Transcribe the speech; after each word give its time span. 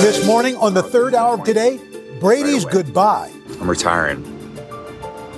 This 0.00 0.26
morning 0.26 0.56
on 0.56 0.74
the 0.74 0.82
third 0.82 1.14
hour 1.14 1.34
of 1.34 1.44
today, 1.44 1.80
Brady's 2.20 2.64
goodbye. 2.64 3.32
I'm 3.60 3.70
retiring 3.70 4.22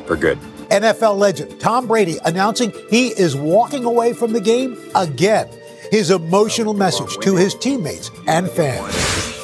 for 0.06 0.16
good. 0.16 0.38
NFL 0.70 1.18
legend 1.18 1.60
Tom 1.60 1.86
Brady 1.86 2.18
announcing 2.24 2.72
he 2.90 3.08
is 3.08 3.36
walking 3.36 3.84
away 3.84 4.12
from 4.12 4.32
the 4.32 4.40
game 4.40 4.76
again. 4.94 5.48
His 5.90 6.10
emotional 6.10 6.74
oh, 6.74 6.78
message 6.78 7.16
to 7.18 7.36
his 7.36 7.54
teammates 7.54 8.10
and 8.26 8.50
fans. 8.50 8.94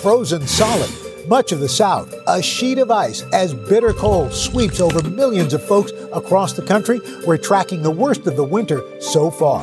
Frozen 0.01 0.47
solid, 0.47 0.91
much 1.29 1.53
of 1.53 1.61
the 1.61 1.69
South, 1.69 2.15
a 2.27 2.43
sheet 2.43 2.79
of 2.79 2.91
ice 2.91 3.23
as 3.33 3.53
bitter 3.53 3.93
cold 3.93 4.33
sweeps 4.33 4.81
over 4.81 5.07
millions 5.11 5.53
of 5.53 5.63
folks 5.63 5.93
across 6.13 6.55
the 6.55 6.63
country. 6.63 7.01
We're 7.27 7.37
tracking 7.37 7.83
the 7.83 7.91
worst 7.91 8.27
of 8.27 8.37
the 8.37 8.45
winter 8.45 8.83
so 9.01 9.31
far. 9.31 9.63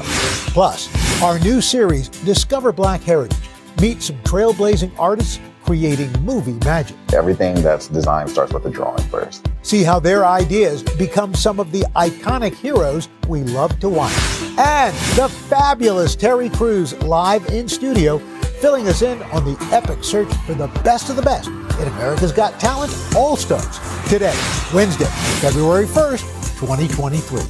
Plus, 0.53 0.87
our 1.23 1.39
new 1.39 1.61
series, 1.61 2.09
Discover 2.09 2.71
Black 2.73 3.01
Heritage. 3.01 3.37
Meet 3.81 4.03
some 4.03 4.17
trailblazing 4.17 4.91
artists 4.97 5.39
creating 5.65 6.11
movie 6.23 6.59
magic. 6.63 6.95
Everything 7.13 7.55
that's 7.63 7.87
designed 7.87 8.29
starts 8.29 8.53
with 8.53 8.65
a 8.65 8.69
drawing 8.69 9.03
first. 9.05 9.49
See 9.63 9.81
how 9.81 9.99
their 9.99 10.23
ideas 10.23 10.83
become 10.83 11.33
some 11.33 11.59
of 11.59 11.71
the 11.71 11.81
iconic 11.95 12.53
heroes 12.53 13.09
we 13.27 13.41
love 13.41 13.77
to 13.79 13.89
watch. 13.89 14.13
And 14.59 14.95
the 15.17 15.27
fabulous 15.49 16.15
Terry 16.15 16.49
Crews 16.49 16.93
live 17.01 17.47
in 17.47 17.67
studio, 17.67 18.21
filling 18.59 18.87
us 18.87 19.01
in 19.01 19.21
on 19.23 19.43
the 19.43 19.57
epic 19.71 20.03
search 20.03 20.33
for 20.45 20.53
the 20.53 20.67
best 20.83 21.09
of 21.09 21.15
the 21.15 21.21
best 21.21 21.47
in 21.47 21.87
America's 21.87 22.31
Got 22.31 22.59
Talent 22.59 22.93
All 23.15 23.35
Stars. 23.35 23.79
Today, 24.09 24.35
Wednesday, 24.73 25.09
February 25.41 25.85
1st, 25.85 26.21
2023. 26.59 27.41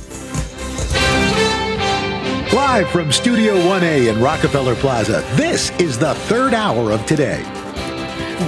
Live 2.56 2.90
from 2.90 3.12
Studio 3.12 3.56
1A 3.56 4.14
in 4.14 4.22
Rockefeller 4.22 4.76
Plaza, 4.76 5.24
this 5.36 5.72
is 5.80 5.98
the 5.98 6.14
third 6.14 6.54
hour 6.54 6.92
of 6.92 7.06
today. 7.06 7.44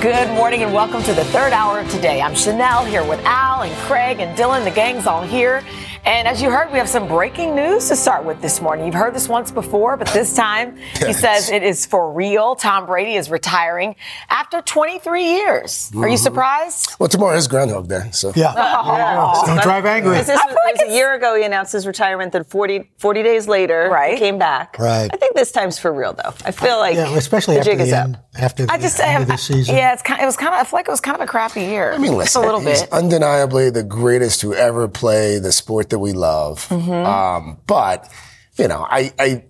Good 0.01 0.29
morning 0.31 0.63
and 0.63 0.73
welcome 0.73 1.01
to 1.03 1.13
the 1.13 1.23
third 1.25 1.53
hour 1.53 1.79
of 1.79 1.89
today. 1.89 2.21
I'm 2.21 2.33
Sheinelle 2.33 2.87
here 2.87 3.05
with 3.07 3.21
Al 3.23 3.61
and 3.61 3.73
Craig 3.83 4.19
and 4.19 4.37
Dylan. 4.37 4.63
The 4.63 4.71
gang's 4.71 5.07
all 5.07 5.23
here. 5.23 5.63
And 6.07 6.25
as 6.25 6.41
you 6.41 6.49
heard, 6.49 6.71
we 6.71 6.77
have 6.77 6.87
some 6.87 7.05
breaking 7.05 7.53
news 7.53 7.89
to 7.89 7.95
start 7.97 8.23
with 8.23 8.41
this 8.41 8.61
morning. 8.61 8.85
You've 8.85 8.95
heard 8.95 9.13
this 9.13 9.27
once 9.27 9.51
before, 9.51 9.97
but 9.97 10.07
this 10.07 10.33
time 10.33 10.77
he 11.05 11.11
says 11.11 11.49
it 11.49 11.63
is 11.63 11.85
for 11.85 12.13
real. 12.13 12.55
Tom 12.55 12.85
Brady 12.85 13.15
is 13.15 13.29
retiring 13.29 13.93
after 14.29 14.61
23 14.61 15.25
years. 15.25 15.89
Mm-hmm. 15.91 16.01
Are 16.01 16.07
you 16.07 16.15
mm-hmm. 16.15 16.23
surprised? 16.23 16.95
Well, 16.97 17.09
tomorrow 17.09 17.35
is 17.35 17.49
Groundhog 17.49 17.89
Day, 17.89 18.09
so. 18.13 18.31
Yeah. 18.37 18.53
Oh. 18.55 19.45
Don't 19.47 19.61
drive 19.61 19.85
angry. 19.85 20.15
This 20.15 20.29
was, 20.29 20.39
like 20.65 20.87
a 20.87 20.93
year 20.93 21.13
ago 21.13 21.35
he 21.35 21.43
announced 21.43 21.73
his 21.73 21.85
retirement, 21.85 22.31
then 22.31 22.45
40, 22.45 22.89
40 22.99 23.23
days 23.23 23.49
later 23.49 23.89
right. 23.91 24.13
he 24.13 24.17
came 24.17 24.37
back. 24.37 24.79
Right. 24.79 25.09
I 25.11 25.17
think 25.17 25.35
this 25.35 25.51
time's 25.51 25.77
for 25.77 25.91
real, 25.91 26.13
though. 26.13 26.33
I 26.45 26.51
feel 26.51 26.77
like 26.77 26.95
yeah, 26.95 27.17
especially 27.17 27.55
the 27.55 27.59
after 27.59 27.71
jig 27.71 27.79
the 27.79 27.83
is 27.83 27.91
end, 27.91 28.15
up. 28.15 28.29
After 28.39 28.65
the, 28.65 28.71
I 28.71 28.77
just, 28.77 29.01
end 29.01 29.23
of 29.23 29.27
the 29.27 29.35
season. 29.35 29.75
Yeah, 29.75 29.91
it's 29.91 30.03
kind, 30.03 30.21
it 30.21 30.25
was 30.25 30.37
kind 30.37 30.53
of, 30.53 30.61
I 30.61 30.63
feel 30.63 30.79
like 30.79 30.87
it 30.87 30.91
was 30.91 31.01
kind 31.01 31.15
of 31.15 31.21
a 31.21 31.27
crappy 31.27 31.63
year. 31.63 31.91
I 31.91 31.97
mean, 31.97 32.15
listen, 32.15 32.43
a 32.43 32.45
little 32.45 32.61
he's 32.61 32.83
bit. 32.83 32.93
undeniably 32.93 33.71
the 33.71 33.83
greatest 33.83 34.39
to 34.41 34.53
ever 34.53 34.87
play 34.87 35.39
the 35.39 35.51
sport 35.51 35.89
that 35.89 35.96
we 35.99 36.13
love. 36.13 36.67
Mm-hmm. 36.69 36.91
Um, 36.91 37.59
but, 37.67 38.11
you 38.57 38.67
know, 38.67 38.85
I, 38.89 39.11
I, 39.19 39.43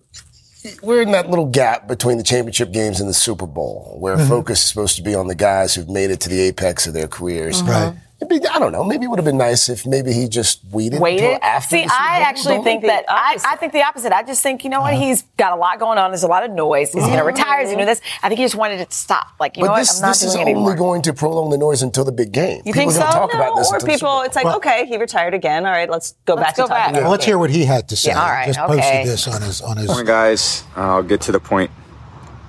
we're 0.82 1.02
in 1.02 1.12
that 1.12 1.30
little 1.30 1.46
gap 1.46 1.88
between 1.88 2.18
the 2.18 2.24
championship 2.24 2.72
games 2.72 3.00
and 3.00 3.10
the 3.10 3.14
Super 3.14 3.48
Bowl 3.48 3.98
where 4.00 4.18
mm-hmm. 4.18 4.30
focus 4.30 4.64
is 4.64 4.70
supposed 4.70 4.96
to 4.98 5.02
be 5.04 5.16
on 5.16 5.28
the 5.28 5.36
guys 5.36 5.76
who've 5.76 5.90
made 5.90 6.12
it 6.12 6.20
to 6.22 6.30
the 6.30 6.42
apex 6.42 6.88
of 6.88 6.94
their 6.94 7.08
careers. 7.08 7.62
Right. 7.62 7.96
Be, 8.26 8.42
I 8.48 8.58
don't 8.58 8.72
know. 8.72 8.84
Maybe 8.84 9.06
it 9.06 9.10
would 9.10 9.20
have 9.20 9.26
been 9.26 9.38
nice 9.38 9.70
if 9.70 9.86
maybe 9.86 10.12
he 10.12 10.28
just 10.28 10.62
waited, 10.72 11.00
waited. 11.00 11.38
after. 11.44 11.78
See, 11.78 11.84
I 11.84 12.22
actually 12.22 12.64
think 12.64 12.82
that 12.82 13.06
I, 13.08 13.38
I, 13.46 13.56
think 13.58 13.74
the 13.74 13.84
opposite. 13.84 14.12
I 14.12 14.24
just 14.24 14.42
think 14.42 14.64
you 14.64 14.72
know 14.72 14.82
what 14.82 14.96
uh-huh. 14.96 15.04
he's 15.04 15.22
got 15.38 15.54
a 15.54 15.56
lot 15.56 15.78
going 15.78 16.00
on. 16.00 16.10
There's 16.10 16.24
a 16.24 16.28
lot 16.28 16.44
of 16.44 16.50
noise. 16.50 16.92
He's 16.92 17.04
uh-huh. 17.04 17.10
going 17.10 17.20
to 17.20 17.26
retire. 17.26 17.60
He's 17.60 17.68
going 17.68 17.78
to 17.78 17.84
do 17.84 17.86
this. 17.86 18.02
I 18.24 18.28
think 18.28 18.40
he 18.40 18.46
just 18.46 18.56
wanted 18.56 18.82
it 18.82 18.90
to 18.90 18.96
stop. 18.96 19.28
Like 19.40 19.56
you 19.56 19.66
but 19.66 19.68
know 19.68 19.76
this, 19.78 19.90
what? 19.90 19.98
I'm 19.98 20.02
not 20.02 20.12
this 20.14 20.24
is 20.24 20.34
doing 20.34 20.58
only 20.58 20.76
going 20.76 21.04
to 21.04 21.14
prolong 21.14 21.52
the 21.52 21.60
noise 21.60 21.84
until 21.84 22.06
the 22.06 22.12
big 22.12 22.32
game. 22.32 22.64
You 22.66 22.74
people 22.74 22.92
think 22.92 22.94
so? 22.94 23.02
Talk 23.02 23.34
no, 23.34 23.40
about 23.40 23.56
this 23.56 23.72
or 23.72 23.80
people. 23.86 24.22
It's 24.22 24.36
like 24.36 24.46
well, 24.46 24.58
okay, 24.58 24.88
he 24.88 24.98
retired 24.98 25.36
again. 25.36 25.68
All 25.68 25.72
right, 25.72 25.90
let's 25.90 26.16
go 26.26 26.34
let's 26.34 26.48
back 26.48 26.56
go 26.58 26.64
to 26.64 26.70
talking. 26.70 26.94
Back. 26.94 27.02
Well, 27.04 27.12
let's 27.12 27.26
hear 27.26 27.38
what 27.38 27.52
he 27.52 27.66
had 27.66 27.88
to 27.90 27.96
say. 27.96 28.10
Yeah, 28.10 28.22
all 28.22 28.30
right, 28.30 28.48
just 28.48 28.60
okay. 28.60 28.82
posted 28.82 29.08
this 29.08 29.28
on 29.28 29.42
his 29.44 29.62
on 29.62 29.78
his. 29.78 29.88
Morning, 29.88 30.08
guys. 30.08 30.64
I'll 30.76 31.04
get 31.04 31.22
to 31.22 31.32
the 31.32 31.40
point 31.40 31.70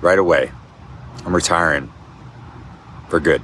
right 0.01 0.17
away. 0.17 0.51
I'm 1.27 1.35
retiring 1.35 1.93
for 3.07 3.19
good. 3.19 3.43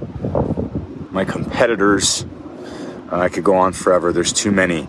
my 1.11 1.25
competitors 1.25 2.25
uh, 3.11 3.17
I 3.19 3.29
could 3.29 3.43
go 3.43 3.55
on 3.55 3.73
forever. 3.73 4.13
There's 4.13 4.31
too 4.31 4.51
many. 4.51 4.87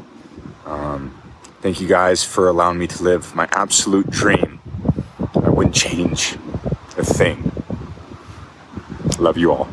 Um, 0.64 1.12
thank 1.60 1.80
you 1.80 1.88
guys 1.88 2.22
for 2.22 2.48
allowing 2.48 2.78
me 2.78 2.86
to 2.86 3.02
live 3.02 3.34
my 3.34 3.48
absolute 3.50 4.08
dream. 4.10 4.60
I 5.34 5.48
wouldn't 5.50 5.74
change 5.74 6.34
a 6.96 7.04
thing. 7.04 7.50
Love 9.18 9.36
you 9.36 9.52
all. 9.52 9.68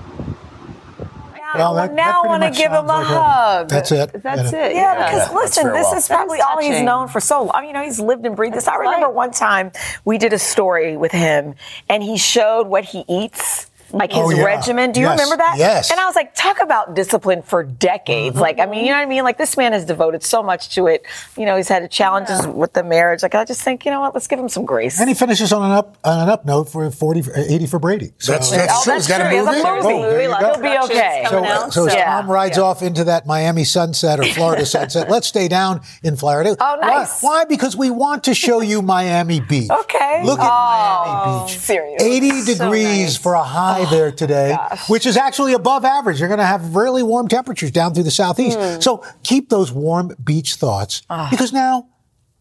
Well, 1.55 1.73
that, 1.75 1.93
now 1.93 2.23
I 2.23 2.27
want 2.27 2.43
to 2.43 2.51
give 2.51 2.71
him 2.71 2.85
a 2.85 2.87
like 2.87 3.07
hug. 3.07 3.65
A, 3.65 3.69
that's 3.69 3.91
it. 3.91 4.23
That's 4.23 4.51
yeah. 4.51 4.65
it. 4.65 4.75
Yeah, 4.75 4.81
yeah. 4.81 5.09
because 5.09 5.29
yeah, 5.29 5.35
listen, 5.35 5.67
this 5.73 5.83
well. 5.83 5.95
is 5.95 6.07
probably 6.07 6.41
all 6.41 6.61
he's 6.61 6.81
known 6.81 7.07
for 7.07 7.19
so 7.19 7.43
long. 7.43 7.65
You 7.65 7.73
know, 7.73 7.83
he's 7.83 7.99
lived 7.99 8.25
and 8.25 8.35
breathed 8.35 8.55
this. 8.55 8.67
I 8.67 8.75
remember 8.75 9.09
one 9.09 9.31
time 9.31 9.71
we 10.05 10.17
did 10.17 10.31
a 10.31 10.39
story 10.39 10.95
with 10.95 11.11
him, 11.11 11.55
and 11.87 12.03
he 12.03 12.17
showed 12.17 12.67
what 12.67 12.85
he 12.85 13.03
eats 13.07 13.68
like 13.91 14.11
his 14.11 14.21
oh, 14.21 14.29
yeah. 14.29 14.43
regimen. 14.43 14.91
Do 14.91 14.99
you 14.99 15.05
yes. 15.07 15.19
remember 15.19 15.37
that? 15.37 15.55
Yes. 15.57 15.91
And 15.91 15.99
I 15.99 16.05
was 16.05 16.15
like, 16.15 16.35
talk 16.35 16.61
about 16.61 16.95
discipline 16.95 17.41
for 17.41 17.63
decades. 17.63 18.35
Mm-hmm. 18.35 18.41
Like, 18.41 18.59
I 18.59 18.65
mean, 18.65 18.85
you 18.85 18.91
know 18.91 18.97
what 18.97 19.03
I 19.03 19.05
mean? 19.07 19.23
Like, 19.23 19.37
this 19.37 19.57
man 19.57 19.73
has 19.73 19.85
devoted 19.85 20.23
so 20.23 20.43
much 20.43 20.75
to 20.75 20.87
it. 20.87 21.05
You 21.37 21.45
know, 21.45 21.55
he's 21.57 21.67
had 21.69 21.89
challenges 21.89 22.41
yeah. 22.43 22.49
with 22.49 22.73
the 22.73 22.83
marriage. 22.83 23.23
Like, 23.23 23.35
I 23.35 23.45
just 23.45 23.61
think, 23.61 23.85
you 23.85 23.91
know 23.91 24.01
what? 24.01 24.13
Let's 24.13 24.27
give 24.27 24.39
him 24.39 24.49
some 24.49 24.65
grace. 24.65 24.99
And 24.99 25.09
he 25.09 25.15
finishes 25.15 25.51
on 25.51 25.63
an 25.63 25.71
up 25.71 25.97
on 26.03 26.19
an 26.19 26.29
up 26.29 26.45
note 26.45 26.69
for 26.69 26.89
40, 26.91 27.31
80 27.35 27.65
for 27.67 27.79
Brady. 27.79 28.11
So, 28.17 28.33
that's, 28.33 28.51
that's 28.51 28.73
oh, 28.73 28.83
true. 28.83 28.93
That's 28.93 29.07
He's 29.07 29.17
got 29.17 29.29
true. 29.29 29.39
a 29.39 29.45
movie. 29.45 29.61
Oh, 29.63 30.11
movie. 30.11 30.45
He'll 30.45 30.61
be 30.61 30.93
okay. 30.93 31.25
So, 31.29 31.43
out, 31.43 31.73
so, 31.73 31.87
so. 31.87 31.95
Tom 31.95 31.97
Yeah. 31.97 32.31
rides 32.31 32.57
Yeah. 32.57 32.63
off 32.63 32.81
into 32.81 33.05
that 33.05 33.25
Miami 33.25 33.63
sunset 33.63 34.19
or 34.19 34.25
Florida 34.25 34.65
sunset. 34.67 35.09
Let's 35.09 35.27
stay 35.27 35.47
down 35.47 35.81
in 36.03 36.15
Florida. 36.15 36.55
Oh, 36.59 36.77
nice. 36.81 37.21
Why? 37.21 37.29
Why? 37.39 37.45
Because 37.45 37.75
we 37.77 37.89
want 37.89 38.25
to 38.25 38.33
show 38.33 38.61
you 38.61 38.81
Miami 38.81 39.39
Beach. 39.39 39.69
Okay. 39.69 40.23
Look 40.25 40.39
at 40.39 40.49
Oh, 40.51 41.25
Miami 41.25 41.47
Beach. 41.47 41.57
seriously. 41.59 42.07
80 42.09 42.41
So 42.41 42.53
degrees 42.53 42.85
nice. 42.85 43.17
for 43.17 43.33
a 43.33 43.43
high 43.43 43.78
there 43.85 44.11
today, 44.23 44.51
gosh. 44.51 44.89
which 44.89 45.05
is 45.05 45.17
actually 45.17 45.53
above 45.53 45.85
average. 45.85 46.19
You're 46.19 46.29
going 46.29 46.39
to 46.39 46.45
have 46.45 46.75
really 46.75 47.03
warm 47.03 47.27
temperatures 47.27 47.71
down 47.71 47.93
through 47.93 48.03
the 48.03 48.11
southeast. 48.11 48.57
Hmm. 48.59 48.79
So 48.81 49.03
keep 49.23 49.49
those 49.49 49.71
warm 49.71 50.15
beach 50.23 50.55
thoughts 50.55 51.01
because 51.29 51.53
now 51.53 51.87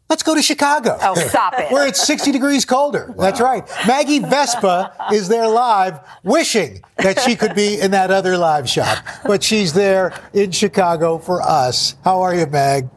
let's 0.09 0.23
go 0.23 0.35
to 0.35 0.43
Chicago. 0.43 0.97
Oh, 1.01 1.15
stop 1.15 1.55
it. 1.59 1.71
Where 1.73 1.87
it's 1.87 2.05
60 2.07 2.33
degrees 2.33 2.65
colder. 2.65 3.15
That's 3.19 3.41
right. 3.41 3.69
Maggie 3.87 4.21
Vespa 4.21 4.93
is 5.13 5.29
there 5.29 5.49
live, 5.49 6.01
wishing 6.25 6.83
that 6.97 7.21
she 7.21 7.37
could 7.37 7.55
be 7.55 7.81
in 7.81 7.91
that 7.93 8.11
other 8.11 8.37
live 8.39 8.69
shop. 8.69 9.05
But 9.25 9.43
she's 9.43 9.73
there 9.73 10.19
in 10.33 10.51
Chicago 10.51 11.19
for 11.19 11.43
us. 11.43 11.95
How 12.05 12.23
are 12.23 12.35
you, 12.35 12.47
Mag? 12.47 12.89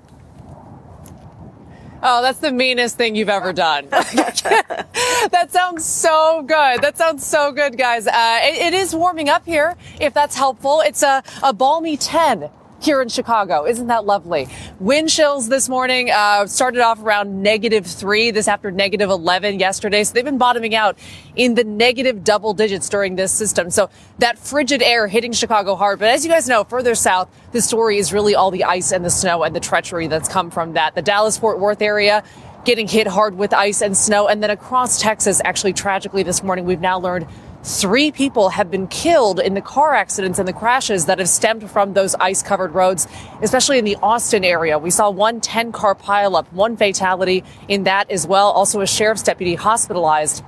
Oh, 2.04 2.22
that's 2.22 2.40
the 2.40 2.52
meanest 2.52 2.98
thing 2.98 3.16
you've 3.16 3.30
ever 3.30 3.54
done. 3.54 3.88
that 3.90 5.48
sounds 5.50 5.86
so 5.86 6.42
good. 6.42 6.82
That 6.82 6.98
sounds 6.98 7.26
so 7.26 7.52
good, 7.52 7.78
guys. 7.78 8.08
Uh, 8.08 8.40
it, 8.42 8.74
it 8.74 8.74
is 8.74 8.96
warming 8.96 9.30
up 9.30 9.46
here, 9.46 9.76
if 10.00 10.14
that's 10.14 10.36
helpful. 10.36 10.82
It's 10.82 11.04
a, 11.04 11.24
a 11.44 11.54
balmy 11.54 11.98
10 11.98 12.50
here 12.84 13.02
in 13.02 13.10
Chicago. 13.10 13.66
Isn't 13.66 13.88
that 13.88 14.06
lovely? 14.06 14.48
Wind 14.80 15.10
chills 15.10 15.50
this 15.50 15.70
morning 15.70 16.10
uh, 16.10 16.48
started 16.48 16.82
off 16.82 17.02
around 17.02 17.42
negative 17.42 17.86
three. 17.86 18.32
This 18.32 18.48
after 18.48 18.72
negative 18.72 19.10
11 19.10 19.60
yesterday. 19.60 20.04
So 20.04 20.14
they've 20.14 20.26
been 20.26 20.38
bottoming 20.38 20.76
out 20.76 20.98
in 21.36 21.56
the 21.56 21.64
negative 21.64 22.24
double 22.24 22.54
digits 22.54 22.90
during 22.90 23.16
this 23.16 23.32
system. 23.32 23.70
So 23.70 23.90
that 24.20 24.40
frigid 24.40 24.82
air 24.82 25.08
hitting 25.08 25.32
Chicago 25.32 25.76
hard. 25.76 26.00
But 26.00 26.10
as 26.10 26.26
you 26.26 26.32
guys 26.32 26.48
know, 26.48 26.64
further 26.64 26.96
south, 26.96 27.30
the 27.52 27.62
story 27.62 27.98
is 27.98 28.12
really 28.12 28.36
all 28.36 28.52
the 28.52 28.64
ice 28.64 28.92
and 28.92 29.06
the 29.06 29.10
snow 29.10 29.44
and 29.44 29.56
the 29.56 29.60
treachery 29.60 30.08
that's 30.08 30.30
come 30.30 30.50
from 30.50 30.74
that. 30.74 30.96
The 30.96 31.02
Dallas 31.02 31.38
Fort 31.38 31.60
Worth 31.60 31.82
area 31.82 32.24
getting 32.66 32.88
hit 32.88 33.08
hard 33.08 33.38
with 33.38 33.54
ice 33.54 33.82
and 33.82 33.96
snow. 33.98 34.28
And 34.28 34.42
then 34.42 34.50
across 34.50 35.00
Texas, 35.00 35.42
actually, 35.44 35.74
tragically 35.74 36.24
this 36.24 36.44
morning, 36.44 36.66
we've 36.66 36.82
now 36.82 37.00
learned 37.00 37.28
Three 37.64 38.12
people 38.12 38.50
have 38.50 38.72
been 38.72 38.88
killed 38.88 39.40
in 39.40 39.54
the 39.54 39.62
car 39.62 39.94
accidents 39.94 40.40
and 40.40 40.48
the 40.48 40.54
crashes 40.54 41.06
that 41.06 41.20
have 41.20 41.30
stemmed 41.30 41.70
from 41.70 41.94
those 41.94 42.16
ice 42.16 42.42
covered 42.42 42.74
roads, 42.74 43.08
especially 43.44 43.78
in 43.78 43.86
the 43.86 43.98
Austin 44.02 44.44
area. 44.44 44.80
We 44.80 44.90
saw 44.90 45.12
one 45.12 45.42
10 45.42 45.72
car 45.72 45.94
pileup, 45.94 46.52
one 46.52 46.76
fatality 46.76 47.44
in 47.68 47.84
that 47.84 48.10
as 48.10 48.26
well. 48.26 48.50
Also, 48.50 48.82
a 48.82 48.88
sheriff's 48.88 49.22
deputy 49.22 49.54
hospitalized 49.54 50.44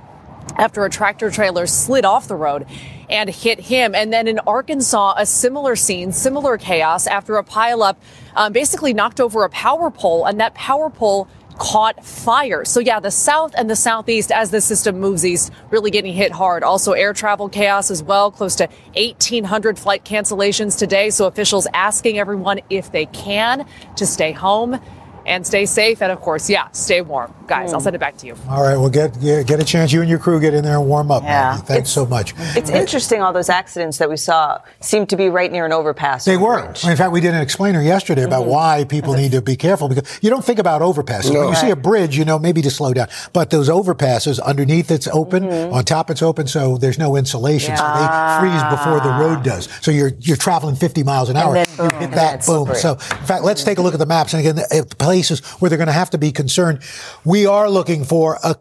after 0.56 0.84
a 0.84 0.90
tractor 0.90 1.30
trailer 1.30 1.68
slid 1.68 2.04
off 2.04 2.26
the 2.26 2.34
road 2.34 2.66
and 3.08 3.30
hit 3.30 3.60
him. 3.60 3.94
And 3.94 4.12
then 4.12 4.26
in 4.26 4.40
Arkansas, 4.40 5.14
a 5.16 5.24
similar 5.24 5.76
scene, 5.76 6.10
similar 6.10 6.58
chaos 6.58 7.06
after 7.06 7.36
a 7.36 7.44
pileup 7.44 7.96
um, 8.34 8.52
basically 8.52 8.92
knocked 8.92 9.20
over 9.20 9.44
a 9.44 9.50
power 9.50 9.90
pole, 9.90 10.24
and 10.24 10.40
that 10.40 10.54
power 10.54 10.90
pole 10.90 11.28
caught 11.58 12.04
fire. 12.04 12.64
So 12.64 12.80
yeah, 12.80 13.00
the 13.00 13.10
south 13.10 13.54
and 13.56 13.70
the 13.70 13.76
southeast 13.76 14.32
as 14.32 14.50
the 14.50 14.60
system 14.60 15.00
moves 15.00 15.24
east, 15.24 15.52
really 15.70 15.90
getting 15.90 16.12
hit 16.12 16.32
hard. 16.32 16.62
Also 16.62 16.92
air 16.92 17.12
travel 17.12 17.48
chaos 17.48 17.90
as 17.90 18.02
well, 18.02 18.30
close 18.30 18.56
to 18.56 18.68
1800 18.96 19.78
flight 19.78 20.04
cancellations 20.04 20.78
today. 20.78 21.10
So 21.10 21.26
officials 21.26 21.66
asking 21.74 22.18
everyone 22.18 22.60
if 22.70 22.90
they 22.92 23.06
can 23.06 23.66
to 23.96 24.06
stay 24.06 24.32
home 24.32 24.80
and 25.26 25.46
stay 25.46 25.66
safe. 25.66 26.02
And 26.02 26.12
of 26.12 26.20
course, 26.20 26.48
yeah, 26.48 26.68
stay 26.72 27.00
warm. 27.00 27.34
Guys, 27.46 27.70
mm. 27.70 27.74
I'll 27.74 27.80
send 27.80 27.96
it 27.96 27.98
back 27.98 28.16
to 28.18 28.26
you. 28.26 28.36
All 28.48 28.62
right, 28.62 28.76
well, 28.76 28.90
get, 28.90 29.20
get, 29.20 29.46
get 29.46 29.60
a 29.60 29.64
chance. 29.64 29.92
You 29.92 30.00
and 30.00 30.08
your 30.08 30.18
crew 30.18 30.40
get 30.40 30.54
in 30.54 30.64
there 30.64 30.78
and 30.78 30.86
warm 30.86 31.10
up. 31.10 31.22
Yeah. 31.22 31.52
Maggie. 31.52 31.66
Thanks 31.66 31.80
it's, 31.82 31.90
so 31.90 32.06
much. 32.06 32.34
It's 32.56 32.70
interesting, 32.70 33.20
all 33.20 33.32
those 33.32 33.48
accidents 33.48 33.98
that 33.98 34.08
we 34.08 34.16
saw 34.16 34.60
seem 34.80 35.06
to 35.06 35.16
be 35.16 35.28
right 35.28 35.50
near 35.50 35.66
an 35.66 35.72
overpass. 35.72 36.24
They 36.24 36.36
were. 36.36 36.66
In 36.68 36.96
fact, 36.96 37.12
we 37.12 37.20
did 37.20 37.34
an 37.34 37.42
explainer 37.42 37.82
yesterday 37.82 38.22
about 38.22 38.42
mm-hmm. 38.42 38.50
why 38.50 38.84
people 38.84 39.14
need 39.14 39.32
to 39.32 39.42
be 39.42 39.56
careful 39.56 39.88
because 39.88 40.18
you 40.22 40.30
don't 40.30 40.44
think 40.44 40.58
about 40.58 40.80
overpasses. 40.80 41.32
No. 41.32 41.40
When 41.40 41.48
you 41.48 41.54
right. 41.54 41.60
see 41.60 41.70
a 41.70 41.76
bridge, 41.76 42.16
you 42.16 42.24
know, 42.24 42.38
maybe 42.38 42.62
to 42.62 42.70
slow 42.70 42.94
down. 42.94 43.08
But 43.32 43.50
those 43.50 43.68
overpasses, 43.68 44.42
underneath 44.42 44.90
it's 44.90 45.08
open, 45.08 45.44
mm-hmm. 45.44 45.74
on 45.74 45.84
top 45.84 46.10
it's 46.10 46.22
open, 46.22 46.46
so 46.46 46.76
there's 46.76 46.98
no 46.98 47.16
insulation. 47.16 47.70
Yeah. 47.70 47.76
So 47.76 48.42
they 48.42 48.50
freeze 48.50 48.62
before 48.70 49.00
the 49.00 49.18
road 49.18 49.42
does. 49.42 49.68
So 49.82 49.90
you're, 49.90 50.12
you're 50.20 50.36
traveling 50.36 50.76
50 50.76 51.02
miles 51.02 51.28
an 51.28 51.36
hour. 51.36 51.54
Then, 51.76 51.90
boom, 51.90 52.00
you 52.00 52.06
hit 52.06 52.14
that, 52.14 52.46
boom. 52.46 52.74
So, 52.74 52.92
in 52.92 53.26
fact, 53.26 53.44
let's 53.44 53.64
take 53.64 53.78
a 53.78 53.82
look 53.82 53.94
at 53.94 54.00
the 54.00 54.06
maps. 54.06 54.34
And 54.34 54.40
again, 54.40 54.56
the 54.56 54.94
places 54.98 55.40
where 55.60 55.68
they're 55.68 55.78
going 55.78 55.86
to 55.86 55.92
have 55.92 56.10
to 56.10 56.18
be 56.18 56.32
concerned. 56.32 56.80
We 57.24 57.46
are 57.46 57.68
looking 57.68 58.04
for 58.04 58.38
a, 58.42 58.56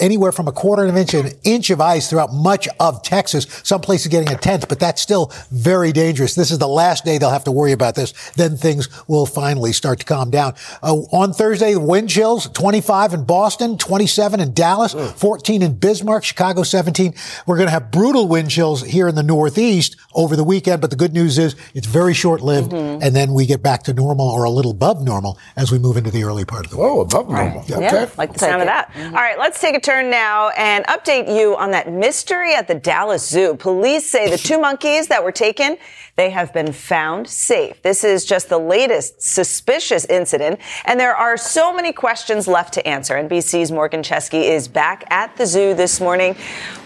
anywhere 0.00 0.32
from 0.32 0.48
a 0.48 0.52
quarter 0.52 0.84
of 0.84 0.90
an 0.90 0.96
inch 0.96 1.10
to 1.10 1.20
an 1.20 1.32
inch 1.44 1.70
of 1.70 1.80
ice 1.80 2.10
throughout 2.10 2.32
much 2.32 2.68
of 2.80 3.02
Texas. 3.02 3.46
Some 3.64 3.80
places 3.80 4.08
getting 4.08 4.32
a 4.32 4.38
tenth, 4.38 4.68
but 4.68 4.78
that's 4.78 5.00
still 5.00 5.32
very 5.50 5.92
dangerous. 5.92 6.34
This 6.34 6.50
is 6.50 6.58
the 6.58 6.68
last 6.68 7.04
day 7.04 7.18
they'll 7.18 7.30
have 7.30 7.44
to 7.44 7.52
worry 7.52 7.72
about 7.72 7.94
this. 7.94 8.12
Then 8.32 8.56
things 8.56 8.88
will 9.08 9.26
finally 9.26 9.72
start 9.72 10.00
to 10.00 10.04
calm 10.04 10.30
down. 10.30 10.54
Uh, 10.82 10.96
on 11.12 11.32
Thursday, 11.32 11.76
wind 11.76 12.08
chills, 12.08 12.48
25 12.48 13.14
in 13.14 13.24
Boston, 13.24 13.78
27 13.78 14.40
in 14.40 14.52
Dallas, 14.52 14.94
14 14.94 15.62
in 15.62 15.74
Bismarck, 15.74 16.24
Chicago 16.24 16.62
17. 16.62 17.14
We're 17.46 17.56
going 17.56 17.68
to 17.68 17.72
have 17.72 17.90
brutal 17.90 18.28
wind 18.28 18.50
chills 18.50 18.82
here 18.82 19.08
in 19.08 19.14
the 19.14 19.22
Northeast 19.22 19.96
over 20.14 20.36
the 20.36 20.44
weekend, 20.44 20.80
but 20.80 20.90
the 20.90 20.96
good 20.96 21.12
news 21.12 21.38
is 21.38 21.54
it's 21.74 21.86
very 21.86 22.14
short 22.14 22.25
lived. 22.34 22.72
Mm-hmm. 22.72 23.02
And 23.02 23.14
then 23.14 23.32
we 23.32 23.46
get 23.46 23.62
back 23.62 23.82
to 23.84 23.92
normal 23.92 24.28
or 24.28 24.44
a 24.44 24.50
little 24.50 24.72
above 24.72 25.02
normal 25.02 25.38
as 25.56 25.70
we 25.70 25.78
move 25.78 25.96
into 25.96 26.10
the 26.10 26.24
early 26.24 26.44
part 26.44 26.64
of 26.64 26.70
the 26.70 26.76
week. 26.76 26.86
Oh, 26.86 27.00
above 27.00 27.28
normal. 27.28 27.60
Right. 27.60 27.68
Yeah, 27.68 27.76
okay. 27.78 28.12
like 28.18 28.32
the 28.32 28.38
sound 28.38 28.62
of 28.62 28.66
that. 28.66 28.92
Mm-hmm. 28.92 29.14
All 29.14 29.22
right, 29.22 29.38
let's 29.38 29.60
take 29.60 29.74
a 29.74 29.80
turn 29.80 30.10
now 30.10 30.50
and 30.50 30.84
update 30.86 31.34
you 31.34 31.56
on 31.56 31.70
that 31.70 31.90
mystery 31.90 32.54
at 32.54 32.68
the 32.68 32.74
Dallas 32.74 33.28
Zoo. 33.28 33.54
Police 33.54 34.08
say 34.08 34.30
the 34.30 34.38
two 34.38 34.58
monkeys 34.58 35.08
that 35.08 35.22
were 35.22 35.32
taken, 35.32 35.76
they 36.16 36.30
have 36.30 36.52
been 36.52 36.72
found 36.72 37.28
safe. 37.28 37.80
This 37.82 38.02
is 38.02 38.24
just 38.24 38.48
the 38.48 38.58
latest 38.58 39.22
suspicious 39.22 40.04
incident, 40.06 40.60
and 40.84 40.98
there 40.98 41.14
are 41.14 41.36
so 41.36 41.74
many 41.74 41.92
questions 41.92 42.48
left 42.48 42.74
to 42.74 42.86
answer. 42.86 43.14
NBC's 43.14 43.70
Morgan 43.70 44.02
Chesky 44.02 44.42
is 44.48 44.66
back 44.66 45.04
at 45.10 45.36
the 45.36 45.46
zoo 45.46 45.74
this 45.74 46.00
morning. 46.00 46.36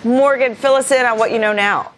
Morgan, 0.04 0.54
fill 0.54 0.74
us 0.74 0.90
in 0.90 1.06
on 1.06 1.18
what 1.18 1.30
you 1.30 1.38
know 1.38 1.52
now. 1.52 1.92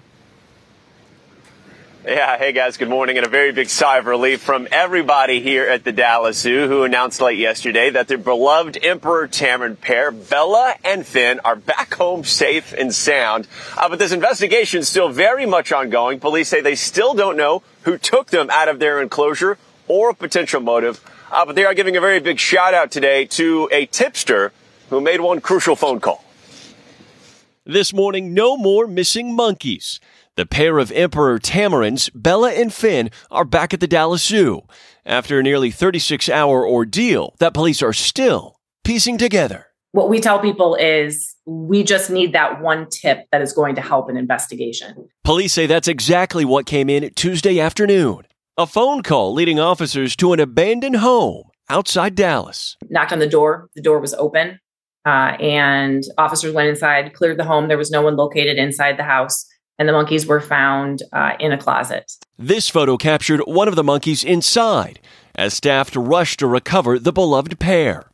Yeah, 2.05 2.37
hey 2.37 2.51
guys, 2.51 2.79
good 2.79 2.89
morning, 2.89 3.17
and 3.17 3.25
a 3.25 3.29
very 3.29 3.53
big 3.53 3.69
sigh 3.69 3.99
of 3.99 4.07
relief 4.07 4.41
from 4.41 4.67
everybody 4.73 5.41
here 5.41 5.69
at 5.69 5.85
the 5.85 5.93
Dallas 5.93 6.37
Zoo 6.37 6.67
who 6.67 6.83
announced 6.83 7.21
late 7.21 7.39
yesterday 7.39 7.91
that 7.91 8.09
their 8.09 8.19
beloved 8.19 8.77
Emperor 8.83 9.29
Tamarin 9.29 9.81
pair, 9.81 10.11
Bella 10.11 10.75
and 10.83 11.07
Finn, 11.07 11.39
are 11.45 11.55
back 11.55 11.95
home 11.95 12.25
safe 12.25 12.73
and 12.73 12.93
sound. 12.93 13.47
Uh, 13.77 13.89
but 13.89 14.01
this 14.01 14.11
investigation 14.11 14.81
is 14.81 14.89
still 14.89 15.11
very 15.11 15.47
much 15.47 15.71
ongoing. 15.71 16.19
Police 16.19 16.49
say 16.49 16.61
they 16.61 16.75
still 16.75 17.15
don't 17.15 17.37
know 17.37 17.63
who 17.83 17.97
took 17.97 18.31
them 18.31 18.51
out 18.51 18.67
of 18.67 18.81
their 18.81 19.01
enclosure 19.01 19.57
or 19.87 20.11
a 20.11 20.15
potential 20.15 20.61
motive. 20.61 21.01
Uh, 21.31 21.47
but 21.47 21.55
they 21.55 21.65
are 21.65 21.73
giving 21.73 21.97
a 21.97 22.01
very 22.01 22.19
big 22.19 22.41
shout 22.41 22.75
out 22.75 22.91
today 22.91 23.27
to 23.27 23.69
a 23.71 23.87
tipster 23.87 24.51
who 24.91 25.01
made 25.01 25.21
one 25.21 25.41
crucial 25.41 25.77
phone 25.77 26.01
call. 26.01 26.25
This 27.65 27.95
morning, 27.95 28.35
no 28.35 28.57
more 28.57 28.89
missing 28.89 29.37
monkeys. 29.37 30.01
The 30.35 30.47
pair 30.47 30.79
of 30.79 30.91
Emperor 30.93 31.39
tamarins, 31.39 32.09
Bella 32.15 32.53
and 32.53 32.73
Finn, 32.73 33.11
are 33.31 33.45
back 33.45 33.75
at 33.75 33.81
the 33.81 33.87
Dallas 33.87 34.25
Zoo 34.25 34.63
after 35.05 35.39
a 35.39 35.43
nearly 35.43 35.71
36 35.71 36.31
hour 36.31 36.67
ordeal 36.67 37.35
that 37.39 37.53
police 37.53 37.83
are 37.83 37.93
still 37.93 38.59
piecing 38.83 39.19
together. 39.19 39.67
What 39.91 40.09
we 40.09 40.21
tell 40.21 40.39
people 40.39 40.75
is 40.75 41.37
we 41.45 41.85
just 41.85 42.09
need 42.09 42.33
that 42.33 42.63
one 42.63 42.89
tip 42.89 43.27
that 43.31 43.43
is 43.43 43.53
going 43.53 43.75
to 43.75 43.83
help 43.83 44.09
an 44.09 44.17
investigation. 44.17 45.07
Police 45.23 45.53
say 45.53 45.67
that's 45.67 45.87
exactly 45.87 46.47
what 46.47 46.65
came 46.65 46.89
in 46.89 47.13
Tuesday 47.13 47.61
afternoon. 47.61 48.23
A 48.57 48.67
phone 48.67 49.03
call 49.03 49.35
leading 49.35 49.61
officers 49.61 50.17
to 50.17 50.33
an 50.33 50.41
abandoned 50.41 50.97
home 50.97 51.51
outside 51.69 52.15
Dallas. 52.15 52.79
Knocked 52.89 53.13
on 53.13 53.19
the 53.19 53.27
door, 53.27 53.69
the 53.75 53.83
door 53.83 54.01
was 54.01 54.15
open, 54.15 54.61
uh, 55.05 55.37
and 55.39 56.05
officers 56.17 56.55
went 56.55 56.71
inside, 56.71 57.13
cleared 57.13 57.39
the 57.39 57.45
home. 57.45 57.69
There 57.69 57.77
was 57.77 57.91
no 57.91 58.01
one 58.01 58.17
located 58.17 58.57
inside 58.57 58.97
the 58.97 59.05
house 59.05 59.47
and 59.79 59.89
the 59.89 59.93
monkeys 59.93 60.27
were 60.27 60.41
found 60.41 61.03
uh, 61.13 61.33
in 61.41 61.53
a 61.53 61.59
closet. 61.59 62.13
This 62.39 62.69
photo 62.69 62.97
captured 62.97 63.41
one 63.41 63.69
of 63.69 63.77
the 63.77 63.85
monkeys 63.85 64.25
inside 64.25 65.01
as 65.35 65.55
staff 65.55 65.91
rushed 65.97 66.39
to 66.41 66.47
recover 66.47 66.99
the 66.99 67.13
beloved 67.13 67.59
pair. 67.59 68.05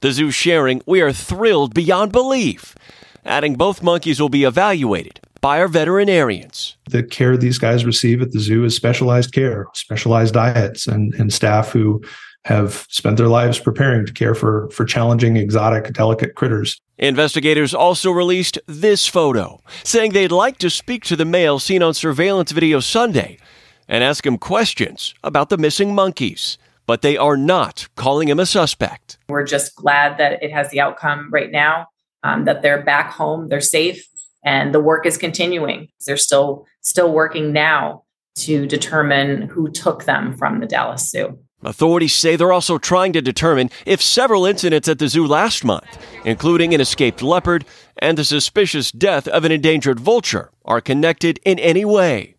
The 0.00 0.12
zoo 0.12 0.30
sharing, 0.30 0.82
we 0.86 1.00
are 1.00 1.12
thrilled 1.12 1.74
beyond 1.74 2.12
belief, 2.12 2.76
adding 3.24 3.56
both 3.56 3.82
monkeys 3.82 4.20
will 4.20 4.28
be 4.28 4.44
evaluated 4.44 5.20
by 5.40 5.60
our 5.60 5.68
veterinarians. 5.68 6.76
The 6.90 7.02
care 7.02 7.36
these 7.36 7.58
guys 7.58 7.84
receive 7.84 8.22
at 8.22 8.32
the 8.32 8.40
zoo 8.40 8.64
is 8.64 8.76
specialized 8.76 9.32
care, 9.32 9.66
specialized 9.74 10.34
diets, 10.34 10.86
and, 10.86 11.14
and 11.14 11.32
staff 11.32 11.70
who 11.70 12.02
have 12.44 12.86
spent 12.88 13.16
their 13.16 13.28
lives 13.28 13.58
preparing 13.58 14.06
to 14.06 14.12
care 14.12 14.34
for, 14.34 14.68
for 14.70 14.84
challenging, 14.84 15.36
exotic, 15.36 15.92
delicate 15.92 16.34
critters. 16.34 16.80
Investigators 16.98 17.74
also 17.74 18.10
released 18.10 18.58
this 18.66 19.06
photo, 19.06 19.60
saying 19.84 20.12
they'd 20.12 20.32
like 20.32 20.58
to 20.58 20.68
speak 20.68 21.04
to 21.04 21.14
the 21.14 21.24
male 21.24 21.60
seen 21.60 21.80
on 21.80 21.94
surveillance 21.94 22.50
video 22.50 22.80
Sunday 22.80 23.38
and 23.86 24.02
ask 24.02 24.26
him 24.26 24.36
questions 24.36 25.14
about 25.22 25.48
the 25.48 25.56
missing 25.56 25.94
monkeys. 25.94 26.58
But 26.86 27.02
they 27.02 27.16
are 27.16 27.36
not 27.36 27.86
calling 27.94 28.28
him 28.28 28.40
a 28.40 28.46
suspect. 28.46 29.18
We're 29.28 29.44
just 29.44 29.76
glad 29.76 30.18
that 30.18 30.42
it 30.42 30.50
has 30.50 30.70
the 30.70 30.80
outcome 30.80 31.28
right 31.30 31.52
now, 31.52 31.86
um, 32.24 32.46
that 32.46 32.62
they're 32.62 32.82
back 32.82 33.12
home, 33.12 33.48
they're 33.48 33.60
safe, 33.60 34.04
and 34.44 34.74
the 34.74 34.80
work 34.80 35.06
is 35.06 35.18
continuing. 35.18 35.88
They're 36.04 36.16
still 36.16 36.66
still 36.80 37.12
working 37.12 37.52
now 37.52 38.04
to 38.36 38.66
determine 38.66 39.42
who 39.42 39.70
took 39.70 40.04
them 40.04 40.36
from 40.36 40.60
the 40.60 40.66
Dallas 40.66 41.10
Zoo. 41.10 41.38
Authorities 41.62 42.14
say 42.14 42.36
they're 42.36 42.52
also 42.52 42.78
trying 42.78 43.12
to 43.14 43.20
determine 43.20 43.70
if 43.84 44.00
several 44.00 44.46
incidents 44.46 44.88
at 44.88 45.00
the 45.00 45.08
zoo 45.08 45.26
last 45.26 45.64
month, 45.64 45.98
including 46.24 46.72
an 46.72 46.80
escaped 46.80 47.20
leopard 47.20 47.64
and 47.96 48.16
the 48.16 48.24
suspicious 48.24 48.92
death 48.92 49.26
of 49.26 49.44
an 49.44 49.50
endangered 49.50 49.98
vulture, 49.98 50.50
are 50.64 50.80
connected 50.80 51.40
in 51.44 51.58
any 51.58 51.84
way. 51.84 52.36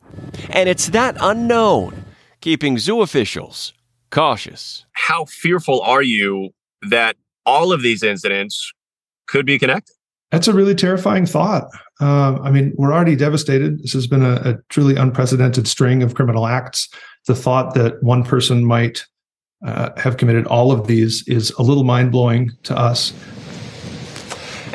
And 0.49 0.69
it's 0.69 0.87
that 0.89 1.17
unknown 1.19 2.05
keeping 2.39 2.77
zoo 2.77 3.01
officials 3.01 3.73
cautious. 4.09 4.85
How 4.93 5.25
fearful 5.25 5.81
are 5.81 6.01
you 6.01 6.51
that 6.89 7.17
all 7.45 7.73
of 7.73 7.81
these 7.81 8.03
incidents 8.03 8.71
could 9.27 9.45
be 9.45 9.59
connected? 9.59 9.93
That's 10.31 10.47
a 10.47 10.53
really 10.53 10.75
terrifying 10.75 11.25
thought. 11.25 11.67
Uh, 11.99 12.39
I 12.41 12.51
mean, 12.51 12.73
we're 12.77 12.93
already 12.93 13.15
devastated. 13.15 13.81
This 13.81 13.93
has 13.93 14.07
been 14.07 14.23
a, 14.23 14.35
a 14.45 14.57
truly 14.69 14.95
unprecedented 14.95 15.67
string 15.67 16.03
of 16.03 16.13
criminal 16.13 16.45
acts 16.45 16.87
the 17.27 17.35
thought 17.35 17.73
that 17.75 18.01
one 18.03 18.23
person 18.23 18.65
might 18.65 19.05
uh, 19.65 19.89
have 19.97 20.17
committed 20.17 20.47
all 20.47 20.71
of 20.71 20.87
these 20.87 21.27
is 21.27 21.51
a 21.51 21.61
little 21.61 21.83
mind 21.83 22.11
blowing 22.11 22.51
to 22.63 22.77
us. 22.77 23.13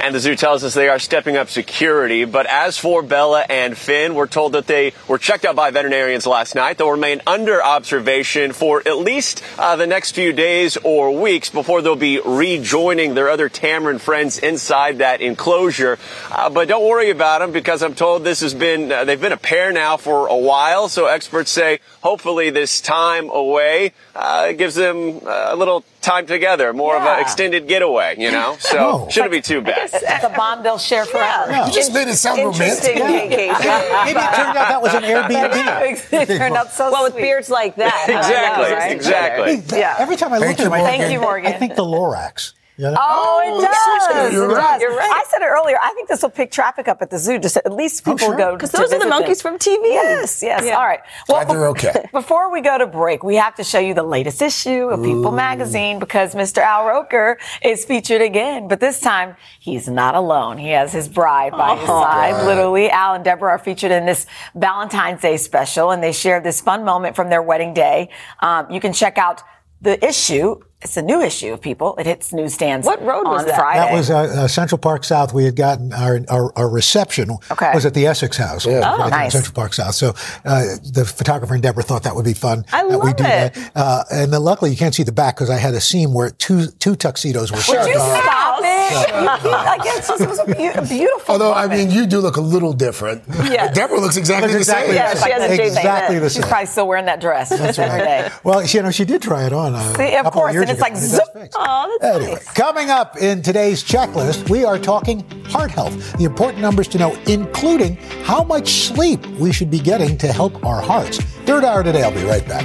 And 0.05 0.15
the 0.15 0.21
zoo 0.21 0.37
tells 0.37 0.63
us 0.65 0.75
they 0.75 0.91
are 0.91 0.99
stepping 0.99 1.39
up 1.39 1.49
security. 1.49 2.27
But 2.27 2.45
as 2.45 2.77
for 2.77 3.03
Bella 3.03 3.47
and 3.49 3.75
Finn, 3.75 4.15
we're 4.15 4.27
told 4.27 4.53
that 4.53 4.67
they 4.67 4.93
were 5.09 5.17
checked 5.17 5.47
out 5.47 5.57
by 5.57 5.71
veterinarians 5.71 6.27
last 6.27 6.55
night. 6.55 6.77
They'll 6.77 6.91
remain 6.91 7.23
under 7.27 7.65
observation 7.65 8.53
for 8.53 8.87
at 8.87 8.99
least 8.99 9.43
uh, 9.57 9.77
the 9.77 9.87
next 9.87 10.13
few 10.13 10.35
days 10.35 10.77
or 10.77 11.19
weeks 11.19 11.49
before 11.49 11.81
they'll 11.81 11.97
be 11.97 12.21
rejoining 12.23 13.15
their 13.15 13.31
other 13.31 13.49
tamarin 13.49 13.99
friends 13.99 14.39
inside 14.39 14.99
that 14.99 15.23
enclosure. 15.23 15.99
Uh, 16.31 16.51
but 16.51 16.69
don't 16.69 16.87
worry 16.87 17.09
about 17.09 17.39
them 17.39 17.53
because 17.53 17.83
I'm 17.83 17.95
told 17.95 18.25
this 18.25 18.41
has 18.41 18.53
been, 18.53 18.93
uh, 18.93 19.07
they've 19.07 19.19
been 19.19 19.33
a 19.33 19.39
pair 19.39 19.73
now 19.73 19.97
for 19.97 20.27
a 20.27 20.37
while. 20.37 20.91
So 20.91 21.07
experts 21.07 21.51
say 21.51 21.79
hopefully 22.03 22.51
this 22.51 22.83
time 22.83 23.31
away 23.31 23.95
uh, 24.15 24.53
gives 24.53 24.75
them 24.75 25.23
a 25.27 25.57
little 25.57 25.83
time 26.03 26.27
together, 26.27 26.75
more 26.75 26.95
yeah. 26.95 27.03
of 27.03 27.09
an 27.17 27.23
extended 27.23 27.67
getaway, 27.67 28.17
you 28.19 28.31
know? 28.31 28.57
So 28.61 28.79
oh. 28.79 29.09
shouldn't 29.09 29.33
be 29.33 29.41
too 29.41 29.63
bad. 29.63 29.94
It's, 29.95 30.05
it's 30.07 30.25
a 30.25 30.29
bond 30.31 30.65
they'll 30.65 30.79
share 30.79 31.05
forever. 31.05 31.51
Yeah. 31.51 31.67
You 31.67 31.73
just 31.73 31.93
made 31.93 32.09
it 32.09 32.17
sound 32.17 32.43
romantic. 32.45 32.97
Yeah. 32.97 34.05
Maybe 34.05 34.19
it 34.19 34.35
turned 34.35 34.57
out 34.57 34.69
that 34.69 34.83
was 34.83 34.95
an 34.95 35.03
Airbnb. 35.03 36.13
it 36.13 36.27
turned 36.39 36.57
out 36.57 36.73
so 36.73 36.91
Well, 36.91 37.05
with 37.05 37.17
beards 37.17 37.51
like 37.51 37.77
that. 37.77 38.07
exactly, 38.09 38.65
know, 38.65 38.77
right? 38.77 38.93
exactly. 38.93 39.79
Yeah. 39.79 39.97
Every 39.99 40.17
time 40.17 40.33
I 40.33 40.39
look 40.39 40.49
at 40.49 40.59
him, 40.61 40.71
Thank 40.71 41.13
you, 41.13 41.21
Morgan. 41.21 41.53
I 41.53 41.57
think 41.57 41.77
the 41.77 41.85
Lorax. 41.85 42.54
You 42.77 42.91
know? 42.91 42.97
Oh, 42.99 43.41
it 43.45 43.63
does. 43.63 44.33
You're, 44.33 44.51
it 44.51 44.55
right. 44.55 44.73
does. 44.73 44.83
You're 44.83 44.97
right. 44.97 45.11
I 45.11 45.25
said 45.31 45.43
it 45.43 45.49
earlier. 45.49 45.77
I 45.81 45.93
think 45.95 46.09
this 46.09 46.23
will 46.23 46.31
pick 46.31 46.51
traffic 46.51 46.89
up 46.89 47.01
at 47.03 47.11
the 47.11 47.19
zoo. 47.19 47.39
Just 47.39 47.57
at 47.57 47.73
least 47.73 48.05
people 48.05 48.15
oh, 48.15 48.27
sure. 48.31 48.37
go 48.37 48.53
because 48.55 48.73
those 48.73 48.93
are 48.93 48.99
the 48.99 49.07
monkeys 49.07 49.43
them. 49.43 49.59
from 49.59 49.59
TV. 49.61 49.85
Yes, 49.85 50.43
yes. 50.43 50.65
Yeah. 50.65 50.77
All 50.77 50.85
right. 50.85 50.99
Well, 51.29 51.45
Glad 51.45 51.55
they're 51.55 51.69
okay. 51.69 52.09
Before 52.13 52.51
we 52.51 52.61
go 52.61 52.77
to 52.77 52.87
break, 52.87 53.23
we 53.23 53.37
have 53.37 53.55
to 53.57 53.65
show 53.65 53.79
you 53.79 53.95
the 53.95 54.03
latest 54.03 54.43
issue 54.43 54.89
of 54.89 55.05
People 55.05 55.29
Ooh. 55.29 55.37
Magazine 55.37 56.01
because 56.01 56.35
Mr. 56.35 56.59
Al 56.59 56.87
Roker 56.87 57.39
is 57.63 57.85
featured 57.85 58.23
again, 58.23 58.67
but 58.67 58.81
this 58.81 59.01
time 59.01 59.37
he's 59.61 59.87
not 59.87 60.17
alone. 60.17 60.59
He 60.59 60.71
has 60.71 60.93
his 60.93 61.09
bride 61.09 61.53
by 61.53 61.71
oh, 61.71 61.77
his 61.77 61.87
side. 61.87 62.33
God. 62.33 62.47
Literally, 62.47 62.91
Al 62.91 63.15
and 63.15 63.25
Deborah 63.25 63.51
are 63.51 63.59
featured 63.59 63.93
in 63.93 64.05
this 64.05 64.27
Valentine's 64.57 65.21
Day 65.21 65.37
special, 65.37 65.93
and 65.93 66.03
they 66.03 66.13
share 66.13 66.41
this 66.41 66.61
fun 66.61 66.85
moment 66.85 67.15
from 67.15 67.31
their 67.31 67.43
wedding 67.43 67.73
day. 67.73 68.09
Um, 68.41 68.69
you 68.69 68.81
can 68.81 68.93
check 68.93 69.17
out 69.17 69.43
the 69.81 70.05
issue 70.05 70.61
it's 70.85 70.97
a 70.99 71.03
new 71.03 71.21
issue 71.21 71.53
of 71.53 71.61
People. 71.61 71.97
It 71.97 72.05
hits 72.05 72.33
newsstands. 72.33 72.87
What 72.87 73.01
road 73.03 73.25
was 73.25 73.43
on 73.43 73.49
that? 73.49 73.57
Friday. 73.57 73.81
That 73.81 73.93
was 73.93 74.11
uh, 74.11 74.19
uh, 74.19 74.49
Central 74.49 74.79
Park 74.79 75.03
South. 75.03 75.33
We 75.33 75.45
had 75.45 75.57
gotten 75.57 75.93
our 75.95 76.21
our, 76.29 76.53
our 76.57 76.69
reception 76.69 77.31
okay. 77.51 77.73
was 77.73 77.87
at 77.87 77.95
the 77.95 78.07
Essex 78.07 78.37
House. 78.37 78.67
Yeah. 78.67 78.95
Oh, 78.95 79.09
nice. 79.09 79.33
Central 79.33 79.55
Park 79.55 79.73
South. 79.73 79.95
So 79.95 80.11
uh, 80.45 80.77
the 80.93 81.05
photographer 81.07 81.55
and 81.55 81.63
Deborah 81.63 81.83
thought 81.83 82.03
that 82.03 82.15
would 82.15 82.27
be 82.27 82.35
fun. 82.35 82.65
I 82.71 82.87
that 82.87 82.99
love 82.99 83.03
we 83.03 83.13
do 83.15 83.25
it. 83.25 83.55
That. 83.55 83.73
Uh, 83.75 84.05
and 84.13 84.33
then 84.33 84.43
luckily 84.43 84.71
you 84.71 84.77
can't 84.77 84.95
see 84.95 85.03
the 85.03 85.13
back 85.13 85.37
because 85.37 85.49
I 85.49 85.57
had 85.57 85.73
a 85.75 85.81
seam 85.81 86.13
where 86.13 86.31
two 86.31 86.67
two 86.67 86.97
tuxedos 86.97 87.51
were. 87.51 87.57
Would 87.57 87.89
you 87.89 87.95
stop 87.95 88.25
it? 88.25 88.44
I 88.93 89.79
guess 89.83 90.09
it 90.11 90.29
was 90.29 90.39
a, 90.39 90.45
be- 90.47 90.67
a 90.67 90.83
beautiful. 90.83 91.33
Although 91.33 91.51
moment. 91.55 91.73
I 91.73 91.77
mean, 91.77 91.91
you 91.91 92.07
do 92.07 92.19
look 92.21 92.37
a 92.37 92.41
little 92.41 92.73
different. 92.73 93.23
Yeah. 93.45 93.73
Deborah 93.73 94.01
looks 94.01 94.17
exactly 94.17 94.53
Looks 94.53 94.67
the 94.67 94.73
exactly 94.73 94.95
same. 94.95 94.97
Yeah, 94.97 95.25
she 95.25 95.31
has 95.31 95.43
a 95.59 95.67
exactly 95.67 96.19
the 96.19 96.31
She's 96.31 96.45
probably 96.47 96.67
still 96.67 96.89
wearing 96.89 97.05
that 97.07 97.21
dress 97.21 97.49
That's 97.51 97.79
every 97.79 98.01
day. 98.01 98.23
right. 98.23 98.45
Well, 98.45 98.65
you 98.65 98.83
know, 98.83 98.91
she 98.91 99.05
did 99.05 99.23
try 99.23 99.45
it 99.47 99.53
on. 99.53 99.75
Uh, 99.75 99.95
See, 99.95 100.15
of 100.17 100.33
course, 100.33 100.53
years 100.53 100.69
and 100.69 100.71
it's 100.71 100.81
ago, 100.81 100.85
like 100.85 100.95
and 100.95 101.03
it 101.03 101.07
zip. 101.09 101.21
does 101.35 101.43
fix. 101.43 101.57
Oh, 101.59 101.99
that's 102.01 102.15
Anyway, 102.17 102.33
nice. 102.35 102.53
coming 102.53 102.91
up 102.91 103.17
in 103.19 103.43
today's 103.43 103.83
checklist, 103.85 104.49
we 104.51 104.65
are 104.65 104.79
talking 104.79 105.21
heart 105.45 105.71
health, 105.71 106.17
the 106.19 106.25
important 106.25 106.61
numbers 106.63 106.89
to 106.89 106.99
know, 106.99 107.15
including 107.27 107.97
how 108.25 108.43
much 108.45 108.69
sleep 108.89 109.25
we 109.39 109.53
should 109.53 109.71
be 109.71 109.79
getting 109.79 110.17
to 110.19 110.33
help 110.33 110.65
our 110.65 110.81
hearts. 110.81 111.19
Third 111.45 111.65
hour 111.65 111.83
today. 111.83 112.03
I'll 112.03 112.13
be 112.13 112.25
right 112.25 112.47
back. 112.49 112.65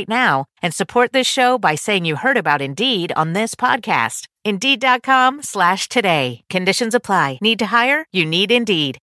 now 0.00 0.46
and 0.62 0.72
support 0.72 1.12
this 1.12 1.26
show 1.26 1.58
by 1.58 1.74
saying 1.74 2.04
you 2.06 2.16
heard 2.16 2.36
about 2.36 2.62
Indeed 2.62 3.12
on 3.14 3.32
this 3.34 3.54
podcast. 3.54 4.26
Indeed.com 4.44 5.42
slash 5.42 5.88
today. 5.88 6.42
Conditions 6.48 6.94
apply. 6.94 7.38
Need 7.42 7.58
to 7.58 7.66
hire? 7.66 8.06
You 8.12 8.24
need 8.24 8.50
Indeed. 8.50 8.98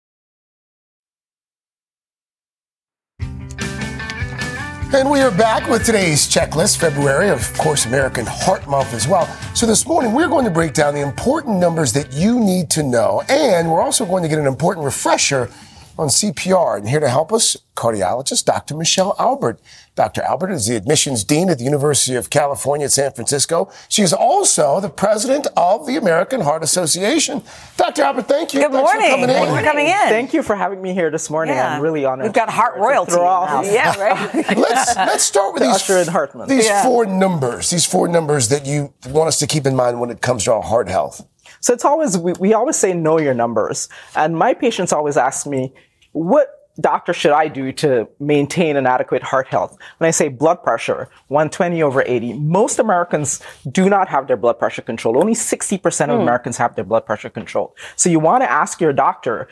And 4.94 5.10
we 5.10 5.20
are 5.20 5.32
back 5.32 5.70
with 5.70 5.86
today's 5.86 6.30
checklist, 6.30 6.78
February, 6.78 7.30
of 7.30 7.54
course, 7.58 7.86
American 7.86 8.26
Heart 8.26 8.70
Month 8.70 8.94
as 8.94 9.06
well. 9.06 9.26
So 9.54 9.66
this 9.66 9.86
morning, 9.86 10.14
we're 10.14 10.30
going 10.30 10.46
to 10.46 10.50
break 10.50 10.74
down 10.74 10.94
the 10.94 11.02
important 11.02 11.60
numbers 11.60 11.92
that 11.92 12.14
you 12.14 12.40
need 12.40 12.70
to 12.70 12.84
know. 12.84 13.22
And 13.28 13.70
we're 13.70 13.82
also 13.82 14.06
going 14.06 14.24
to 14.24 14.30
get 14.30 14.40
an 14.40 14.48
important 14.48 14.86
refresher 14.86 15.52
on 16.00 16.08
CPR. 16.08 16.78
And 16.78 16.88
here 16.88 17.02
to 17.02 17.10
help 17.10 17.34
us, 17.34 17.58
cardiologist 17.76 18.46
Dr. 18.46 18.78
Michelle 18.78 19.14
Albert. 19.20 19.60
Dr. 19.98 20.22
Albert 20.22 20.52
is 20.52 20.68
the 20.68 20.76
admissions 20.76 21.24
dean 21.24 21.50
at 21.50 21.58
the 21.58 21.64
University 21.64 22.16
of 22.16 22.30
California 22.30 22.86
at 22.86 22.92
San 22.92 23.12
Francisco. 23.14 23.70
She 23.90 24.04
is 24.04 24.14
also 24.14 24.80
the 24.80 24.90
president 24.90 25.48
of 25.58 25.88
the 25.88 25.98
American 25.98 26.42
Heart 26.42 26.62
Association. 26.62 27.42
Dr. 27.78 28.04
Albert, 28.04 28.28
thank 28.28 28.54
you. 28.54 28.62
Good 28.62 28.72
Thanks 28.74 28.94
morning. 28.94 29.10
For 29.10 29.16
coming 29.16 29.28
Thanks 29.28 29.50
in. 29.52 29.58
for 29.58 29.64
coming 29.64 29.88
in. 29.88 29.92
Thank 29.94 30.34
you 30.36 30.44
for 30.44 30.56
having 30.56 30.84
me 30.84 30.94
here 30.94 31.10
this 31.10 31.32
morning. 31.32 31.56
Yeah. 31.56 31.76
I'm 31.76 31.82
really 31.82 32.06
honored. 32.06 32.26
We've 32.26 32.34
got 32.34 32.48
heart 32.48 32.78
royalty. 32.78 33.14
Throw 33.14 33.22
in 33.24 33.42
the 33.42 33.48
house. 33.48 33.74
Yeah, 33.74 34.00
right. 34.00 34.58
let's 34.58 34.96
let's 34.96 35.24
start 35.24 35.56
with 35.56 35.64
To 35.64 35.68
these 35.68 35.76
usher 35.78 35.98
in 35.98 36.08
Heart 36.08 36.36
Month. 36.36 36.50
these 36.50 36.68
Yeah. 36.68 36.84
four 36.84 37.08
numbers. 37.08 37.72
These 37.72 37.88
four 37.88 38.08
numbers 38.08 38.50
that 38.50 38.68
you 38.68 38.94
want 39.10 39.30
us 39.30 39.40
to 39.40 39.48
keep 39.48 39.66
in 39.66 39.76
mind 39.76 40.00
when 40.00 40.12
it 40.12 40.22
comes 40.22 40.44
to 40.44 40.54
our 40.54 40.62
heart 40.62 40.90
health. 40.90 41.26
So 41.60 41.74
it's 41.74 41.84
always 41.86 42.16
we, 42.20 42.34
we 42.34 42.54
always 42.54 42.76
say 42.76 42.94
know 42.94 43.18
your 43.20 43.34
numbers, 43.34 43.90
and 44.16 44.38
my 44.38 44.54
patients 44.54 44.94
always 44.94 45.18
ask 45.18 45.48
me, 45.48 45.74
what 46.12 46.50
doctor 46.80 47.14
should 47.14 47.32
I 47.32 47.48
do 47.48 47.72
to 47.74 48.08
maintain 48.20 48.76
an 48.78 48.86
adequate 48.86 49.24
heart 49.24 49.48
health? 49.48 49.78
When 49.98 50.08
I 50.08 50.12
say 50.12 50.28
blood 50.30 50.64
pressure, 50.64 51.10
120 51.28 51.82
over 51.84 52.04
80, 52.06 52.34
most 52.34 52.80
Americans 52.80 53.42
do 53.72 53.90
not 53.90 54.08
have 54.10 54.28
their 54.28 54.38
blood 54.38 54.60
pressure 54.60 54.82
controlled. 54.82 55.18
Only 55.18 55.34
60% 55.34 56.10
of 56.10 56.16
Hmm. 56.16 56.22
Americans 56.22 56.58
have 56.58 56.76
their 56.76 56.86
blood 56.86 57.06
pressure 57.06 57.30
controlled. 57.30 57.72
So 57.96 58.10
you 58.10 58.20
want 58.20 58.44
to 58.44 58.52
ask 58.52 58.80
your 58.80 58.94
doctor, 58.94 59.48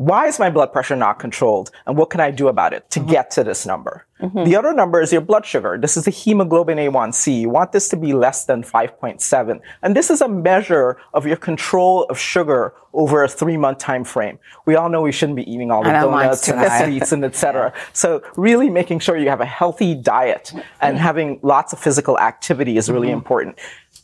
why 0.00 0.26
is 0.26 0.38
my 0.38 0.48
blood 0.48 0.72
pressure 0.72 0.96
not 0.96 1.18
controlled? 1.18 1.70
And 1.86 1.94
what 1.94 2.08
can 2.08 2.20
I 2.20 2.30
do 2.30 2.48
about 2.48 2.72
it 2.72 2.88
to 2.92 3.00
get 3.00 3.30
to 3.32 3.44
this 3.44 3.66
number? 3.66 4.06
The 4.44 4.56
other 4.56 4.72
number 4.72 5.00
is 5.02 5.12
your 5.12 5.20
blood 5.20 5.44
sugar. 5.44 5.76
This 5.78 5.96
is 5.98 6.04
the 6.04 6.10
hemoglobin 6.10 6.78
A1C. 6.78 7.40
You 7.42 7.50
want 7.50 7.72
this 7.72 7.86
to 7.90 7.96
be 7.96 8.14
less 8.14 8.44
than 8.46 8.62
5.7. 8.62 9.60
And 9.82 9.94
this 9.94 10.08
is 10.10 10.22
a 10.22 10.28
measure 10.28 10.96
of 11.12 11.26
your 11.26 11.36
control 11.36 12.04
of 12.04 12.18
sugar 12.18 12.72
over 12.94 13.24
a 13.24 13.28
three 13.28 13.58
month 13.58 13.78
time 13.78 14.04
frame. 14.04 14.38
We 14.64 14.74
all 14.74 14.88
know 14.88 15.02
we 15.02 15.12
shouldn't 15.12 15.36
be 15.36 15.50
eating 15.50 15.70
all 15.70 15.82
the 15.84 15.90
donuts 15.90 16.48
and 16.48 16.60
the 16.60 16.84
sweets 16.84 17.12
and 17.12 17.22
etc. 17.24 17.72
So 17.92 18.22
really 18.36 18.70
making 18.70 19.00
sure 19.00 19.18
you 19.18 19.28
have 19.28 19.40
a 19.42 19.46
healthy 19.46 19.94
diet 19.94 20.52
and 20.80 20.96
having 20.98 21.40
lots 21.42 21.74
of 21.74 21.78
physical 21.78 22.18
activity 22.18 22.78
is 22.78 22.90
really 22.90 23.08
Mhm. 23.08 23.20
important. 23.20 23.58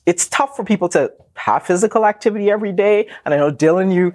It's 0.07 0.29
tough 0.29 0.57
for 0.57 0.63
people 0.65 0.89
to 0.91 1.11
have 1.35 1.65
physical 1.65 2.07
activity 2.07 2.51
every 2.51 2.73
day. 2.73 3.09
And 3.25 3.35
I 3.35 3.37
know 3.39 3.51
Dylan, 3.51 3.93
you 3.93 4.13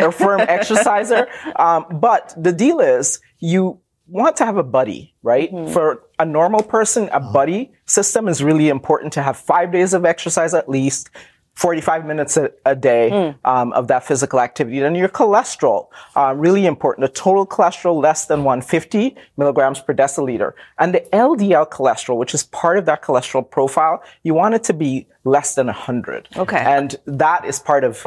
a 0.00 0.12
firm 0.12 0.40
exerciser. 0.40 1.26
Um, 1.56 1.86
but 2.00 2.34
the 2.36 2.52
deal 2.52 2.80
is 2.80 3.20
you 3.38 3.80
want 4.08 4.36
to 4.36 4.44
have 4.44 4.56
a 4.56 4.62
buddy, 4.62 5.14
right? 5.22 5.52
Mm-hmm. 5.52 5.72
For 5.72 6.02
a 6.18 6.24
normal 6.24 6.62
person, 6.62 7.08
a 7.12 7.20
buddy 7.20 7.72
system 7.86 8.28
is 8.28 8.42
really 8.42 8.68
important 8.68 9.12
to 9.14 9.22
have 9.22 9.36
five 9.36 9.72
days 9.72 9.94
of 9.94 10.04
exercise 10.04 10.54
at 10.54 10.68
least. 10.68 11.10
45 11.56 12.04
minutes 12.04 12.36
a, 12.36 12.50
a 12.66 12.76
day 12.76 13.08
Hmm. 13.08 13.48
um, 13.50 13.72
of 13.72 13.88
that 13.88 14.04
physical 14.04 14.40
activity. 14.40 14.78
And 14.80 14.94
your 14.94 15.08
cholesterol, 15.08 15.88
uh, 16.14 16.34
really 16.36 16.66
important. 16.66 17.06
The 17.06 17.18
total 17.18 17.46
cholesterol 17.46 18.00
less 18.00 18.26
than 18.26 18.44
150 18.44 19.16
milligrams 19.38 19.80
per 19.80 19.94
deciliter. 19.94 20.52
And 20.78 20.92
the 20.92 21.00
LDL 21.14 21.70
cholesterol, 21.70 22.18
which 22.18 22.34
is 22.34 22.42
part 22.44 22.76
of 22.76 22.84
that 22.84 23.02
cholesterol 23.02 23.50
profile, 23.50 24.02
you 24.22 24.34
want 24.34 24.54
it 24.54 24.64
to 24.64 24.74
be 24.74 25.06
less 25.24 25.54
than 25.54 25.66
100. 25.66 26.28
Okay. 26.36 26.58
And 26.58 26.94
that 27.06 27.46
is 27.46 27.58
part 27.58 27.84
of 27.84 28.06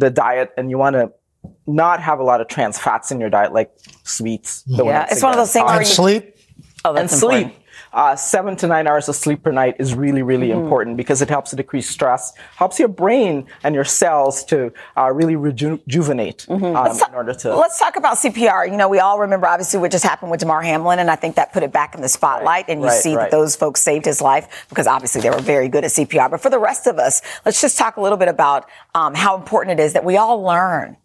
the 0.00 0.10
diet. 0.10 0.50
And 0.56 0.70
you 0.70 0.78
want 0.78 0.94
to 0.94 1.12
not 1.66 2.00
have 2.00 2.18
a 2.18 2.24
lot 2.24 2.40
of 2.40 2.48
trans 2.48 2.78
fats 2.78 3.10
in 3.10 3.20
your 3.20 3.30
diet, 3.30 3.52
like 3.52 3.70
sweets. 4.04 4.62
Mm-hmm. 4.62 4.76
the 4.76 4.84
Yeah, 4.86 4.98
ones 5.00 5.12
it's 5.12 5.22
one 5.22 5.32
of 5.32 5.38
those 5.38 5.52
things 5.52 5.64
where 5.66 5.76
And 5.78 5.86
you- 5.86 5.92
sleep. 5.94 6.36
Oh, 6.84 6.90
and 6.90 7.08
that's 7.08 7.18
sleep. 7.20 7.54
Uh, 7.92 8.14
seven 8.14 8.54
to 8.56 8.66
nine 8.66 8.86
hours 8.86 9.08
of 9.08 9.16
sleep 9.16 9.42
per 9.42 9.50
night 9.50 9.76
is 9.78 9.94
really, 9.94 10.22
really 10.22 10.50
Mm-hmm. 10.50 10.62
important 10.62 10.96
because 10.96 11.22
it 11.22 11.28
helps 11.28 11.50
to 11.50 11.56
decrease 11.56 11.88
stress, 11.88 12.32
helps 12.56 12.78
your 12.78 12.88
brain 12.88 13.46
and 13.62 13.74
your 13.74 13.84
cells 13.84 14.44
to 14.44 14.72
uh, 14.96 15.10
really 15.12 15.36
reju- 15.36 15.80
rejuvenate 15.86 16.46
um, 16.48 16.62
in 16.62 16.74
order 17.14 17.32
to. 17.34 17.48
Mm-hmm. 17.48 17.58
Let's 17.58 17.78
talk 17.78 17.96
about 17.96 18.16
CPR. 18.16 18.70
You 18.70 18.76
know, 18.76 18.88
we 18.88 18.98
all 18.98 19.18
remember 19.18 19.46
obviously 19.46 19.80
what 19.80 19.90
just 19.90 20.04
happened 20.04 20.30
with 20.30 20.40
Damar 20.40 20.62
Hamlin, 20.62 20.98
and 20.98 21.10
I 21.10 21.16
think 21.16 21.36
that 21.36 21.52
put 21.52 21.62
it 21.62 21.72
back 21.72 21.94
in 21.94 22.00
the 22.00 22.08
spotlight. 22.08 22.66
And 22.68 22.80
you 22.80 22.86
right, 22.86 23.00
see 23.00 23.14
right. 23.14 23.24
that 23.24 23.30
those 23.30 23.56
folks 23.56 23.80
saved 23.80 24.04
his 24.04 24.20
life 24.20 24.66
because 24.68 24.86
obviously 24.86 25.20
they 25.20 25.30
were 25.30 25.40
very 25.40 25.68
good 25.68 25.84
at 25.84 25.90
CPR. 25.90 26.30
But 26.30 26.40
for 26.40 26.50
the 26.50 26.58
rest 26.58 26.86
of 26.86 26.98
us, 26.98 27.22
let's 27.44 27.60
just 27.60 27.76
talk 27.78 27.96
a 27.96 28.00
little 28.00 28.18
bit 28.18 28.28
about 28.28 28.68
um, 28.94 29.14
how 29.14 29.36
important 29.36 29.78
it 29.78 29.82
is 29.82 29.92
that 29.92 30.04
we 30.04 30.16
all 30.16 30.42
learn 30.42 30.96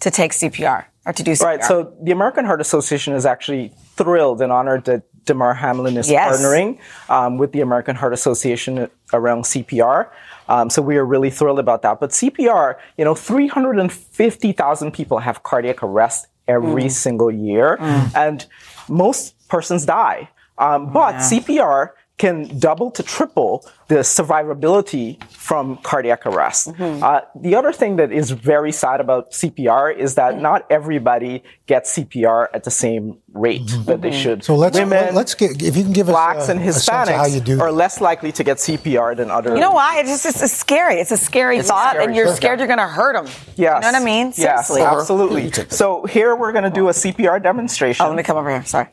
to 0.00 0.10
take 0.10 0.32
CPR 0.32 0.86
or 1.06 1.12
to 1.12 1.22
do 1.22 1.32
CPR. 1.32 1.44
Right. 1.44 1.64
So 1.64 1.94
the 2.02 2.12
American 2.12 2.44
Heart 2.44 2.60
Association 2.60 3.14
is 3.14 3.26
actually 3.26 3.72
thrilled 3.96 4.40
and 4.40 4.50
honored 4.50 4.84
that 4.86 5.02
Damar 5.24 5.54
Hamlin 5.54 5.96
is 5.96 6.10
Yes. 6.10 6.40
partnering 6.40 6.78
um, 7.08 7.38
with 7.38 7.52
the 7.52 7.60
American 7.60 7.96
Heart 7.96 8.12
Association 8.12 8.88
around 9.12 9.42
CPR. 9.44 10.08
Um, 10.48 10.68
so 10.70 10.82
we 10.82 10.96
are 10.96 11.04
really 11.04 11.30
thrilled 11.30 11.58
about 11.60 11.82
that. 11.82 12.00
But 12.00 12.10
CPR, 12.10 12.76
you 12.98 13.04
know, 13.04 13.14
350,000 13.14 14.90
people 14.92 15.18
have 15.18 15.42
cardiac 15.42 15.82
arrest 15.82 16.26
every 16.48 16.84
Mm. 16.84 16.90
single 16.90 17.30
year, 17.30 17.76
and 18.14 18.44
most 18.88 19.34
persons 19.48 19.86
die. 19.86 20.28
Um, 20.58 20.92
but 20.92 21.16
CPR 21.22 21.90
can 22.18 22.58
double 22.58 22.90
to 22.92 23.02
triple 23.02 23.64
the 23.88 23.96
survivability 23.96 25.22
from 25.32 25.76
cardiac 25.78 26.24
arrest. 26.24 26.68
Mm-hmm. 26.68 27.02
Uh, 27.02 27.20
the 27.34 27.54
other 27.54 27.72
thing 27.72 27.96
that 27.96 28.12
is 28.12 28.30
very 28.30 28.70
sad 28.70 29.00
about 29.00 29.32
CPR 29.32 29.94
is 29.96 30.14
that 30.14 30.40
not 30.40 30.64
everybody 30.70 31.42
gets 31.66 31.98
CPR 31.98 32.46
at 32.54 32.64
the 32.64 32.70
same 32.70 33.18
rate 33.32 33.66
that 33.86 34.02
they 34.02 34.12
should. 34.12 34.44
So 34.44 34.54
let's 34.54 34.78
Women, 34.78 35.14
let's 35.14 35.34
get 35.34 35.62
if 35.62 35.76
you 35.76 35.82
can 35.82 35.92
give 35.92 36.08
us 36.08 36.12
blacks, 36.12 36.48
uh, 36.48 36.52
and 36.52 36.60
a 36.60 36.72
sense 36.72 37.08
of 37.08 37.14
how 37.14 37.26
you 37.26 37.40
Hispanics 37.40 37.44
do. 37.44 37.60
are 37.60 37.72
less 37.72 38.00
likely 38.00 38.32
to 38.32 38.44
get 38.44 38.58
CPR 38.58 39.16
than 39.16 39.30
other. 39.30 39.54
You 39.54 39.60
know 39.60 39.72
why? 39.72 40.00
It's 40.00 40.08
just 40.08 40.26
it's, 40.26 40.42
it's 40.42 40.52
scary. 40.52 40.96
It's 40.96 41.10
a 41.10 41.16
scary 41.16 41.58
It's 41.58 41.68
a 41.68 41.72
thought, 41.72 41.90
scary 41.90 42.04
and 42.04 42.14
you're 42.16 42.34
scared 42.34 42.60
you're 42.60 42.68
going 42.68 42.78
to 42.78 42.86
hurt 42.86 43.14
them. 43.14 43.26
Yes. 43.26 43.56
You 43.56 43.66
know 43.66 43.78
what 43.80 43.94
I 43.94 44.04
mean? 44.04 44.26
Yes, 44.36 44.68
Seriously. 44.68 44.82
absolutely. 44.82 45.52
So 45.70 46.06
here 46.06 46.36
we're 46.36 46.52
going 46.52 46.64
to 46.64 46.70
do 46.70 46.88
a 46.88 46.92
CPR 46.92 47.42
demonstration. 47.42 48.04
Oh, 48.04 48.08
let 48.08 48.16
me 48.16 48.22
come 48.22 48.36
over 48.36 48.50
here. 48.50 48.64
Sorry. 48.64 48.88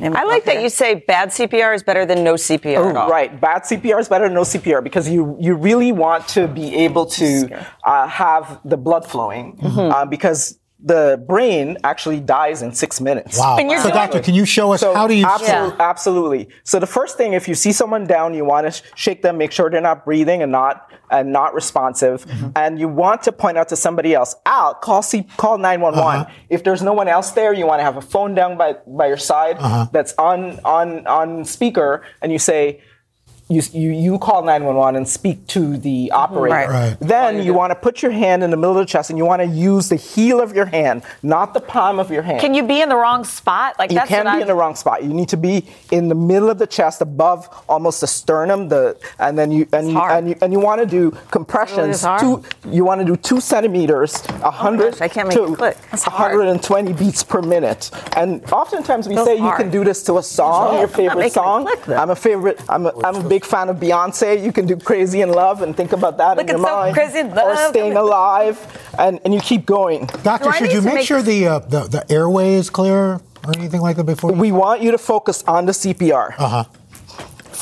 I 0.00 0.24
like 0.24 0.44
that 0.46 0.62
you 0.62 0.68
say 0.68 0.94
bad 0.94 1.28
CPR 1.30 1.74
is 1.74 1.82
better 1.82 2.04
than 2.04 2.24
no 2.24 2.34
CPR 2.34 2.90
at 2.90 2.96
all. 2.96 3.06
Oh, 3.06 3.10
Right, 3.10 3.40
bad 3.40 3.62
CPR 3.62 4.00
is 4.00 4.08
better 4.08 4.24
than 4.24 4.34
no 4.34 4.42
CPR 4.42 4.82
because 4.82 5.08
you 5.08 5.36
you 5.40 5.54
really 5.54 5.92
want 5.92 6.26
to 6.28 6.48
be 6.48 6.74
able 6.86 7.06
to 7.06 7.48
uh, 7.84 8.06
have 8.08 8.60
the 8.64 8.76
blood 8.76 9.06
flowing 9.06 9.56
Mm-hmm. 9.56 9.78
uh, 9.92 10.04
because 10.06 10.58
the 10.86 11.24
brain 11.26 11.78
actually 11.82 12.20
dies 12.20 12.60
in 12.60 12.72
six 12.74 13.00
minutes. 13.00 13.38
Wow. 13.38 13.56
so, 13.82 13.88
doctor, 13.88 14.20
can 14.20 14.34
you 14.34 14.44
show 14.44 14.72
us 14.74 14.82
how 14.82 15.06
do 15.06 15.14
you? 15.14 15.24
Absolutely, 15.26 15.76
absolutely. 15.80 16.48
So 16.64 16.78
the 16.78 16.86
first 16.86 17.16
thing, 17.16 17.32
if 17.32 17.48
you 17.48 17.54
see 17.54 17.72
someone 17.72 18.04
down, 18.06 18.34
you 18.34 18.44
want 18.44 18.66
to 18.66 18.70
sh- 18.70 18.82
shake 18.94 19.22
them, 19.22 19.38
make 19.38 19.50
sure 19.50 19.70
they're 19.70 19.80
not 19.80 20.04
breathing 20.04 20.42
and 20.42 20.52
not 20.52 20.90
and 21.10 21.32
not 21.32 21.54
responsive, 21.54 22.26
Mm-hmm. 22.26 22.48
and 22.56 22.78
you 22.78 22.88
want 22.88 23.22
to 23.22 23.32
point 23.32 23.56
out 23.56 23.68
to 23.68 23.76
somebody 23.76 24.14
else, 24.14 24.34
Al, 24.46 24.74
call 24.74 25.00
C- 25.02 25.26
call 25.36 25.56
nine 25.58 25.80
one 25.80 25.96
one. 25.96 26.20
Uh-huh. 26.20 26.30
If 26.50 26.64
there's 26.64 26.82
no 26.82 26.92
one 26.92 27.08
else 27.08 27.30
there, 27.32 27.52
you 27.54 27.66
want 27.66 27.80
to 27.80 27.84
have 27.84 27.96
a 27.96 28.02
phone 28.02 28.34
down 28.34 28.56
by 28.58 28.74
by 28.86 29.06
your 29.06 29.16
side 29.16 29.56
Uh-huh. 29.58 29.86
that's 29.92 30.12
on 30.18 30.60
on 30.64 31.06
on 31.06 31.44
speaker, 31.44 32.02
and 32.20 32.30
you 32.30 32.38
say. 32.38 32.82
You, 33.48 33.62
you, 33.72 33.90
you 33.90 34.18
call 34.18 34.42
911 34.42 34.96
and 34.96 35.08
speak 35.08 35.46
to 35.48 35.76
the 35.76 36.08
mm-hmm. 36.08 36.16
operator. 36.16 36.54
Right. 36.54 36.68
Right. 36.68 36.96
Then 37.00 37.36
oh, 37.36 37.40
you 37.40 37.52
want 37.52 37.72
to 37.72 37.74
put 37.74 38.02
your 38.02 38.10
hand 38.10 38.42
in 38.42 38.50
the 38.50 38.56
middle 38.56 38.78
of 38.78 38.86
the 38.86 38.90
chest 38.90 39.10
and 39.10 39.18
you 39.18 39.24
want 39.24 39.42
to 39.42 39.48
use 39.48 39.88
the 39.88 39.96
heel 39.96 40.40
of 40.40 40.54
your 40.54 40.66
hand, 40.66 41.02
not 41.22 41.52
the 41.52 41.60
palm 41.60 41.98
of 41.98 42.10
your 42.10 42.22
hand 42.22 42.40
Can 42.40 42.54
you 42.54 42.62
be 42.62 42.80
in 42.80 42.88
the 42.88 42.96
wrong 42.96 43.24
spot? 43.24 43.78
Like 43.78 43.90
you 43.90 43.96
that's 43.96 44.08
can 44.08 44.24
what 44.24 44.32
be 44.32 44.38
I, 44.38 44.40
in 44.40 44.46
the 44.46 44.54
wrong 44.54 44.74
spot. 44.74 45.02
You 45.02 45.12
need 45.12 45.28
to 45.28 45.36
be 45.36 45.66
in 45.90 46.08
the 46.08 46.14
middle 46.14 46.50
of 46.50 46.58
the 46.58 46.66
chest, 46.66 47.00
above 47.00 47.48
almost 47.68 48.00
the 48.00 48.06
sternum. 48.06 48.68
The 48.68 48.98
and 49.18 49.38
then 49.38 49.50
you 49.50 49.68
and 49.72 49.90
you, 49.90 50.00
and 50.00 50.28
you 50.28 50.36
and 50.40 50.52
you 50.52 50.60
want 50.60 50.80
to 50.80 50.86
do 50.86 51.10
compressions. 51.30 52.02
hard? 52.02 52.20
Two, 52.20 52.44
you 52.68 52.84
want 52.84 53.00
to 53.00 53.04
do 53.04 53.16
two 53.16 53.40
centimeters, 53.40 54.14
a 54.26 54.46
oh 54.46 54.50
hundred 54.50 54.92
gosh, 54.92 55.00
I 55.00 55.08
can't 55.08 55.28
make 55.28 55.36
to 55.36 55.52
it 55.52 55.56
click. 55.56 55.76
That's 55.90 56.04
hard. 56.04 56.32
120 56.32 56.92
beats 56.94 57.22
per 57.22 57.42
minute. 57.42 57.90
And 58.16 58.44
oftentimes 58.52 59.08
we 59.08 59.14
That's 59.14 59.26
say 59.26 59.36
you 59.36 59.52
can 59.56 59.70
do 59.70 59.84
this 59.84 60.02
to 60.04 60.18
a 60.18 60.22
song, 60.22 60.78
your 60.78 60.88
favorite 60.88 61.32
song. 61.32 61.66
click. 61.66 61.88
I'm 61.88 62.10
a 62.10 62.16
favorite. 62.16 62.60
I'm 62.68 62.86
a, 62.86 62.92
I'm 63.04 63.16
a 63.16 63.28
big 63.34 63.44
fan 63.52 63.68
of 63.72 63.76
Beyonce. 63.84 64.28
You 64.46 64.52
can 64.52 64.64
do 64.66 64.76
"Crazy 64.76 65.20
in 65.26 65.30
Love" 65.42 65.62
and 65.64 65.70
think 65.80 65.92
about 65.92 66.14
that 66.22 66.36
Look, 66.36 66.48
in 66.50 66.56
your 66.58 66.66
so 66.66 66.74
mind. 66.76 66.94
crazy 66.94 67.18
in 67.24 67.28
love. 67.34 67.46
Or 67.48 67.56
"Staying 67.72 67.96
Alive," 67.96 68.56
and 68.98 69.14
and 69.24 69.30
you 69.34 69.40
keep 69.40 69.62
going. 69.66 70.00
Doctor, 70.22 70.50
Do 70.50 70.56
should 70.58 70.72
you 70.76 70.82
make, 70.82 70.94
make- 70.94 71.06
sure 71.06 71.22
the, 71.22 71.40
uh, 71.48 71.58
the 71.74 71.80
the 71.96 72.02
airway 72.18 72.48
is 72.54 72.70
clear 72.70 73.00
or 73.46 73.52
anything 73.60 73.80
like 73.86 73.96
that 73.98 74.04
before? 74.14 74.32
We 74.46 74.52
want 74.52 74.78
you 74.84 74.90
to 74.96 74.98
focus 74.98 75.42
on 75.54 75.66
the 75.66 75.72
CPR. 75.72 76.34
Uh 76.38 76.48
huh. 76.48 76.64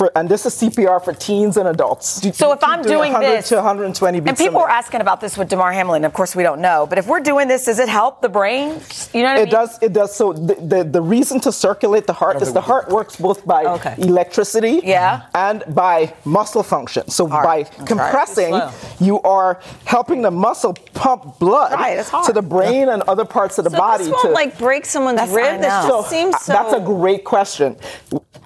For, 0.02 0.10
and 0.18 0.28
this 0.28 0.44
is 0.46 0.56
CPR 0.56 1.00
for 1.04 1.12
teens 1.12 1.56
and 1.56 1.68
adults. 1.68 2.24
You- 2.24 2.32
So 2.32 2.48
you 2.48 2.54
if 2.54 2.64
I'm 2.64 2.80
keep 2.80 2.88
doing 2.90 3.12
100 3.12 3.36
this- 3.38 3.48
to 3.50 3.54
120 3.56 4.18
beats 4.18 4.28
And 4.30 4.36
people 4.36 4.58
a 4.58 4.64
were 4.64 4.68
asking 4.68 5.00
about 5.00 5.20
this 5.20 5.38
with 5.38 5.48
Damar 5.48 5.70
Hamlin. 5.70 6.04
Of 6.04 6.12
course, 6.12 6.34
we 6.34 6.42
don't 6.42 6.60
know. 6.60 6.86
But 6.88 6.98
if 6.98 7.06
we're 7.06 7.20
doing 7.20 7.46
this, 7.46 7.66
does 7.66 7.78
it 7.78 7.88
help 7.88 8.20
the 8.20 8.28
brain? 8.28 8.80
You 9.12 9.22
know 9.22 9.28
what 9.28 9.36
I 9.38 9.40
It 9.42 9.44
mean? 9.44 9.48
does. 9.50 9.78
It 9.80 9.92
does. 9.92 10.12
So 10.12 10.32
the, 10.32 10.54
the, 10.56 10.82
the 10.82 11.00
reason 11.00 11.38
to 11.42 11.52
circulate 11.52 12.08
the 12.08 12.14
heart 12.14 12.42
is 12.42 12.52
the 12.52 12.60
heart 12.60 12.88
works 12.88 13.14
both 13.14 13.46
by 13.46 13.62
Okay. 13.76 13.94
electricity 13.98 14.80
Yeah. 14.82 15.20
and 15.36 15.62
by 15.68 16.14
muscle 16.24 16.64
function. 16.64 17.08
So 17.08 17.28
Hard. 17.28 17.44
by 17.44 17.58
Okay. 17.60 17.84
compressing, 17.86 18.54
Slow. 18.54 18.70
you 18.98 19.20
are 19.22 19.60
helping 19.84 20.22
the 20.22 20.32
muscle 20.32 20.74
pump 20.94 21.38
blood 21.38 21.74
Right, 21.74 22.04
to 22.26 22.32
the 22.32 22.42
brain 22.42 22.88
and 22.88 23.02
other 23.06 23.24
parts 23.24 23.58
of 23.58 23.64
the 23.64 23.70
So 23.70 23.76
body. 23.78 24.04
this 24.04 24.12
won't 24.12 24.22
to, 24.26 24.30
like 24.32 24.58
break 24.58 24.84
someone's 24.84 25.30
rib. 25.30 25.60
This 25.60 25.68
know. 25.68 25.86
just 26.00 26.10
seems 26.10 26.34
so. 26.42 26.52
That's 26.54 26.72
a 26.72 26.80
great 26.80 27.24
question. 27.24 27.76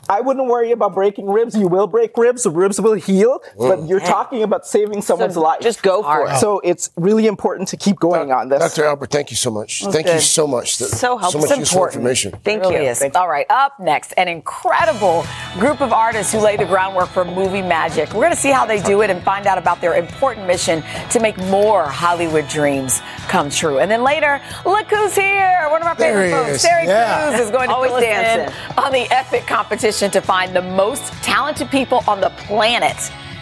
I 0.09 0.21
wouldn't 0.21 0.47
worry 0.47 0.73
about 0.73 0.95
breaking 0.95 1.27
ribs. 1.27 1.57
You 1.57 1.69
will 1.69 1.87
break 1.87 2.17
ribs. 2.17 2.45
The 2.45 2.51
ribs 2.51 2.81
will 2.81 2.95
heal, 2.95 3.41
but 3.59 3.87
you're 3.89 4.01
talking 4.01 4.43
about 4.43 4.67
saving 4.67 5.03
someone's 5.03 5.37
life. 5.37 5.61
just 5.61 5.83
go 5.83 6.03
for 6.03 6.29
it. 6.29 6.37
So 6.39 6.61
it's 6.61 6.91
really 6.97 7.27
important 7.27 7.69
to 7.69 7.77
keep 7.77 7.99
going 7.99 8.31
on 8.33 8.49
this. 8.49 8.61
Dr. 8.75 8.87
Albert, 8.89 9.11
thank 9.11 9.31
you 9.31 9.37
so 9.37 9.51
much. 9.51 9.83
thank 9.91 10.07
you 10.07 10.21
so 10.21 10.47
much. 10.47 10.79
That- 10.79 10.89
So 10.89 11.17
helpful. 11.17 11.41
So 11.43 11.49
much 11.49 11.51
It's 11.51 11.59
useful 11.61 11.87
information. 11.87 12.33
Thank 12.45 12.63
really 12.63 12.85
you. 12.85 12.91
is. 12.91 13.03
All 13.15 13.29
right, 13.29 13.47
up 13.51 13.79
next, 13.81 14.13
an 14.17 14.29
incredible 14.29 15.25
group 15.59 15.81
of 15.81 15.93
artists 15.93 16.33
who 16.33 16.39
lay 16.39 16.57
the 16.57 16.65
groundwork 16.65 17.09
for 17.09 17.25
movie 17.25 17.63
magic. 17.63 18.09
We're 18.15 18.21
going 18.23 18.31
to 18.33 18.37
see 18.37 18.51
how 18.51 18.67
they 18.67 18.81
do 18.83 19.03
it 19.03 19.11
and 19.11 19.23
find 19.23 19.47
out 19.47 19.59
about 19.59 19.81
their 19.81 19.95
important 19.97 20.47
mission 20.47 20.83
to 21.11 21.21
make 21.21 21.37
more 21.39 21.85
Hollywood 21.85 22.47
dreams 22.49 23.01
come 23.29 23.51
true. 23.51 23.79
And 23.79 23.91
then 23.91 24.03
later, 24.05 24.41
look 24.65 24.87
who's 24.89 25.15
here! 25.15 25.67
One 25.71 25.83
of 25.83 25.89
our 25.89 25.95
There 25.97 26.13
favorite 26.15 26.27
he 26.29 26.33
folks, 26.33 26.51
is. 26.57 26.63
Terry 26.63 26.87
Yeah. 26.87 27.29
Crews, 27.29 27.41
is 27.47 27.51
going 27.51 27.69
to 27.69 27.75
Always 27.75 27.91
fill 27.91 27.97
us 27.99 28.03
in 28.05 28.11
dancing. 28.11 28.75
on 28.79 28.93
the 28.93 29.11
epic 29.11 29.47
competition 29.47 29.96
to 29.97 30.21
find 30.21 30.55
the 30.55 30.63
most 30.63 31.11
talented 31.23 31.71
people 31.71 32.03
on 32.07 32.21
the 32.21 32.31
planet. 32.31 32.97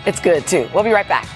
It's 0.06 0.20
good 0.20 0.46
too. 0.46 0.68
We'll 0.72 0.84
be 0.84 0.92
right 0.92 1.08
back. 1.08 1.28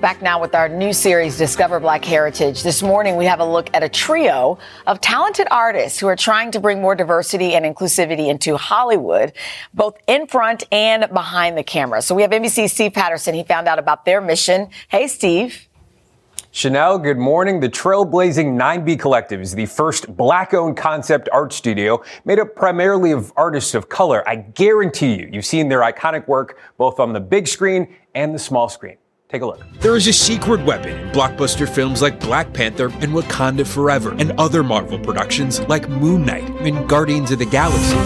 Back 0.00 0.20
now 0.20 0.38
with 0.38 0.54
our 0.54 0.68
new 0.68 0.92
series, 0.92 1.38
Discover 1.38 1.80
Black 1.80 2.04
Heritage. 2.04 2.62
This 2.62 2.82
morning, 2.82 3.16
we 3.16 3.24
have 3.24 3.40
a 3.40 3.44
look 3.44 3.70
at 3.72 3.82
a 3.82 3.88
trio 3.88 4.58
of 4.86 5.00
talented 5.00 5.46
artists 5.50 5.98
who 5.98 6.08
are 6.08 6.16
trying 6.16 6.50
to 6.50 6.60
bring 6.60 6.82
more 6.82 6.94
diversity 6.94 7.54
and 7.54 7.64
inclusivity 7.64 8.28
into 8.28 8.58
Hollywood, 8.58 9.32
both 9.72 9.96
in 10.06 10.26
front 10.26 10.64
and 10.70 11.08
behind 11.10 11.56
the 11.56 11.62
camera. 11.62 12.02
So 12.02 12.14
we 12.14 12.20
have 12.20 12.32
NBC's 12.32 12.72
Steve 12.72 12.92
Patterson. 12.92 13.34
He 13.34 13.44
found 13.44 13.66
out 13.66 13.78
about 13.78 14.04
their 14.04 14.20
mission. 14.20 14.68
Hey, 14.88 15.06
Steve. 15.06 15.68
Sheinelle, 16.54 17.02
good 17.02 17.18
morning. 17.18 17.58
The 17.58 17.68
trailblazing 17.68 18.54
9B 18.56 19.00
Collective 19.00 19.40
is 19.40 19.56
the 19.56 19.66
first 19.66 20.16
black 20.16 20.54
owned 20.54 20.76
concept 20.76 21.28
art 21.32 21.52
studio 21.52 22.00
made 22.24 22.38
up 22.38 22.54
primarily 22.54 23.10
of 23.10 23.32
artists 23.36 23.74
of 23.74 23.88
color. 23.88 24.22
I 24.28 24.36
guarantee 24.36 25.16
you, 25.16 25.28
you've 25.32 25.44
seen 25.44 25.68
their 25.68 25.80
iconic 25.80 26.28
work 26.28 26.60
both 26.78 27.00
on 27.00 27.12
the 27.12 27.18
big 27.18 27.48
screen 27.48 27.92
and 28.14 28.32
the 28.32 28.38
small 28.38 28.68
screen. 28.68 28.98
Take 29.28 29.42
a 29.42 29.46
look. 29.46 29.64
There 29.80 29.96
is 29.96 30.06
a 30.06 30.12
secret 30.12 30.64
weapon 30.64 30.96
in 30.96 31.10
blockbuster 31.10 31.68
films 31.68 32.00
like 32.00 32.20
Black 32.20 32.52
Panther 32.52 32.86
and 32.86 33.12
Wakanda 33.12 33.66
Forever, 33.66 34.12
and 34.12 34.30
other 34.38 34.62
Marvel 34.62 35.00
productions 35.00 35.60
like 35.62 35.88
Moon 35.88 36.24
Knight 36.24 36.48
and 36.60 36.88
Guardians 36.88 37.32
of 37.32 37.40
the 37.40 37.46
Galaxy. 37.46 37.96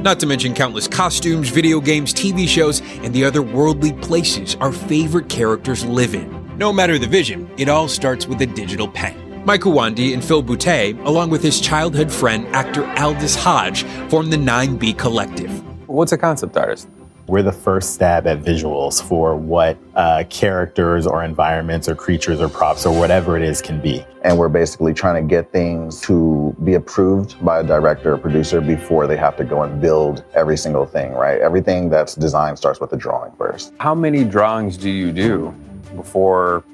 Not 0.00 0.20
to 0.20 0.26
mention 0.26 0.54
countless 0.54 0.86
costumes, 0.86 1.48
video 1.48 1.80
games, 1.80 2.14
TV 2.14 2.46
shows, 2.46 2.82
and 3.02 3.12
the 3.12 3.24
other 3.24 3.42
worldly 3.42 3.94
places 3.94 4.54
our 4.60 4.70
favorite 4.70 5.28
characters 5.28 5.84
live 5.84 6.14
in. 6.14 6.37
No 6.58 6.72
matter 6.72 6.98
the 6.98 7.06
vision, 7.06 7.48
it 7.56 7.68
all 7.68 7.86
starts 7.86 8.26
with 8.26 8.42
a 8.42 8.46
digital 8.46 8.88
pen. 8.88 9.44
Mike 9.44 9.60
Uwandi 9.60 10.12
and 10.12 10.24
Phil 10.24 10.42
Boutte, 10.42 10.98
along 11.04 11.30
with 11.30 11.40
his 11.40 11.60
childhood 11.60 12.10
friend, 12.10 12.48
actor 12.48 12.84
Aldis 12.98 13.36
Hodge, 13.36 13.84
formed 14.10 14.32
the 14.32 14.38
9B 14.38 14.98
Collective. 14.98 15.52
What's 15.88 16.10
a 16.10 16.18
concept 16.18 16.56
artist? 16.56 16.88
We're 17.28 17.44
the 17.44 17.52
first 17.52 17.94
stab 17.94 18.26
at 18.26 18.42
visuals 18.42 19.00
for 19.00 19.36
what 19.36 19.78
uh, 19.94 20.24
characters 20.30 21.06
or 21.06 21.22
environments 21.22 21.88
or 21.88 21.94
creatures 21.94 22.40
or 22.40 22.48
props 22.48 22.84
or 22.84 22.98
whatever 22.98 23.36
it 23.36 23.44
is 23.44 23.62
can 23.62 23.80
be. 23.80 24.04
And 24.24 24.36
we're 24.36 24.48
basically 24.48 24.92
trying 24.92 25.22
to 25.22 25.28
get 25.28 25.52
things 25.52 26.00
to 26.02 26.56
be 26.64 26.74
approved 26.74 27.36
by 27.44 27.60
a 27.60 27.62
director 27.62 28.14
or 28.14 28.18
producer 28.18 28.60
before 28.60 29.06
they 29.06 29.16
have 29.16 29.36
to 29.36 29.44
go 29.44 29.62
and 29.62 29.80
build 29.80 30.24
every 30.34 30.56
single 30.56 30.86
thing, 30.86 31.12
right? 31.12 31.40
Everything 31.40 31.88
that's 31.88 32.16
designed 32.16 32.58
starts 32.58 32.80
with 32.80 32.92
a 32.94 32.96
drawing 32.96 33.30
first. 33.36 33.72
How 33.78 33.94
many 33.94 34.24
drawings 34.24 34.76
do 34.76 34.90
you 34.90 35.12
do 35.12 35.54
before 35.96 36.64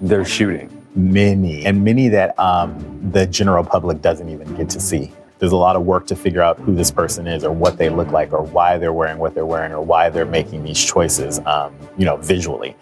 they're 0.00 0.24
shooting? 0.24 0.70
Many, 0.94 1.64
and 1.64 1.82
many 1.84 2.08
that 2.08 2.38
um, 2.38 3.10
the 3.12 3.26
general 3.26 3.64
public 3.64 4.02
doesn't 4.02 4.28
even 4.28 4.54
get 4.56 4.68
to 4.70 4.80
see. 4.80 5.10
There's 5.38 5.52
a 5.52 5.56
lot 5.56 5.74
of 5.74 5.82
work 5.82 6.06
to 6.08 6.16
figure 6.16 6.42
out 6.42 6.58
who 6.60 6.74
this 6.74 6.90
person 6.90 7.26
is 7.26 7.44
or 7.44 7.52
what 7.52 7.76
they 7.76 7.88
look 7.88 8.08
like 8.08 8.32
or 8.32 8.42
why 8.42 8.78
they're 8.78 8.92
wearing 8.92 9.18
what 9.18 9.34
they're 9.34 9.46
wearing 9.46 9.72
or 9.72 9.80
why 9.80 10.10
they're 10.10 10.24
making 10.24 10.62
these 10.64 10.84
choices, 10.84 11.40
um, 11.46 11.74
you 11.96 12.04
know, 12.04 12.16
visually. 12.18 12.76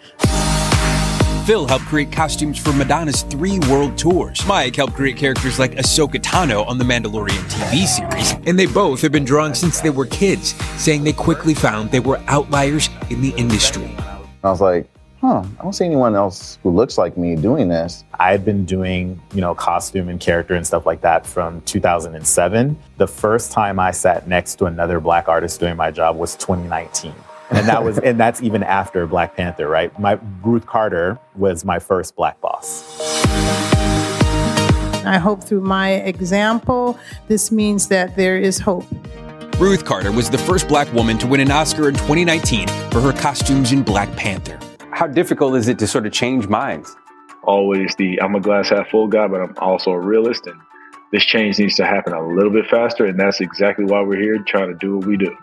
Phil 1.45 1.67
helped 1.67 1.85
create 1.85 2.11
costumes 2.11 2.59
for 2.59 2.71
Madonna's 2.71 3.23
three 3.23 3.57
world 3.61 3.97
tours. 3.97 4.45
Mike 4.45 4.75
helped 4.75 4.93
create 4.93 5.17
characters 5.17 5.57
like 5.57 5.71
Ahsoka 5.71 6.21
Tano 6.21 6.67
on 6.67 6.77
the 6.77 6.83
Mandalorian 6.83 7.41
TV 7.49 7.87
series, 7.87 8.33
and 8.47 8.59
they 8.59 8.67
both 8.67 9.01
have 9.01 9.11
been 9.11 9.25
drawing 9.25 9.55
since 9.55 9.81
they 9.81 9.89
were 9.89 10.05
kids, 10.05 10.53
saying 10.77 11.03
they 11.03 11.13
quickly 11.13 11.55
found 11.55 11.89
they 11.89 11.99
were 11.99 12.21
outliers 12.27 12.89
in 13.09 13.21
the 13.21 13.33
industry. 13.37 13.95
I 14.43 14.51
was 14.51 14.61
like, 14.61 14.87
huh, 15.21 15.43
I 15.59 15.63
don't 15.63 15.73
see 15.73 15.85
anyone 15.85 16.15
else 16.15 16.57
who 16.63 16.71
looks 16.71 16.97
like 16.97 17.15
me 17.15 17.35
doing 17.35 17.69
this. 17.69 18.03
I 18.19 18.31
had 18.31 18.43
been 18.43 18.65
doing, 18.65 19.21
you 19.33 19.41
know, 19.41 19.53
costume 19.53 20.09
and 20.09 20.19
character 20.19 20.55
and 20.55 20.65
stuff 20.65 20.87
like 20.87 21.01
that 21.01 21.27
from 21.27 21.61
2007. 21.61 22.77
The 22.97 23.07
first 23.07 23.51
time 23.51 23.79
I 23.79 23.91
sat 23.91 24.27
next 24.27 24.55
to 24.55 24.65
another 24.65 24.99
black 24.99 25.27
artist 25.27 25.59
doing 25.59 25.77
my 25.77 25.91
job 25.91 26.17
was 26.17 26.35
2019. 26.35 27.13
And 27.51 27.67
that 27.67 27.83
was 27.83 27.99
and 28.03 28.19
that's 28.19 28.41
even 28.41 28.63
after 28.63 29.05
Black 29.05 29.35
Panther, 29.35 29.67
right? 29.67 29.97
My 29.99 30.17
Ruth 30.43 30.65
Carter 30.65 31.19
was 31.35 31.63
my 31.63 31.77
first 31.77 32.15
black 32.15 32.41
boss. 32.41 32.83
I 35.03 35.17
hope 35.17 35.43
through 35.43 35.61
my 35.61 35.91
example, 35.93 36.97
this 37.27 37.51
means 37.51 37.87
that 37.89 38.15
there 38.15 38.37
is 38.37 38.57
hope. 38.57 38.85
Ruth 39.57 39.85
Carter 39.85 40.11
was 40.11 40.29
the 40.29 40.37
first 40.37 40.67
black 40.67 40.91
woman 40.93 41.17
to 41.19 41.27
win 41.27 41.41
an 41.41 41.51
Oscar 41.51 41.89
in 41.89 41.95
2019 41.95 42.67
for 42.89 43.01
her 43.01 43.13
costumes 43.13 43.71
in 43.71 43.83
Black 43.83 44.15
Panther. 44.15 44.59
How 44.91 45.07
difficult 45.07 45.55
is 45.55 45.67
it 45.67 45.79
to 45.79 45.87
sort 45.87 46.05
of 46.05 46.11
change 46.11 46.47
minds? 46.47 46.95
Always 47.43 47.95
the 47.95 48.21
I'm 48.21 48.35
a 48.35 48.39
glass 48.39 48.69
half 48.69 48.89
full 48.89 49.07
guy, 49.07 49.27
but 49.27 49.41
I'm 49.41 49.55
also 49.57 49.91
a 49.91 49.99
realist, 49.99 50.47
and 50.47 50.59
this 51.11 51.23
change 51.23 51.59
needs 51.59 51.75
to 51.75 51.85
happen 51.85 52.13
a 52.13 52.27
little 52.27 52.51
bit 52.51 52.67
faster, 52.67 53.05
and 53.05 53.19
that's 53.19 53.41
exactly 53.41 53.85
why 53.85 54.01
we're 54.01 54.19
here 54.19 54.37
trying 54.39 54.67
to 54.67 54.75
do 54.75 54.97
what 54.97 55.07
we 55.07 55.17
do. 55.17 55.35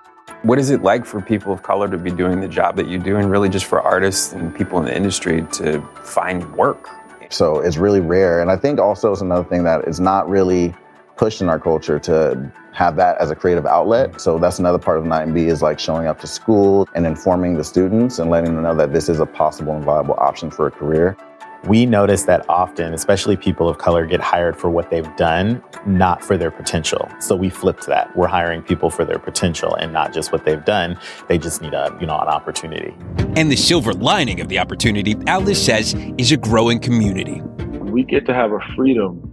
What 0.42 0.58
is 0.58 0.70
it 0.70 0.82
like 0.82 1.04
for 1.04 1.20
people 1.20 1.52
of 1.52 1.62
color 1.62 1.88
to 1.88 1.98
be 1.98 2.10
doing 2.10 2.40
the 2.40 2.48
job 2.48 2.76
that 2.76 2.86
you 2.86 2.98
do, 2.98 3.16
and 3.16 3.30
really 3.30 3.48
just 3.48 3.64
for 3.64 3.80
artists 3.80 4.32
and 4.32 4.54
people 4.54 4.78
in 4.78 4.84
the 4.84 4.94
industry 4.94 5.42
to 5.52 5.80
find 6.02 6.54
work? 6.54 6.88
So 7.30 7.60
it's 7.60 7.76
really 7.76 8.00
rare. 8.00 8.40
And 8.40 8.50
I 8.50 8.56
think 8.56 8.78
also 8.78 9.12
it's 9.12 9.20
another 9.20 9.48
thing 9.48 9.64
that 9.64 9.88
is 9.88 9.98
not 9.98 10.28
really 10.28 10.74
pushed 11.18 11.42
in 11.42 11.48
our 11.48 11.58
culture 11.58 11.98
to 11.98 12.50
have 12.72 12.96
that 12.96 13.18
as 13.20 13.30
a 13.30 13.34
creative 13.34 13.66
outlet. 13.66 14.20
So 14.20 14.38
that's 14.38 14.60
another 14.60 14.78
part 14.78 14.98
of 14.98 15.04
9B 15.04 15.48
is 15.48 15.60
like 15.60 15.80
showing 15.80 16.06
up 16.06 16.20
to 16.20 16.28
school 16.28 16.88
and 16.94 17.04
informing 17.06 17.56
the 17.56 17.64
students 17.64 18.20
and 18.20 18.30
letting 18.30 18.54
them 18.54 18.62
know 18.62 18.74
that 18.76 18.92
this 18.92 19.08
is 19.08 19.18
a 19.18 19.26
possible 19.26 19.74
and 19.74 19.84
viable 19.84 20.14
option 20.18 20.50
for 20.50 20.68
a 20.68 20.70
career. 20.70 21.16
We 21.64 21.86
notice 21.86 22.22
that 22.24 22.48
often, 22.48 22.94
especially 22.94 23.36
people 23.36 23.68
of 23.68 23.78
color, 23.78 24.06
get 24.06 24.20
hired 24.20 24.56
for 24.56 24.70
what 24.70 24.90
they've 24.90 25.16
done, 25.16 25.60
not 25.86 26.22
for 26.22 26.36
their 26.36 26.52
potential. 26.52 27.08
So 27.18 27.34
we 27.34 27.50
flipped 27.50 27.86
that. 27.86 28.16
We're 28.16 28.28
hiring 28.28 28.62
people 28.62 28.90
for 28.90 29.04
their 29.04 29.18
potential 29.18 29.74
and 29.74 29.92
not 29.92 30.14
just 30.14 30.30
what 30.30 30.44
they've 30.44 30.64
done. 30.64 30.96
They 31.26 31.36
just 31.36 31.60
need 31.60 31.74
a, 31.74 31.96
you 32.00 32.06
know, 32.06 32.16
an 32.16 32.28
opportunity. 32.28 32.94
And 33.34 33.50
the 33.50 33.56
silver 33.56 33.92
lining 33.92 34.40
of 34.40 34.48
the 34.48 34.60
opportunity, 34.60 35.16
Aldis 35.26 35.62
says, 35.62 35.94
is 36.16 36.30
a 36.30 36.36
growing 36.36 36.78
community. 36.78 37.40
We 37.40 38.04
get 38.04 38.24
to 38.26 38.34
have 38.34 38.52
a 38.52 38.60
freedom 38.76 39.24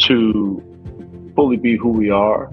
to 0.00 0.73
fully 1.34 1.56
be 1.56 1.76
who 1.76 1.90
we 1.90 2.10
are 2.10 2.50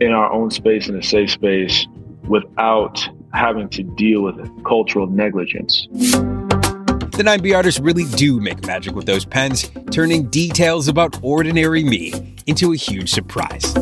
in 0.00 0.12
our 0.12 0.30
own 0.32 0.50
space, 0.50 0.88
in 0.88 0.96
a 0.96 1.02
safe 1.02 1.30
space, 1.30 1.86
without 2.24 3.06
having 3.32 3.68
to 3.70 3.82
deal 3.82 4.22
with 4.22 4.36
cultural 4.64 5.06
negligence. 5.06 5.86
The 5.90 7.22
9B 7.22 7.54
artists 7.54 7.78
really 7.78 8.04
do 8.16 8.40
make 8.40 8.66
magic 8.66 8.94
with 8.94 9.06
those 9.06 9.24
pens, 9.24 9.70
turning 9.90 10.28
details 10.30 10.88
about 10.88 11.18
ordinary 11.22 11.84
me 11.84 12.12
into 12.46 12.72
a 12.72 12.76
huge 12.76 13.10
surprise. 13.10 13.72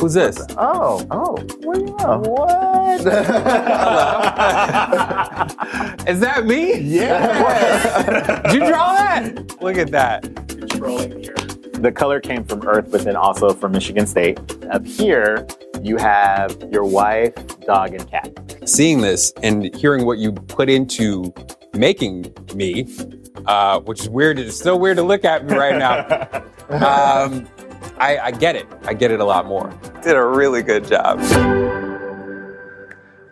Who's 0.00 0.14
this? 0.14 0.40
Oh, 0.56 1.04
oh, 1.10 1.36
where 1.64 1.80
you 1.80 1.96
at? 1.98 2.20
What? 2.20 3.00
Is 6.08 6.20
that 6.20 6.46
me? 6.46 6.78
Yeah. 6.78 8.42
Did 8.44 8.52
you 8.52 8.60
draw 8.68 8.94
that? 8.94 9.60
Look 9.60 9.76
at 9.76 9.90
that. 9.90 10.24
The 11.78 11.92
color 11.92 12.18
came 12.18 12.44
from 12.44 12.66
Earth, 12.66 12.88
but 12.90 13.02
then 13.02 13.14
also 13.14 13.50
from 13.50 13.70
Michigan 13.70 14.04
State. 14.06 14.40
Up 14.72 14.84
here, 14.84 15.46
you 15.80 15.96
have 15.96 16.56
your 16.72 16.82
wife, 16.84 17.34
dog, 17.60 17.94
and 17.94 18.10
cat. 18.10 18.32
Seeing 18.64 19.00
this 19.00 19.32
and 19.44 19.72
hearing 19.76 20.04
what 20.04 20.18
you 20.18 20.32
put 20.32 20.68
into 20.68 21.32
making 21.74 22.34
me, 22.54 22.88
uh, 23.46 23.78
which 23.80 24.00
is 24.00 24.08
weird. 24.08 24.40
It's 24.40 24.56
still 24.56 24.80
weird 24.80 24.96
to 24.96 25.04
look 25.04 25.24
at 25.24 25.46
me 25.46 25.56
right 25.56 25.78
now. 25.78 26.28
um, 27.24 27.48
I, 27.98 28.18
I 28.18 28.30
get 28.32 28.56
it. 28.56 28.66
I 28.84 28.92
get 28.94 29.12
it 29.12 29.20
a 29.20 29.24
lot 29.24 29.46
more. 29.46 29.70
Did 30.02 30.16
a 30.16 30.26
really 30.26 30.62
good 30.62 30.84
job. 30.84 31.20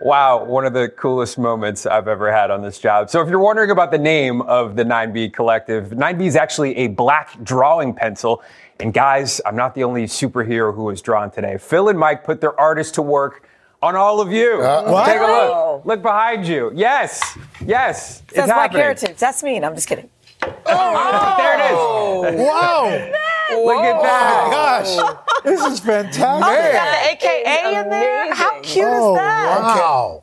Wow, 0.06 0.44
one 0.44 0.64
of 0.64 0.72
the 0.72 0.88
coolest 0.88 1.36
moments 1.36 1.84
I've 1.84 2.06
ever 2.06 2.30
had 2.30 2.52
on 2.52 2.62
this 2.62 2.78
job. 2.78 3.10
So, 3.10 3.20
if 3.22 3.28
you're 3.28 3.40
wondering 3.40 3.72
about 3.72 3.90
the 3.90 3.98
name 3.98 4.40
of 4.42 4.76
the 4.76 4.84
9B 4.84 5.32
Collective, 5.32 5.88
9B 5.88 6.26
is 6.28 6.36
actually 6.36 6.76
a 6.76 6.86
black 6.86 7.42
drawing 7.42 7.92
pencil. 7.92 8.44
And 8.78 8.94
guys, 8.94 9.40
I'm 9.44 9.56
not 9.56 9.74
the 9.74 9.82
only 9.82 10.04
superhero 10.04 10.72
who 10.72 10.84
was 10.84 11.02
drawn 11.02 11.32
today. 11.32 11.58
Phil 11.58 11.88
and 11.88 11.98
Mike 11.98 12.22
put 12.22 12.40
their 12.40 12.56
artists 12.60 12.92
to 12.92 13.02
work 13.02 13.48
on 13.82 13.96
all 13.96 14.20
of 14.20 14.30
you. 14.30 14.58
what? 14.60 15.06
Take 15.06 15.18
a 15.18 15.22
look. 15.22 15.84
Look 15.84 16.02
behind 16.02 16.46
you. 16.46 16.70
Yes, 16.72 17.36
yes. 17.64 18.18
Says 18.18 18.22
it's 18.30 18.46
Black 18.46 18.48
happening. 18.48 18.82
Heritage. 18.82 19.16
That's 19.16 19.42
mean. 19.42 19.64
I'm 19.64 19.74
just 19.74 19.88
kidding. 19.88 20.08
Oh, 20.66 21.36
There 21.36 22.30
it 22.30 22.34
is. 22.38 22.46
Wow. 22.46 23.22
Look 23.50 23.76
at 23.78 24.02
that. 24.02 24.42
Oh 24.44 24.48
my 24.48 24.52
gosh. 24.52 25.42
This 25.44 25.60
is 25.64 25.80
fantastic. 25.80 26.24
Oh, 26.24 26.66
you 26.66 26.72
got 26.72 26.90
the 26.90 27.26
AKA 27.26 27.80
in 27.80 27.90
there? 27.90 28.34
How 28.34 28.60
cute 28.62 28.86
oh, 28.88 29.12
is 29.14 29.18
that? 29.18 29.60
Wow. 29.60 30.22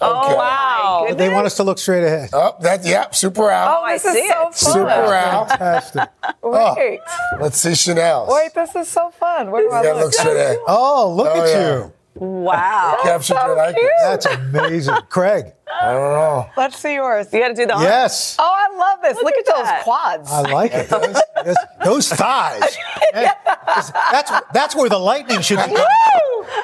Oh, 0.00 0.36
wow. 0.36 1.06
Oh, 1.08 1.14
they 1.14 1.28
want 1.28 1.46
us 1.46 1.56
to 1.56 1.64
look 1.64 1.78
straight 1.78 2.04
ahead. 2.04 2.30
Oh, 2.32 2.54
that 2.60 2.84
yeah, 2.84 3.10
super 3.10 3.50
out. 3.50 3.78
Oh, 3.78 3.82
I 3.82 3.94
This 3.94 4.04
is 4.04 4.12
see 4.14 4.28
so 4.28 4.40
it. 4.42 4.44
fun. 4.44 4.52
super 4.54 4.88
out. 5.14 5.48
Fantastic. 5.48 6.08
Oh, 6.42 6.74
wait, 6.76 7.00
Let's 7.40 7.58
see 7.58 7.70
Sheinelle's. 7.70 8.30
wait, 8.32 8.54
this 8.54 8.76
is 8.76 8.88
so 8.88 9.10
fun. 9.10 9.50
Where 9.50 9.62
do 9.62 9.72
I 9.72 9.82
That 9.82 9.96
look? 9.96 10.12
straight 10.12 10.36
ahead. 10.36 10.58
Oh, 10.68 11.12
look 11.16 11.28
Oh, 11.34 11.42
at 11.42 11.48
yeah. 11.48 11.76
you. 11.78 11.92
Wow. 12.20 12.98
Captured 13.02 13.34
your 13.34 13.56
likeness. 13.56 13.90
That's 14.02 14.26
amazing. 14.26 14.94
Craig. 15.08 15.52
I 15.80 15.92
don't 15.92 16.12
know. 16.12 16.50
Let's 16.56 16.78
see 16.78 16.94
yours. 16.94 17.32
You 17.32 17.40
got 17.40 17.48
to 17.48 17.54
do 17.54 17.66
the 17.66 17.74
arm. 17.74 17.82
Yes. 17.82 18.36
Oh, 18.38 18.42
I 18.52 18.76
love 18.76 19.02
this. 19.02 19.16
Look, 19.16 19.24
Look 19.24 19.34
at, 19.34 19.48
at 19.48 19.56
those 19.56 19.84
quads. 19.84 20.30
I 20.30 20.40
like 20.40 20.72
it. 20.74 20.90
Yes, 21.46 21.56
Those 21.84 22.08
thighs. 22.08 22.76
Man, 23.14 23.30
That's 23.64 24.32
that's 24.52 24.74
where 24.74 24.88
the 24.88 24.98
lightning 24.98 25.40
should 25.40 25.64
be. 25.64 25.76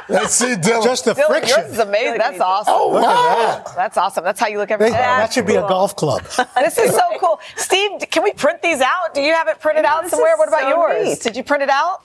Let's 0.09 0.35
see 0.35 0.57
Dylan. 0.57 0.83
Just 0.83 1.05
the 1.05 1.13
Dylan, 1.15 1.27
friction. 1.29 1.59
yours 1.61 1.73
is 1.73 1.79
amazing. 1.79 2.19
That's 2.19 2.41
awesome. 2.41 2.75
oh, 2.77 2.91
Look 2.93 3.03
wow. 3.03 3.11
at 3.11 3.65
that. 3.67 3.77
That's 3.77 3.97
awesome. 3.97 4.25
That's 4.25 4.41
how 4.41 4.49
you 4.49 4.59
look 4.59 4.73
every 4.73 4.87
day. 4.89 4.93
That 4.93 5.33
should 5.33 5.47
be 5.47 5.55
a 5.55 5.61
golf 5.61 5.95
club. 5.95 6.23
This 6.57 6.77
is 6.77 6.91
so 6.93 7.03
cool. 7.21 7.39
Steve, 7.57 8.01
can 8.11 8.25
we 8.25 8.33
print 8.33 8.63
these 8.63 8.81
out? 8.81 9.15
Do 9.15 9.21
you 9.21 9.33
have 9.33 9.47
it 9.47 9.61
printed 9.61 9.85
out 9.85 10.03
this 10.03 10.11
somewhere? 10.11 10.37
What 10.37 10.49
about 10.49 10.63
so 10.63 10.69
yours? 10.69 11.05
neat. 11.07 11.21
Did 11.21 11.37
you 11.37 11.45
print 11.45 11.63
it 11.63 11.71
out? 11.71 12.03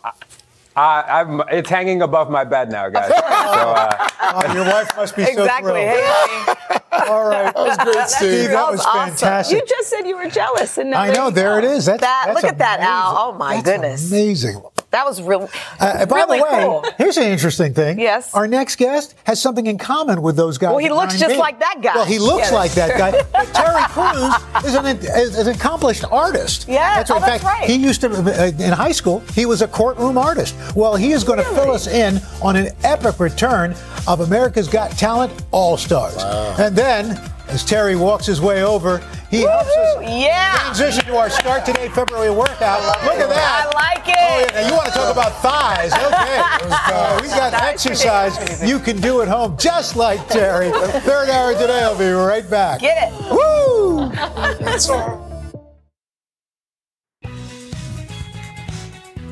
Uh, 0.79 1.03
I'm, 1.07 1.41
it's 1.51 1.69
hanging 1.69 2.01
above 2.01 2.29
my 2.29 2.45
bed 2.45 2.71
now, 2.71 2.87
guys. 2.89 3.09
so, 3.09 3.15
uh, 3.17 4.09
Oh, 4.21 4.53
your 4.53 4.63
wife 4.65 4.95
must 4.95 5.15
be 5.15 5.25
so 5.25 5.31
exactly. 5.31 5.71
thrilled. 5.71 5.87
Hey, 5.89 6.77
All 7.09 7.27
right. 7.27 7.53
That 7.53 7.55
was 7.55 7.77
great, 7.77 8.07
Steve. 8.07 8.29
Steve, 8.31 8.49
that 8.51 8.71
was 8.71 8.79
awesome. 8.85 9.09
fantastic. 9.09 9.59
You 9.59 9.65
just 9.67 9.89
said 9.89 10.01
you 10.07 10.15
were 10.17 10.29
jealous, 10.29 10.77
and 10.77 10.91
now 10.91 11.01
I 11.01 11.11
know. 11.11 11.29
There 11.31 11.57
it 11.57 11.65
is. 11.65 11.85
That's, 11.87 11.99
That- 12.01 12.23
that's 12.27 12.35
look 12.43 12.51
at 12.51 12.59
that, 12.59 12.79
Al. 12.79 13.15
Oh, 13.17 13.33
my 13.33 13.55
That's 13.55 13.69
goodness. 13.69 14.07
Amazing. 14.11 14.61
That 14.91 15.05
was 15.05 15.21
real. 15.21 15.47
Uh, 15.79 16.05
by 16.07 16.15
really 16.15 16.39
the 16.39 16.43
way, 16.45 16.63
cool. 16.63 16.85
here's 16.97 17.17
an 17.17 17.25
interesting 17.31 17.73
thing. 17.75 17.99
Yes. 17.99 18.33
Our 18.33 18.47
next 18.47 18.77
guest 18.77 19.13
has 19.25 19.39
something 19.39 19.67
in 19.67 19.77
common 19.77 20.21
with 20.23 20.35
those 20.35 20.57
guys. 20.57 20.69
Well, 20.71 20.79
he 20.79 20.89
looks 20.89 21.13
9B. 21.15 21.19
just 21.19 21.37
like 21.37 21.59
that 21.59 21.77
guy. 21.81 21.93
Well, 21.95 22.05
he 22.05 22.17
looks 22.17 22.51
Yes. 22.51 22.53
like 22.53 22.71
that 22.73 22.97
guy. 22.97 23.11
But 23.31 23.53
Terry 23.53 23.83
Crews 23.89 24.65
is 24.65 24.75
an, 24.75 24.85
is 24.97 25.37
an 25.37 25.47
accomplished 25.55 26.03
artist. 26.05 26.67
Yeah, 26.67 26.95
That's 26.95 27.11
right. 27.11 27.21
oh, 27.21 27.23
in 27.23 27.29
that's 27.29 27.43
fact, 27.43 27.59
right. 27.61 27.69
he 27.69 27.75
used 27.75 28.01
to, 28.01 28.09
uh, 28.09 28.45
in 28.63 28.73
high 28.73 28.91
school, 28.91 29.19
he 29.35 29.45
was 29.45 29.61
a 29.61 29.67
courtroom 29.67 30.17
artist. 30.17 30.55
Well, 30.75 30.95
he 30.95 31.11
is 31.11 31.23
going 31.23 31.37
to 31.39 31.45
fill 31.45 31.71
us 31.71 31.85
in 31.87 32.19
on 32.41 32.55
an 32.55 32.69
epic 32.83 33.19
return 33.19 33.75
of 34.07 34.21
America's 34.21 34.67
Got 34.67 34.91
Talent 34.91 35.31
All 35.51 35.77
Stars. 35.77 36.15
And 36.59 36.75
then, 36.75 37.21
as 37.49 37.63
Terry 37.65 37.95
walks 37.95 38.25
his 38.25 38.39
way 38.41 38.63
over, 38.63 38.99
he 39.29 39.41
helps 39.41 39.69
us 39.69 40.03
Yeah. 40.07 40.55
transition 40.61 41.05
to 41.05 41.17
our 41.17 41.29
Start 41.29 41.65
Today 41.65 41.89
February 41.89 42.31
workout. 42.31 42.81
Look 43.03 43.15
at 43.19 43.29
that. 43.29 43.71
I 43.73 43.93
like 43.95 44.07
it. 44.07 44.15
Oh, 44.17 44.39
yeah. 44.39 44.61
Now 44.61 44.67
you 44.67 44.73
want 44.75 44.87
to 44.87 44.93
talk 44.93 45.11
about 45.11 45.41
thighs? 45.41 45.93
Okay, 45.93 46.39
Uh, 46.91 47.19
we've 47.21 47.31
got 47.31 47.53
exercise 47.53 48.63
you 48.67 48.79
can 48.79 48.99
do 49.01 49.21
at 49.21 49.27
home, 49.27 49.55
just 49.57 49.95
like 49.95 50.25
Terry. 50.27 50.71
Third 51.01 51.29
hour 51.29 51.53
today. 51.53 51.83
I'll 51.83 51.97
be 51.97 52.09
right 52.09 52.47
back. 52.49 52.79
Get 52.81 53.11
it. 53.11 53.31
Woo! 53.31 54.11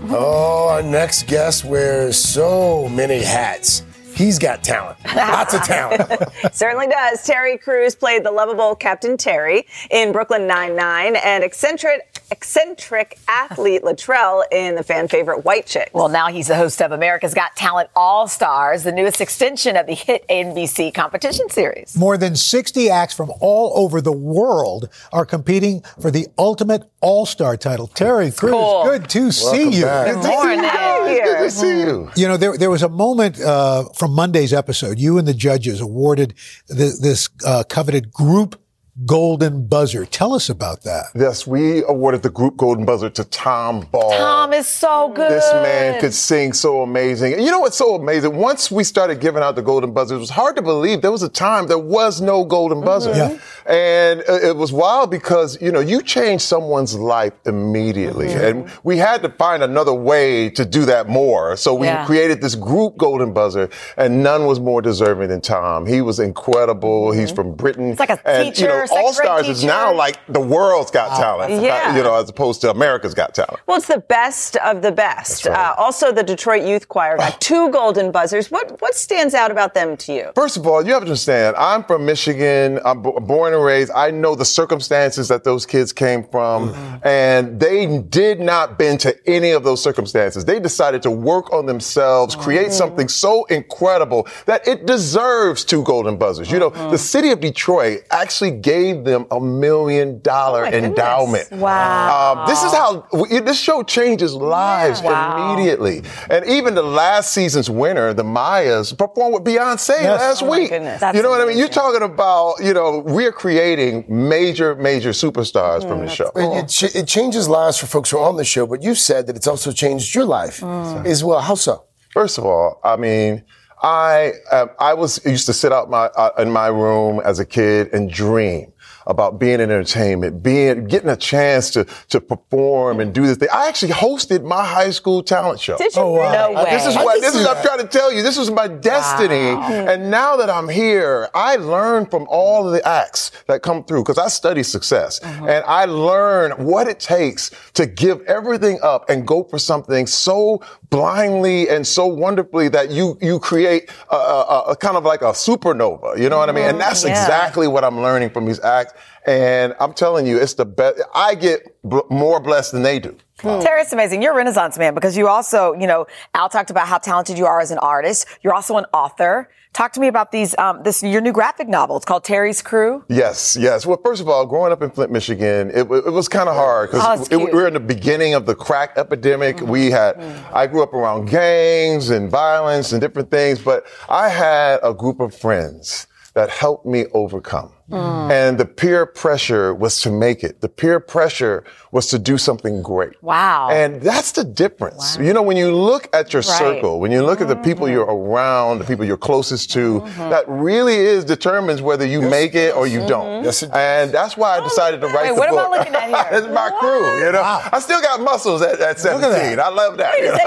Oh, 0.09 0.69
our 0.69 0.81
next 0.83 1.27
guest 1.27 1.65
wears 1.65 2.17
so 2.17 2.87
many 2.89 3.21
hats. 3.21 3.83
He's 4.17 4.39
got 4.39 4.63
talent. 4.63 4.97
Lots 5.15 5.53
of 5.53 5.61
talent. 5.63 6.11
Certainly 6.51 6.87
does. 6.87 7.23
Terry 7.25 7.57
Crews 7.57 7.95
played 7.95 8.23
the 8.25 8.31
lovable 8.31 8.75
Captain 8.75 9.15
Terry 9.15 9.67
in 9.91 10.11
Brooklyn 10.11 10.47
Nine-Nine 10.47 11.15
and 11.17 11.43
eccentric 11.43 12.13
eccentric 12.29 13.17
athlete 13.29 13.83
Latrell 13.83 14.43
in 14.51 14.75
the 14.75 14.83
fan 14.83 15.07
favorite 15.07 15.45
White 15.45 15.65
Chicks. 15.65 15.93
Well, 15.93 16.09
now 16.09 16.27
he's 16.27 16.47
the 16.47 16.57
host 16.57 16.81
of 16.81 16.91
America's 16.91 17.33
Got 17.33 17.55
Talent 17.55 17.89
All 17.95 18.27
Stars, 18.27 18.83
the 18.83 18.91
newest 18.91 19.21
extension 19.21 19.77
of 19.77 19.87
the 19.87 19.93
hit 19.93 20.25
NBC 20.27 20.93
competition 20.93 21.47
series. 21.49 21.95
More 21.95 22.17
than 22.17 22.35
60 22.35 22.89
acts 22.89 23.13
from 23.13 23.31
all 23.39 23.71
over 23.81 24.01
the 24.01 24.11
world 24.11 24.89
are 25.13 25.25
competing 25.25 25.81
for 26.01 26.11
the 26.11 26.27
ultimate 26.37 26.89
all-star 26.99 27.55
title. 27.55 27.87
Terry 27.87 28.31
Crews, 28.31 28.51
Cool. 28.51 28.83
good 28.83 29.07
to 29.09 29.31
see 29.31 29.45
Welcome 29.45 29.71
you. 29.73 29.85
back. 29.85 30.13
Good 30.15 30.23
morning. 30.27 31.23
Good 31.23 31.43
to 31.43 31.51
see 31.51 31.79
you. 31.79 32.11
You 32.17 32.27
know, 32.27 32.35
there, 32.35 32.57
there 32.57 32.69
was 32.69 32.83
a 32.83 32.89
moment 32.89 33.39
uh, 33.39 33.85
from 33.95 34.06
Monday's 34.07 34.53
episode. 34.53 34.99
You 34.99 35.17
and 35.17 35.27
the 35.27 35.33
judges 35.33 35.81
awarded 35.81 36.33
th- 36.67 36.99
this 37.01 37.29
uh, 37.45 37.63
coveted 37.67 38.11
group 38.11 38.61
golden 39.05 39.67
buzzer. 39.67 40.05
Tell 40.05 40.33
us 40.33 40.49
about 40.49 40.83
that. 40.83 41.05
Yes, 41.13 41.45
we 41.45 41.83
awarded 41.83 42.23
the 42.23 42.29
group 42.29 42.57
Golden 42.57 42.85
Buzzer 42.85 43.09
to 43.11 43.23
Tom 43.25 43.81
Ball. 43.91 44.17
Tom 44.17 44.53
is 44.53 44.67
so 44.67 45.09
good. 45.13 45.31
This 45.31 45.51
man 45.53 45.99
could 46.01 46.13
sing 46.13 46.53
so 46.53 46.81
amazing. 46.81 47.33
And 47.33 47.43
you 47.43 47.51
know 47.51 47.59
what's 47.59 47.77
so 47.77 47.95
amazing? 47.95 48.35
Once 48.35 48.71
we 48.71 48.83
started 48.83 49.19
giving 49.19 49.43
out 49.43 49.55
the 49.55 49.61
golden 49.61 49.93
buzzers, 49.93 50.17
it 50.17 50.19
was 50.19 50.29
hard 50.29 50.55
to 50.55 50.61
believe 50.61 51.01
there 51.01 51.11
was 51.11 51.23
a 51.23 51.29
time 51.29 51.67
there 51.67 51.77
was 51.77 52.21
no 52.21 52.43
golden 52.43 52.79
mm-hmm. 52.79 52.85
buzzer. 52.85 53.15
Yeah. 53.15 53.37
And 53.67 54.21
it 54.27 54.55
was 54.55 54.71
wild 54.71 55.11
because, 55.11 55.61
you 55.61 55.71
know, 55.71 55.81
you 55.81 56.01
change 56.01 56.41
someone's 56.41 56.95
life 56.95 57.33
immediately. 57.45 58.29
Mm-hmm. 58.29 58.45
And 58.45 58.71
we 58.83 58.97
had 58.97 59.21
to 59.23 59.29
find 59.29 59.61
another 59.61 59.93
way 59.93 60.49
to 60.51 60.65
do 60.65 60.85
that 60.85 61.07
more. 61.07 61.55
So 61.57 61.73
we 61.75 61.87
Yeah. 61.87 62.05
created 62.05 62.41
this 62.41 62.55
group 62.55 62.97
golden 62.97 63.33
buzzer 63.33 63.69
and 63.97 64.23
none 64.23 64.45
was 64.45 64.59
more 64.59 64.81
deserving 64.81 65.29
than 65.29 65.41
Tom. 65.41 65.85
He 65.85 66.01
was 66.01 66.19
incredible. 66.19 67.09
Mm-hmm. 67.09 67.19
He's 67.19 67.31
from 67.31 67.53
Britain. 67.53 67.91
It's 67.91 67.99
like 67.99 68.09
a 68.09 68.19
and, 68.27 68.55
teacher, 68.55 68.61
you 68.63 68.67
know, 68.69 68.86
second 68.87 69.03
All 69.03 69.13
Stars 69.13 69.49
is 69.49 69.63
now 69.63 69.93
like 69.93 70.19
the 70.27 70.39
world's 70.39 70.91
got 70.91 71.11
oh. 71.13 71.21
talent. 71.21 71.53
Uh, 71.53 71.61
yeah. 71.61 71.95
You 71.95 72.03
know, 72.03 72.15
as 72.15 72.29
opposed 72.29 72.61
to 72.61 72.71
America's 72.71 73.13
got 73.13 73.33
talent. 73.33 73.59
Well, 73.65 73.77
it's 73.77 73.87
the 73.87 73.99
best 73.99 74.55
of 74.57 74.81
the 74.81 74.91
best. 74.91 75.45
Right. 75.45 75.57
Uh, 75.57 75.75
also, 75.77 76.11
the 76.11 76.23
Detroit 76.23 76.63
Youth 76.63 76.87
Choir 76.87 77.17
got 77.17 77.39
two 77.41 77.69
golden 77.71 78.11
buzzers. 78.11 78.51
What 78.51 78.81
what 78.81 78.95
stands 78.95 79.33
out 79.33 79.51
about 79.51 79.73
them 79.73 79.97
to 79.97 80.13
you? 80.13 80.31
First 80.35 80.57
of 80.57 80.67
all, 80.67 80.85
you 80.85 80.93
have 80.93 81.01
to 81.01 81.07
understand, 81.07 81.55
I'm 81.57 81.83
from 81.83 82.05
Michigan. 82.05 82.79
I'm 82.85 83.01
b- 83.01 83.11
born 83.21 83.53
and 83.53 83.63
raised. 83.63 83.91
I 83.91 84.11
know 84.11 84.35
the 84.35 84.45
circumstances 84.45 85.27
that 85.27 85.43
those 85.43 85.65
kids 85.65 85.93
came 85.93 86.23
from, 86.23 86.69
mm-hmm. 86.69 87.07
and 87.07 87.59
they 87.59 87.99
did 87.99 88.39
not 88.39 88.77
bend 88.77 88.99
to 89.01 89.15
any 89.27 89.51
of 89.51 89.63
those 89.63 89.81
circumstances. 89.81 90.45
They 90.45 90.59
decided 90.59 91.01
to 91.03 91.11
work 91.11 91.51
on 91.51 91.65
themselves, 91.65 92.35
create 92.35 92.67
mm-hmm. 92.67 92.73
something 92.73 93.07
so 93.07 93.45
incredible 93.45 94.27
that 94.45 94.67
it 94.67 94.85
deserves 94.85 95.65
two 95.65 95.83
golden 95.83 96.17
buzzers. 96.17 96.51
You 96.51 96.59
know, 96.59 96.69
the 96.69 96.77
mm-hmm. 96.77 96.95
city 96.95 97.31
of 97.31 97.39
Detroit 97.39 98.03
actually 98.11 98.51
gave 98.51 98.76
them 98.83 99.25
a 99.31 99.39
million 99.39 100.19
dollar 100.21 100.65
endowment. 100.65 101.51
Wow. 101.51 102.35
Um, 102.41 102.47
this 102.47 102.63
is 102.63 102.71
how 102.71 103.07
we, 103.13 103.39
this 103.39 103.59
show 103.59 103.83
changes 103.83 104.33
lives 104.33 105.01
Wow. 105.01 105.53
immediately. 105.53 106.03
And 106.29 106.45
even 106.45 106.75
the 106.75 106.83
last 106.83 107.33
season's 107.33 107.69
winner, 107.69 108.13
the 108.13 108.23
Mayyas, 108.23 108.97
performed 108.97 109.33
with 109.35 109.43
Beyonce 109.43 109.89
Yes. 110.01 110.19
last 110.21 110.43
Oh 110.43 110.47
my 110.47 110.51
week. 110.59 110.69
goodness. 110.69 111.01
you 111.13 111.21
know 111.21 111.29
what 111.29 111.41
I 111.41 111.45
mean? 111.45 111.57
You're 111.57 111.67
talking 111.67 112.01
about, 112.03 112.55
you 112.61 112.73
know, 112.73 112.99
we're 112.99 113.31
creating 113.31 114.05
major, 114.07 114.75
major 114.75 115.09
superstars 115.11 115.87
from 115.87 115.99
the 116.01 116.09
show. 116.09 116.31
It, 116.35 116.83
it, 116.83 116.95
it 116.95 117.07
changes 117.07 117.47
lives 117.49 117.77
for 117.77 117.85
folks 117.87 118.09
who 118.11 118.17
are 118.17 118.27
on 118.29 118.35
the 118.37 118.45
show, 118.45 118.65
but 118.67 118.83
you've 118.83 118.99
said 118.99 119.27
that 119.27 119.35
it's 119.35 119.47
also 119.47 119.71
changed 119.71 120.13
your 120.15 120.25
life 120.25 120.63
as 120.63 121.23
well. 121.23 121.41
How 121.41 121.55
so? 121.55 121.83
First 122.11 122.37
of 122.37 122.45
all, 122.45 122.79
I 122.83 122.95
mean, 122.95 123.43
I 123.81 124.33
um, 124.51 124.69
I 124.79 124.93
was 124.93 125.23
used 125.25 125.45
to 125.47 125.53
sit 125.53 125.71
out 125.71 125.89
my 125.89 126.05
uh, 126.07 126.31
in 126.39 126.51
my 126.51 126.67
room 126.67 127.21
as 127.23 127.39
a 127.39 127.45
kid 127.45 127.93
and 127.93 128.11
dream 128.11 128.73
about 129.07 129.39
being 129.39 129.55
in 129.55 129.71
entertainment, 129.71 130.43
being 130.43 130.85
getting 130.85 131.09
a 131.09 131.15
chance 131.15 131.71
to 131.71 131.85
to 132.09 132.21
perform 132.21 132.99
and 132.99 133.13
do 133.13 133.25
this 133.25 133.37
thing. 133.37 133.49
I 133.51 133.67
actually 133.67 133.93
hosted 133.93 134.43
my 134.43 134.63
high 134.63 134.91
school 134.91 135.23
talent 135.23 135.59
show. 135.59 135.77
Did 135.77 135.95
you? 135.95 136.01
Oh, 136.01 136.11
wow. 136.11 136.51
No 136.51 136.63
way. 136.63 136.69
This 136.69 136.85
is 136.85 136.95
what 136.95 137.21
this 137.21 137.33
see 137.33 137.39
is. 137.39 137.47
I'm 137.47 137.63
trying 137.63 137.79
to 137.79 137.87
tell 137.87 138.11
you. 138.13 138.21
This 138.21 138.37
was 138.37 138.51
my 138.51 138.67
destiny, 138.67 139.51
hmm. 139.51 139.89
and 139.89 140.11
now 140.11 140.35
that 140.35 140.49
I'm 140.49 140.69
here, 140.69 141.29
I 141.33 141.55
learn 141.55 142.05
from 142.05 142.27
all 142.29 142.67
of 142.67 142.73
the 142.73 142.87
acts 142.87 143.31
that 143.47 143.61
come 143.63 143.83
through 143.83 144.03
because 144.03 144.17
I 144.17 144.27
study 144.27 144.63
success, 144.63 145.19
and 145.21 145.63
I 145.65 145.85
learn 145.85 146.51
what 146.63 146.87
it 146.87 146.99
takes 146.99 147.51
to 147.73 147.85
give 147.85 148.21
everything 148.23 148.79
up 148.83 149.09
and 149.09 149.25
go 149.25 149.43
for 149.43 149.57
something 149.57 150.05
so 150.05 150.61
blindly 150.89 151.69
and 151.69 151.85
so 151.85 152.05
wonderfully 152.07 152.69
that 152.69 152.91
you 152.91 153.17
you 153.21 153.39
create 153.39 153.89
a, 154.11 154.15
a, 154.15 154.63
a 154.69 154.75
kind 154.75 154.97
of 154.97 155.03
like 155.03 155.21
a 155.21 155.31
supernova. 155.31 156.17
You 156.19 156.29
know 156.29 156.37
what 156.37 156.49
I 156.49 156.51
mean? 156.51 156.65
And 156.65 156.79
that's 156.79 157.03
Yeah. 157.03 157.11
exactly 157.11 157.67
what 157.67 157.83
I'm 157.83 158.01
learning 158.01 158.29
from 158.31 158.45
these 158.45 158.59
acts. 158.59 158.93
And 159.25 159.75
I'm 159.79 159.93
telling 159.93 160.25
you, 160.25 160.37
it's 160.37 160.53
the 160.53 160.65
best. 160.65 161.01
I 161.13 161.35
get 161.35 161.63
b- 161.87 162.01
more 162.09 162.39
blessed 162.39 162.71
than 162.71 162.83
they 162.83 162.99
do. 162.99 163.15
Hmm. 163.39 163.59
Terry, 163.59 163.81
it's 163.81 163.93
amazing. 163.93 164.21
You're 164.23 164.33
a 164.33 164.35
renaissance 164.37 164.77
man 164.77 164.95
because 164.95 165.15
you 165.15 165.27
also, 165.27 165.73
you 165.73 165.85
know, 165.85 166.07
Al 166.33 166.49
talked 166.49 166.69
about 166.71 166.87
how 166.87 166.97
talented 166.97 167.37
you 167.37 167.45
are 167.45 167.59
as 167.59 167.69
an 167.71 167.77
artist. 167.77 168.25
You're 168.41 168.53
also 168.53 168.77
an 168.77 168.85
author. 168.93 169.49
Talk 169.73 169.93
to 169.93 169.99
me 169.99 170.07
about 170.07 170.31
these, 170.31 170.57
um, 170.57 170.81
this, 170.81 171.03
your 171.03 171.21
new 171.21 171.31
graphic 171.31 171.67
novel. 171.67 171.97
It's 171.97 172.05
called 172.05 172.23
Terry's 172.23 172.63
Crew. 172.63 173.03
Yes, 173.09 173.55
yes. 173.59 173.85
Well, 173.85 173.99
first 174.03 174.21
of 174.21 174.27
all, 174.27 174.43
growing 174.47 174.71
up 174.71 174.81
in 174.81 174.89
Flint, 174.89 175.11
Michigan, 175.11 175.69
it, 175.69 175.81
it 175.81 176.11
was 176.11 176.27
kind 176.27 176.49
of 176.49 176.55
hard 176.55 176.89
Oh, 176.89 176.91
because 176.93 177.19
it's 177.19 177.29
cute. 177.29 177.43
we 177.43 177.51
were 177.51 177.67
in 177.67 177.75
the 177.75 177.79
beginning 177.79 178.33
of 178.33 178.47
the 178.47 178.55
crack 178.55 178.93
epidemic. 178.97 179.57
Mm-hmm. 179.57 179.67
We 179.69 179.91
had, 179.91 180.15
mm-hmm. 180.15 180.55
I 180.55 180.65
grew 180.65 180.81
up 180.81 180.93
around 180.95 181.29
gangs 181.29 182.09
and 182.09 182.31
violence 182.31 182.91
and 182.91 182.99
different 182.99 183.29
things, 183.29 183.59
but 183.59 183.85
I 184.09 184.29
had 184.29 184.79
a 184.81 184.95
group 184.95 185.19
of 185.19 185.35
friends 185.35 186.07
that 186.33 186.49
helped 186.49 186.87
me 186.87 187.05
overcome. 187.13 187.71
Mm. 187.89 188.29
And 188.31 188.57
the 188.57 188.65
peer 188.65 189.05
pressure 189.05 189.73
was 189.73 190.01
to 190.01 190.11
make 190.11 190.43
it. 190.43 190.59
The 190.59 190.67
peer 190.67 190.99
pressure 190.99 191.63
was 191.91 192.07
to 192.07 192.19
do 192.19 192.37
something 192.37 192.81
great. 192.81 193.13
Wow. 193.23 193.69
And 193.71 194.01
that's 194.01 194.33
the 194.33 194.43
difference. 194.43 195.17
You 195.17 195.31
know, 195.31 195.41
when 195.41 195.55
you 195.55 195.71
look 195.73 196.09
at 196.13 196.33
your 196.33 196.41
Right. 196.41 196.57
circle, 196.57 196.99
when 196.99 197.11
you 197.13 197.23
look 197.23 197.39
at 197.39 197.47
the 197.47 197.55
people 197.55 197.85
mm-hmm. 197.85 197.93
you're 197.93 198.05
around, 198.05 198.79
the 198.79 198.83
people 198.85 199.05
you're 199.05 199.15
closest 199.15 199.71
to, 199.71 200.01
mm-hmm. 200.01 200.29
that 200.29 200.43
really 200.49 200.95
is 200.97 201.23
determines 201.23 201.81
whether 201.81 202.05
you 202.05 202.21
make 202.21 202.55
it 202.55 202.75
or 202.75 202.87
you 202.87 202.99
mm-hmm. 202.99 203.07
don't. 203.07 203.43
Yes, 203.45 203.63
it 203.63 203.71
and 203.73 204.11
that's 204.11 204.35
why 204.35 204.57
I 204.57 204.59
oh, 204.59 204.63
decided 204.65 204.99
to 205.01 205.07
write 205.07 205.27
Wait, 205.27 205.35
the 205.35 205.39
what 205.39 205.49
am 205.49 205.57
I 205.57 205.63
book. 205.63 205.77
looking 205.77 205.95
at 205.95 206.09
here? 206.09 206.27
it's 206.39 206.47
my 206.47 206.69
crew, 206.79 207.25
you 207.25 207.31
know. 207.31 207.41
I 207.41 207.79
still 207.79 208.01
got 208.01 208.19
muscles 208.19 208.61
at, 208.61 208.81
at 208.81 208.99
17. 208.99 209.31
that. 209.31 209.59
I 209.59 209.69
love 209.69 209.95
that. 209.97 210.17
you 210.19 210.25
know. 210.25 210.37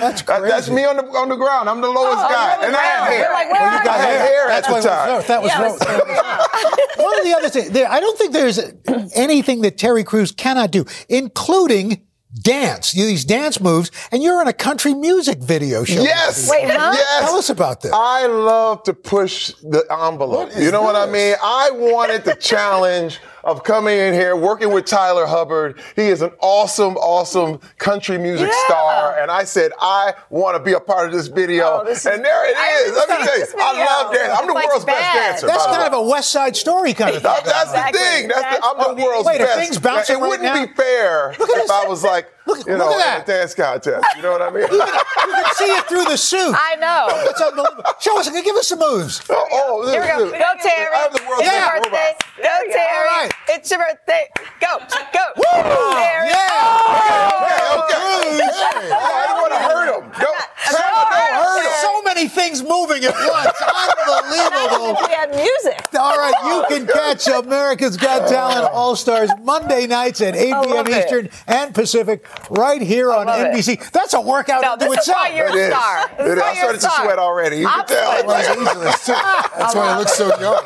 That's 0.00 0.22
That- 0.22 0.40
crazy. 0.40 0.48
that's 0.50 0.70
me 0.70 0.84
on 0.84 0.96
the 0.96 1.04
on 1.04 1.28
the 1.28 1.36
ground. 1.36 1.68
I'm 1.68 1.80
the 1.80 1.88
lowest 1.90 2.24
Oh, 2.24 2.28
guy, 2.28 2.56
you're 2.56 2.66
and 2.68 2.76
I 2.76 2.80
had 2.80 2.96
ground. 2.96 3.12
hair. 3.12 3.20
You're 3.20 3.32
like, 3.34 3.50
Well, 3.52 3.78
you 3.78 3.84
got 3.84 3.98
you? 4.00 4.18
hair 4.18 4.46
That's 4.48 4.68
at 4.68 4.72
why 4.72 4.80
the 4.80 4.88
was 4.88 4.96
time. 4.96 5.28
That 5.28 5.42
was 5.42 5.50
Yeah, 5.50 5.62
wrote. 5.62 6.37
One 6.96 7.18
of 7.18 7.24
the 7.24 7.34
other 7.36 7.48
things, 7.48 7.70
there, 7.70 7.90
I 7.90 8.00
don't 8.00 8.18
think 8.18 8.32
there's 8.32 8.58
anything 9.14 9.62
that 9.62 9.78
Terry 9.78 10.04
Crews 10.04 10.32
cannot 10.32 10.70
do, 10.70 10.84
including 11.08 12.02
dance. 12.42 12.94
You 12.94 13.06
these 13.06 13.24
dance 13.24 13.60
moves, 13.60 13.90
and 14.12 14.22
you're 14.22 14.40
in 14.42 14.48
a 14.48 14.52
country 14.52 14.94
music 14.94 15.38
video 15.38 15.84
show. 15.84 16.02
Yes. 16.02 16.48
Wait, 16.50 16.68
huh? 16.70 16.92
Yes. 16.94 17.20
Tell 17.24 17.36
us 17.36 17.50
about 17.50 17.80
this. 17.80 17.92
I 17.94 18.26
love 18.26 18.82
to 18.84 18.92
push 18.94 19.52
the 19.62 19.84
envelope. 19.90 20.50
You 20.56 20.70
know 20.70 20.82
what 20.82 20.94
I 20.96 21.06
mean? 21.06 21.34
I 21.42 21.70
wanted 21.72 22.24
the 22.24 22.34
challenge 22.34 23.20
of 23.44 23.62
coming 23.64 23.96
in 23.96 24.12
here, 24.12 24.36
working 24.36 24.72
with 24.72 24.84
Tyler 24.84 25.24
Hubbard. 25.26 25.80
He 25.96 26.02
is 26.08 26.20
an 26.22 26.32
awesome, 26.40 26.96
awesome 26.98 27.60
country 27.78 28.18
music 28.18 28.48
Yeah. 28.48 28.64
star. 28.66 28.97
And 29.22 29.30
I 29.30 29.44
said, 29.44 29.72
I 29.80 30.14
want 30.30 30.56
to 30.56 30.62
be 30.62 30.72
a 30.72 30.80
part 30.80 31.06
of 31.06 31.12
this 31.12 31.28
video. 31.28 31.80
Oh, 31.80 31.84
this 31.84 32.06
and 32.06 32.24
there 32.24 32.46
it 32.46 32.50
is. 32.50 32.96
I. 32.96 33.06
Let 33.06 33.08
me 33.20 33.26
tell 33.26 33.38
you, 33.38 33.44
I 33.58 33.84
love 34.02 34.12
dancing. 34.14 34.36
I'm 34.38 34.46
the 34.46 34.52
like 34.52 34.66
world's 34.68 34.84
best 34.84 35.14
dancer. 35.14 35.46
That's 35.46 35.66
kind 35.66 35.82
of 35.86 35.92
a 35.92 36.02
West 36.08 36.30
Side 36.30 36.56
Story 36.56 36.92
kind 36.94 37.16
of 37.16 37.22
thing. 37.22 37.32
That's 37.44 37.70
Exactly, 37.70 37.98
the 38.00 38.04
thing. 38.04 38.28
That's 38.28 38.56
the, 38.58 38.64
I'm 38.64 38.96
the 38.96 39.02
world's 39.02 39.26
Wait, 39.26 39.40
are 39.40 39.44
best. 39.44 39.58
things 39.58 39.78
bouncing 39.78 40.16
it 40.16 40.20
right 40.20 40.28
wouldn't 40.28 40.42
now? 40.54 40.66
be 40.66 40.72
fair 40.72 41.30
if 41.32 41.38
this. 41.38 41.70
I 41.70 41.86
was 41.86 42.02
like, 42.04 42.28
Look- 42.46 42.66
you 42.66 42.76
look 42.76 42.78
know, 42.78 42.90
at 42.90 42.94
in 42.94 42.98
that. 42.98 43.22
a 43.24 43.26
dance 43.26 43.54
contest. 43.54 44.06
You 44.16 44.22
know 44.22 44.32
what 44.32 44.42
I 44.42 44.50
mean? 44.50 44.62
you 44.62 44.78
can 44.80 45.54
see 45.54 45.64
it 45.68 45.84
through 45.86 46.04
the 46.04 46.16
suit. 46.16 46.54
I 46.56 46.76
know. 46.76 47.06
It's 47.28 47.40
unbelievable. 47.40 47.84
Show 48.00 48.18
us, 48.18 48.26
a 48.28 48.32
give 48.42 48.56
us 48.56 48.68
some 48.68 48.78
moves. 48.78 49.20
oh, 49.28 49.46
oh, 49.52 49.84
this, 49.84 49.92
Here 49.94 50.02
we 50.02 50.08
go. 50.08 50.30
this- 50.30 50.38
Go, 50.40 50.50
Terry. 50.62 50.88
I 50.94 50.98
have 50.98 51.12
the 51.12 51.22
world's 51.28 51.42
It's 51.44 51.50
best 51.52 51.74
your 51.74 51.82
birthday. 51.82 52.14
robot. 52.16 52.24
Go, 52.38 52.72
Terry. 52.72 52.98
All 52.98 53.20
right. 53.20 53.30
It's 53.50 53.70
your 53.70 53.80
birthday. 53.80 54.24
Go. 54.60 54.72
Go. 55.12 55.24
Terry. 55.92 56.28
Yeah. 56.32 56.46
Okay, 56.88 57.60
oh! 57.68 57.84
okay. 57.84 57.98
Crews. 57.98 58.56
Oh, 58.90 59.07
I 59.08 59.24
don't 59.26 59.40
want 59.40 59.52
to 59.52 59.58
hurt 59.58 59.88
him. 59.88 60.02
Don't, 60.20 60.38
Santa, 60.68 60.88
don't 60.88 61.34
hurt 61.40 61.62
him. 61.64 61.72
So 61.82 62.02
many 62.02 62.28
things 62.28 62.62
moving 62.62 63.04
at 63.04 63.14
once. 63.14 63.56
Unbelievable. 63.62 64.96
We 65.08 65.14
had 65.14 65.30
music. 65.34 65.80
All 65.98 66.16
right, 66.16 66.34
you 66.44 66.64
can 66.76 66.86
catch 66.86 67.26
America's 67.28 67.96
Got 67.96 68.28
Talent 68.28 68.70
All 68.72 68.96
Stars 68.96 69.30
Monday 69.42 69.86
nights 69.86 70.20
at 70.20 70.34
8 70.36 70.44
p.m. 70.64 70.86
it. 70.86 71.04
Eastern 71.04 71.28
and 71.46 71.74
Pacific 71.74 72.26
right 72.50 72.80
here 72.80 73.12
on 73.12 73.26
love 73.26 73.40
it. 73.40 73.52
NBC. 73.54 73.90
That's 73.92 74.14
a 74.14 74.20
workout 74.20 74.62
No, 74.62 74.76
this 74.76 75.06
is 75.06 75.08
why 75.08 75.28
you're 75.34 75.46
It 75.48 75.54
a 75.54 75.58
is. 75.58 75.74
star. 75.74 76.08
This 76.18 76.26
It 76.26 76.30
is 76.30 76.36
is. 76.38 76.42
I 76.42 76.54
started 76.56 76.80
to 76.80 76.90
sweat 76.90 77.18
already. 77.18 77.56
You 77.58 77.68
I'm 77.68 77.78
can 77.80 77.86
tell. 77.88 78.10
sweating. 78.22 78.28
Los 78.30 78.48
Angeles, 78.68 79.06
too. 79.06 79.12
That's 79.12 79.74
why 79.74 79.94
it 79.94 79.98
looks 79.98 80.14
so 80.14 80.40
young. 80.40 80.62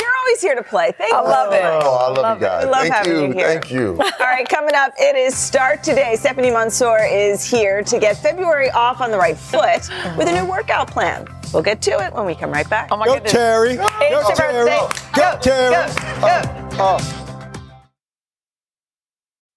You're 0.00 0.16
always 0.24 0.40
here 0.40 0.54
to 0.54 0.62
play. 0.62 0.92
Thank 0.96 1.12
I 1.14 1.20
you. 1.22 1.28
love 1.28 1.52
it. 1.52 1.62
Oh, 1.64 1.94
I 1.94 2.20
love, 2.20 2.38
you 2.38 2.46
guys. 2.46 2.64
We 2.64 2.70
love 2.70 2.80
Thank 2.82 2.94
having 2.94 3.12
you. 3.12 3.26
you 3.28 3.32
here. 3.32 3.48
Thank 3.48 3.70
you. 3.70 4.00
All 4.00 4.10
right, 4.26 4.48
coming 4.48 4.74
up, 4.74 4.92
it 4.98 5.16
is 5.16 5.36
Start 5.36 5.82
Today. 5.82 6.16
Stephanie 6.16 6.50
Mansour 6.50 6.98
is 7.04 7.44
here 7.44 7.82
to 7.82 7.98
get 7.98 8.16
February 8.16 8.70
off 8.70 9.00
on 9.00 9.10
the 9.10 9.18
right 9.18 9.36
foot 9.36 9.88
with 10.16 10.28
a 10.28 10.32
new 10.32 10.44
workout 10.48 10.90
plan. 10.90 11.26
We'll 11.52 11.62
get 11.62 11.80
to 11.82 11.92
it 12.04 12.12
when 12.12 12.26
we 12.26 12.34
come 12.34 12.50
right 12.50 12.68
back. 12.68 12.88
Oh 12.90 12.96
my 12.96 13.06
Go, 13.06 13.14
goodness. 13.14 13.32
Terry. 13.32 13.72
It's 13.72 13.80
Go, 14.28 14.34
Terry. 14.34 14.66
birthday. 14.66 14.98
Go, 15.14 15.38
Terry. 15.40 15.72
Go, 15.72 16.20
go. 16.20 16.68
Oh. 16.80 17.17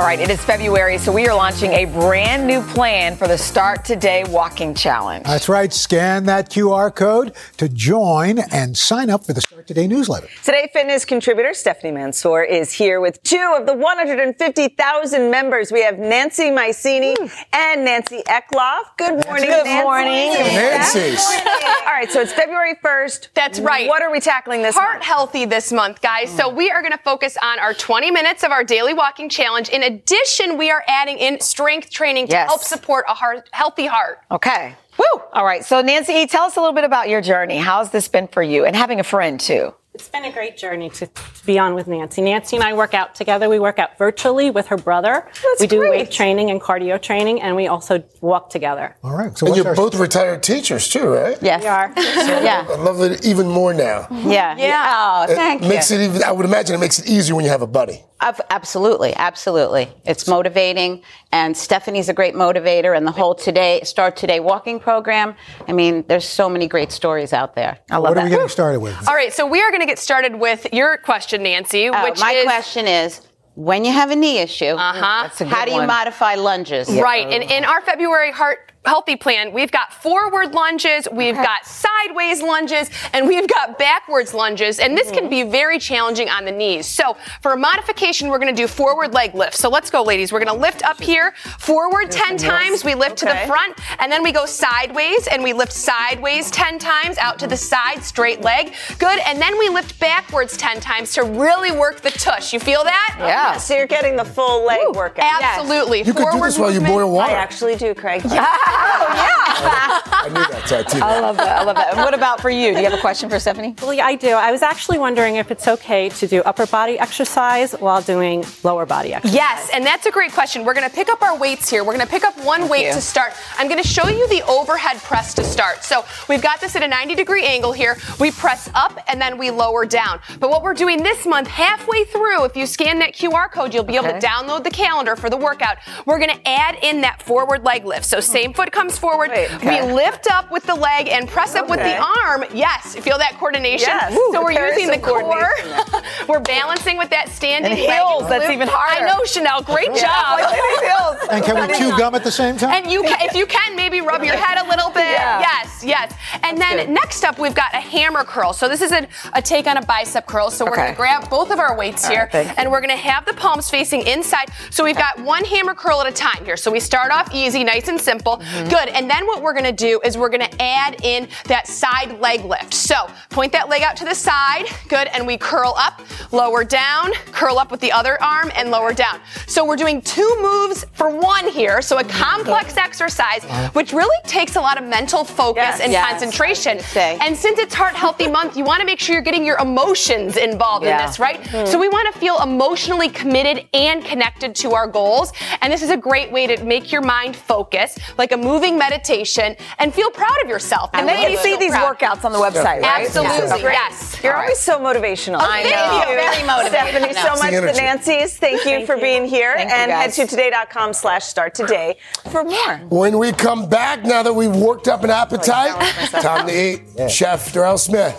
All 0.00 0.06
right, 0.06 0.18
it 0.18 0.30
is 0.30 0.42
February, 0.42 0.96
so 0.96 1.12
we 1.12 1.28
are 1.28 1.34
launching 1.34 1.72
a 1.72 1.84
brand 1.84 2.46
new 2.46 2.62
plan 2.62 3.16
for 3.16 3.28
the 3.28 3.36
Start 3.36 3.84
Today 3.84 4.24
Walking 4.30 4.74
Challenge. 4.74 5.26
That's 5.26 5.46
right. 5.46 5.70
Scan 5.70 6.24
that 6.24 6.48
QR 6.48 6.92
code 6.94 7.34
to 7.58 7.68
join 7.68 8.38
and 8.38 8.78
sign 8.78 9.10
up 9.10 9.26
for 9.26 9.34
the 9.34 9.42
Start 9.60 9.66
Today 9.68 9.86
newsletter. 9.86 10.26
Today 10.42 10.70
Fitness 10.72 11.04
contributor 11.04 11.52
Stephanie 11.52 11.92
Mansour 11.92 12.42
is 12.42 12.72
here 12.72 12.98
with 12.98 13.22
two 13.22 13.54
of 13.58 13.66
the 13.66 13.74
150,000 13.74 15.30
members. 15.30 15.70
We 15.70 15.82
have 15.82 15.98
Nancy 15.98 16.44
Mycini 16.44 17.14
and 17.52 17.84
Nancy 17.84 18.22
Ekloff. 18.26 18.84
Good 18.96 19.26
morning, 19.26 19.50
Good 19.50 19.64
Nancy. 19.66 19.82
morning. 19.82 20.32
Nancy's. 20.32 21.22
All 21.26 21.92
right, 21.92 22.10
so 22.10 22.22
it's 22.22 22.32
February 22.32 22.74
1st. 22.82 23.28
That's 23.34 23.60
right. 23.60 23.86
What 23.86 24.00
are 24.02 24.10
we 24.10 24.18
tackling 24.20 24.62
this 24.62 24.74
month? 24.74 24.86
Heart 24.86 24.94
month? 25.00 25.04
healthy 25.04 25.44
this 25.44 25.70
month, 25.72 26.00
guys. 26.00 26.34
So 26.34 26.48
we 26.48 26.70
are 26.70 26.80
going 26.80 26.92
to 26.92 27.02
focus 27.04 27.36
on 27.42 27.58
our 27.58 27.74
20 27.74 28.10
minutes 28.10 28.42
of 28.42 28.52
our 28.52 28.64
daily 28.64 28.94
walking 28.94 29.28
challenge. 29.28 29.68
In 29.68 29.82
addition, 29.82 30.56
we 30.56 30.70
are 30.70 30.82
adding 30.88 31.18
in 31.18 31.38
strength 31.40 31.90
training 31.90 32.28
to 32.28 32.32
Yes. 32.32 32.48
help 32.48 32.62
support 32.62 33.04
a 33.08 33.14
heart, 33.14 33.46
healthy 33.52 33.84
heart. 33.86 34.20
Okay. 34.30 34.74
Woo! 35.00 35.22
All 35.32 35.44
right, 35.44 35.64
so 35.64 35.80
Nancy, 35.80 36.26
tell 36.26 36.44
us 36.44 36.56
a 36.56 36.60
little 36.60 36.74
bit 36.74 36.84
about 36.84 37.08
your 37.08 37.20
journey. 37.22 37.56
How's 37.56 37.90
this 37.90 38.06
been 38.08 38.28
for 38.28 38.42
you? 38.42 38.64
And 38.66 38.76
having 38.76 39.00
a 39.00 39.04
friend, 39.04 39.40
too. 39.40 39.74
It's 39.94 40.08
been 40.08 40.24
a 40.24 40.30
great 40.32 40.56
journey 40.56 40.88
to, 40.90 41.06
to 41.06 41.46
be 41.46 41.58
on 41.58 41.74
with 41.74 41.86
Nancy. 41.88 42.22
Nancy 42.22 42.54
and 42.56 42.62
I 42.64 42.74
work 42.74 42.94
out 42.94 43.14
together. 43.14 43.48
We 43.48 43.58
work 43.58 43.78
out 43.78 43.96
virtually 43.98 44.50
with 44.50 44.66
her 44.68 44.76
brother. 44.76 45.26
That's 45.42 45.60
we 45.60 45.66
do 45.66 45.78
great. 45.78 45.90
weight 45.90 46.10
training 46.10 46.50
and 46.50 46.60
cardio 46.60 47.00
training, 47.00 47.40
and 47.40 47.56
we 47.56 47.66
also 47.66 48.02
walk 48.20 48.50
together. 48.50 48.96
All 49.02 49.16
right. 49.16 49.36
So 49.36 49.46
And 49.46 49.56
you're 49.56 49.66
our 49.68 49.74
both 49.74 49.94
retired 49.96 50.42
teachers, 50.42 50.88
too, 50.88 51.08
right? 51.08 51.38
Yes. 51.42 51.62
We 51.62 51.68
are. 51.68 51.92
yeah. 51.96 52.66
I 52.68 52.76
love 52.76 53.00
it 53.00 53.24
even 53.24 53.48
more 53.48 53.72
now. 53.74 54.06
Yeah. 54.10 54.56
Yeah. 54.58 54.92
Oh, 55.26 55.32
It 55.32 55.34
thank 55.34 55.62
makes 55.62 55.90
you. 55.90 55.98
it 55.98 56.04
even, 56.04 56.22
I 56.24 56.32
would 56.32 56.46
imagine 56.46 56.74
it 56.76 56.78
makes 56.78 56.98
it 56.98 57.08
easier 57.08 57.34
when 57.34 57.44
you 57.44 57.50
have 57.50 57.62
a 57.62 57.66
buddy. 57.66 58.04
Ab- 58.20 58.40
Absolutely, 58.50 59.14
absolutely. 59.16 59.88
It's 60.04 60.28
motivating, 60.28 61.02
and 61.32 61.56
Stephanie's 61.56 62.08
a 62.08 62.12
great 62.12 62.34
motivator, 62.34 62.96
and 62.96 63.06
the 63.06 63.10
whole 63.12 63.34
Today 63.34 63.80
Start 63.82 64.16
Today 64.16 64.40
walking 64.40 64.78
program. 64.78 65.34
I 65.66 65.72
mean, 65.72 66.04
there's 66.06 66.28
so 66.28 66.48
many 66.48 66.66
great 66.68 66.92
stories 66.92 67.32
out 67.32 67.54
there. 67.54 67.78
I 67.90 67.96
love 67.96 68.10
what 68.14 68.18
are 68.18 68.24
we 68.24 68.30
getting 68.30 68.48
started 68.48 68.80
with? 68.80 69.08
All 69.08 69.14
right, 69.14 69.32
so 69.32 69.46
we 69.46 69.60
are 69.62 69.70
going 69.70 69.80
to 69.80 69.86
get 69.86 69.98
started 69.98 70.34
with 70.38 70.66
your 70.72 70.98
question, 70.98 71.42
Nancy, 71.42 71.88
Oh, 71.88 72.04
which 72.04 72.20
my 72.20 72.32
is 72.32 72.44
question 72.44 72.86
is, 72.86 73.22
when 73.54 73.84
you 73.84 73.92
have 73.92 74.10
a 74.10 74.16
knee 74.16 74.38
issue, 74.38 74.74
Uh-huh. 74.74 75.22
That's 75.22 75.40
a 75.40 75.44
good 75.44 75.52
how 75.52 75.64
do 75.64 75.70
you 75.72 75.78
one. 75.78 75.86
modify 75.86 76.34
lunges? 76.34 76.90
Right. 76.90 77.26
And 77.26 77.42
in 77.42 77.64
our 77.64 77.80
February 77.80 78.32
heart 78.32 78.72
healthy 78.84 79.16
plan, 79.16 79.52
we've 79.52 79.70
got 79.70 79.92
forward 79.92 80.52
lunges, 80.54 81.06
we've 81.12 81.34
got 81.34 81.66
sideways 81.66 82.42
lunges, 82.42 82.90
and 83.12 83.28
we've 83.28 83.46
got 83.46 83.78
backwards 83.78 84.32
lunges. 84.32 84.78
And 84.78 84.96
this 84.96 85.10
can 85.10 85.28
be 85.28 85.42
very 85.42 85.78
challenging 85.78 86.28
on 86.30 86.44
the 86.44 86.50
knees. 86.50 86.86
So 86.86 87.16
for 87.42 87.52
a 87.52 87.56
modification, 87.56 88.28
we're 88.28 88.38
going 88.38 88.54
to 88.54 88.62
do 88.62 88.66
forward 88.66 89.12
leg 89.12 89.34
lifts. 89.34 89.58
So 89.58 89.68
let's 89.68 89.90
go, 89.90 90.02
ladies. 90.02 90.32
We're 90.32 90.42
going 90.42 90.54
to 90.54 90.60
lift 90.60 90.82
up 90.84 91.00
here, 91.00 91.32
forward 91.58 92.10
10 92.10 92.38
times. 92.38 92.84
We 92.84 92.94
lift 92.94 93.18
to 93.18 93.26
the 93.26 93.36
front, 93.46 93.78
and 93.98 94.10
then 94.10 94.22
we 94.22 94.32
go 94.32 94.46
sideways, 94.46 95.26
and 95.26 95.42
we 95.42 95.52
lift 95.52 95.72
sideways 95.72 96.50
10 96.50 96.78
times 96.78 97.18
out 97.18 97.38
to 97.40 97.46
the 97.46 97.56
side, 97.56 98.02
straight 98.02 98.40
leg. 98.40 98.74
Good. 98.98 99.18
And 99.26 99.40
then 99.40 99.58
we 99.58 99.68
lift 99.68 99.98
backwards 100.00 100.56
10 100.56 100.80
times 100.80 101.12
to 101.14 101.24
really 101.24 101.70
work 101.70 102.00
the 102.00 102.10
tush. 102.10 102.52
You 102.52 102.60
feel 102.60 102.82
that? 102.84 103.16
Yeah. 103.18 103.56
So 103.58 103.76
you're 103.76 103.86
getting 103.86 104.16
the 104.16 104.24
full 104.24 104.64
leg 104.64 104.94
workout. 104.94 105.42
Absolutely. 105.42 105.98
You 105.98 106.14
could 106.14 106.16
do 106.16 106.30
Forward 106.30 106.48
this 106.48 106.58
while 106.58 106.70
you 106.70 106.80
movement. 106.80 106.94
boil 106.94 107.12
water. 107.12 107.32
I 107.32 107.34
actually 107.34 107.76
do, 107.76 107.94
Craig. 107.94 108.22
Oh, 108.72 110.02
I 110.12 110.28
knew 110.28 110.34
that 110.34 110.64
tattoo. 110.66 111.00
I 111.02 111.20
love 111.20 111.36
that. 111.36 111.58
I 111.60 111.64
love 111.64 111.76
that. 111.76 111.90
And 111.94 111.98
what 112.00 112.14
about 112.14 112.40
for 112.40 112.50
you? 112.50 112.72
Do 112.72 112.78
you 112.78 112.84
have 112.88 112.98
a 112.98 113.00
question 113.00 113.28
for 113.28 113.38
Stephanie? 113.38 113.74
Well, 113.82 113.92
yeah, 113.92 114.06
I 114.06 114.14
do. 114.14 114.30
I 114.30 114.50
was 114.52 114.62
actually 114.62 114.98
wondering 114.98 115.36
if 115.36 115.50
it's 115.50 115.66
okay 115.68 116.08
to 116.10 116.26
do 116.26 116.40
upper 116.42 116.66
body 116.66 116.98
exercise 116.98 117.72
while 117.72 118.00
doing 118.00 118.44
lower 118.62 118.86
body 118.86 119.12
exercise. 119.14 119.34
Yes, 119.34 119.70
and 119.74 119.84
that's 119.84 120.06
a 120.06 120.10
great 120.10 120.32
question. 120.32 120.64
We're 120.64 120.74
going 120.74 120.88
to 120.88 120.94
pick 120.94 121.08
up 121.08 121.22
our 121.22 121.36
weights 121.36 121.68
here. 121.68 121.82
We're 121.84 121.94
going 121.94 122.06
to 122.06 122.10
pick 122.10 122.24
up 122.24 122.38
one 122.44 122.68
weight 122.68 122.86
you. 122.86 122.92
to 122.94 123.00
start. 123.00 123.32
I'm 123.58 123.68
going 123.68 123.82
to 123.82 123.86
show 123.88 124.08
you 124.08 124.26
the 124.28 124.42
overhead 124.46 124.98
press 124.98 125.34
to 125.34 125.44
start. 125.44 125.84
So 125.84 126.04
we've 126.28 126.42
got 126.42 126.60
this 126.60 126.76
at 126.76 126.82
a 126.82 126.88
90 126.88 127.14
degree 127.14 127.44
angle 127.44 127.72
here. 127.72 127.96
We 128.18 128.30
press 128.30 128.70
up 128.74 128.98
and 129.08 129.20
then 129.20 129.36
we 129.36 129.50
lower 129.50 129.84
down. 129.84 130.20
But 130.38 130.50
what 130.50 130.62
we're 130.62 130.74
doing 130.74 131.02
this 131.02 131.26
month, 131.26 131.48
halfway 131.48 132.04
through, 132.04 132.44
if 132.44 132.56
you 132.56 132.66
scan 132.66 132.98
that 133.00 133.14
QR 133.14 133.50
code, 133.50 133.74
you'll 133.74 133.84
be 133.84 133.96
able 133.96 134.08
Okay. 134.08 134.20
to 134.20 134.26
download 134.26 134.64
the 134.64 134.70
calendar 134.70 135.16
for 135.16 135.28
the 135.28 135.36
workout. 135.36 135.76
We're 136.06 136.18
going 136.18 136.30
to 136.30 136.48
add 136.48 136.78
in 136.82 137.02
that 137.02 137.22
forward 137.22 137.62
leg 137.64 137.84
lift. 137.84 138.04
So 138.06 138.20
same 138.20 138.52
foot 138.60 138.72
comes 138.72 138.98
forward. 138.98 139.30
okay. 139.30 139.86
We 139.86 139.92
lift 139.92 140.30
up 140.30 140.50
with 140.50 140.64
the 140.64 140.74
leg 140.74 141.08
and 141.08 141.26
press 141.26 141.54
up 141.54 141.68
with 141.70 141.78
the 141.80 141.96
arm. 141.96 142.44
Yes, 142.52 142.94
feel 142.96 143.16
that 143.16 143.36
coordination. 143.38 143.88
Yes. 143.88 144.12
So 144.12 144.42
we're 144.42 144.52
using 144.52 144.88
the 144.88 144.98
core. 144.98 145.22
we're 146.28 146.40
balancing 146.40 146.98
with 146.98 147.08
that 147.10 147.30
standing 147.30 147.72
And 147.72 147.80
leg 147.80 147.88
heels, 147.90 148.28
that's 148.28 148.44
glute. 148.44 148.52
even 148.52 148.68
harder. 148.70 149.06
I 149.06 149.08
know, 149.08 149.22
Sheinelle. 149.22 149.64
Great 149.64 149.88
Yeah, 149.94 150.04
job. 150.04 150.40
like 151.28 151.32
And 151.32 151.44
can 151.44 151.68
we 151.68 151.78
chew 151.78 151.96
gum 151.96 152.14
at 152.14 152.22
the 152.24 152.30
same 152.30 152.58
time? 152.58 152.70
And 152.84 152.92
you, 152.92 153.02
can, 153.02 153.16
if 153.22 153.34
you 153.34 153.46
can, 153.46 153.76
maybe 153.76 154.00
rub 154.02 154.22
your 154.22 154.36
head 154.36 154.58
a 154.64 154.68
little 154.68 154.90
bit. 154.90 155.10
Yeah. 155.10 155.40
Yes, 155.40 155.82
yes. 155.82 156.14
And 156.42 156.60
then 156.60 156.76
good. 156.76 156.90
next 156.90 157.24
up, 157.24 157.38
we've 157.38 157.54
got 157.54 157.72
a 157.72 157.80
hammer 157.80 158.24
curl. 158.24 158.52
So 158.52 158.68
this 158.68 158.82
is 158.82 158.92
a, 158.92 159.06
a 159.32 159.40
take 159.40 159.66
on 159.68 159.78
a 159.78 159.82
bicep 159.86 160.26
curl. 160.26 160.50
So 160.50 160.64
we're 160.66 160.72
Okay. 160.72 160.80
going 160.82 160.92
to 160.92 160.96
grab 160.96 161.30
both 161.30 161.50
of 161.50 161.58
our 161.58 161.76
weights 161.76 162.04
All 162.04 162.10
here, 162.10 162.30
right, 162.34 162.52
and 162.58 162.70
we're 162.70 162.80
going 162.80 162.90
to 162.90 162.96
have 163.10 163.24
the 163.24 163.32
palms 163.34 163.70
facing 163.70 164.02
inside. 164.06 164.48
So 164.70 164.84
we've 164.84 164.96
got 164.96 165.18
one 165.20 165.44
hammer 165.44 165.74
curl 165.74 166.00
at 166.02 166.06
a 166.06 166.12
time 166.12 166.44
here. 166.44 166.56
So 166.56 166.70
we 166.70 166.80
start 166.80 167.10
off 167.10 167.34
easy, 167.34 167.64
nice 167.64 167.88
and 167.88 168.00
simple. 168.00 168.42
Mm-hmm. 168.50 168.68
Good. 168.68 168.88
And 168.90 169.08
then 169.08 169.26
what 169.26 169.42
we're 169.42 169.52
going 169.52 169.64
to 169.64 169.72
do 169.72 170.00
is 170.04 170.16
we're 170.18 170.28
going 170.28 170.48
to 170.48 170.62
add 170.62 171.04
in 171.04 171.28
that 171.46 171.66
side 171.66 172.18
leg 172.20 172.44
lift. 172.44 172.74
So 172.74 173.08
point 173.30 173.52
that 173.52 173.68
leg 173.68 173.82
out 173.82 173.96
to 173.98 174.04
the 174.04 174.14
side. 174.14 174.66
Good. 174.88 175.08
And 175.08 175.26
we 175.26 175.36
curl 175.38 175.74
up, 175.76 176.00
lower 176.32 176.64
down, 176.64 177.12
curl 177.32 177.58
up 177.58 177.70
with 177.70 177.80
the 177.80 177.92
other 177.92 178.20
arm, 178.22 178.50
and 178.56 178.70
lower 178.70 178.92
down. 178.92 179.20
So 179.46 179.64
we're 179.64 179.76
doing 179.76 180.02
two 180.02 180.36
moves 180.40 180.84
for 180.92 181.10
one 181.10 181.48
here. 181.48 181.80
So 181.82 181.98
a 181.98 182.04
complex 182.04 182.76
exercise, 182.76 183.44
which 183.74 183.92
really 183.92 184.16
takes 184.26 184.56
a 184.56 184.60
lot 184.60 184.78
of 184.80 184.84
mental 184.88 185.24
focus 185.24 185.60
Yes. 185.60 185.80
and 185.80 185.92
Yes. 185.92 186.08
concentration. 186.10 186.78
And 186.96 187.36
since 187.36 187.58
it's 187.58 187.74
Heart 187.74 187.94
Healthy 187.94 188.28
Month, 188.38 188.56
you 188.56 188.64
want 188.64 188.80
to 188.80 188.86
make 188.86 188.98
sure 189.00 189.14
you're 189.14 189.22
getting 189.22 189.44
your 189.44 189.58
emotions 189.58 190.36
involved 190.36 190.84
Yeah. 190.84 191.00
in 191.00 191.06
this, 191.06 191.18
right? 191.18 191.44
So 191.68 191.78
we 191.78 191.88
want 191.88 192.12
to 192.12 192.18
feel 192.18 192.38
emotionally 192.40 193.08
committed 193.08 193.66
and 193.74 194.04
connected 194.04 194.54
to 194.56 194.72
our 194.74 194.86
goals. 194.86 195.32
And 195.60 195.72
this 195.72 195.82
is 195.82 195.90
a 195.90 195.96
great 195.96 196.30
way 196.32 196.46
to 196.46 196.62
make 196.64 196.90
your 196.92 197.02
mind 197.02 197.36
focus, 197.36 197.98
like 198.18 198.32
a 198.32 198.36
moving 198.40 198.76
meditation, 198.78 199.56
and 199.78 199.92
feel 199.94 200.10
proud 200.10 200.36
of 200.42 200.48
yourself. 200.48 200.90
And 200.94 201.08
The 201.08 201.12
they 201.12 201.32
you 201.32 201.36
see 201.38 201.50
feel 201.50 201.58
these 201.58 201.70
proud. 201.72 201.98
workouts 201.98 202.24
on 202.24 202.32
the 202.32 202.38
website, 202.38 202.80
right? 202.82 203.06
Absolutely, 203.06 203.62
Yeah. 203.62 203.72
yes. 203.72 204.20
You're 204.22 204.36
always 204.36 204.58
so 204.58 204.78
motivational. 204.78 205.38
I 205.40 205.62
Thank 205.62 205.74
know. 205.74 206.10
you. 206.10 206.16
Very 206.20 206.46
motivating. 206.46 206.90
Stephanie, 207.02 207.14
so 207.14 207.42
much 207.42 207.50
the 207.52 207.72
to. 207.72 207.80
Nancy's. 207.80 208.36
Thank 208.36 208.64
you 208.64 208.86
for 208.86 208.96
being 208.96 209.24
here. 209.24 209.54
Thank 209.56 209.70
you, 209.70 209.76
and 209.76 209.90
head 209.90 210.06
guys. 210.08 210.16
to 210.16 210.26
today.com 210.26 210.92
slash 210.92 211.24
start 211.24 211.54
today 211.54 211.96
for 212.30 212.44
more. 212.44 212.76
When 212.90 213.18
we 213.18 213.32
come 213.32 213.68
back, 213.68 214.04
now 214.04 214.22
that 214.22 214.32
we've 214.32 214.54
worked 214.54 214.88
up 214.88 215.04
an 215.04 215.10
appetite, 215.10 215.72
time 216.10 216.46
to 216.48 216.52
eat. 216.54 217.10
Chef 217.10 217.52
Darrell 217.52 217.78
Smith 217.78 218.16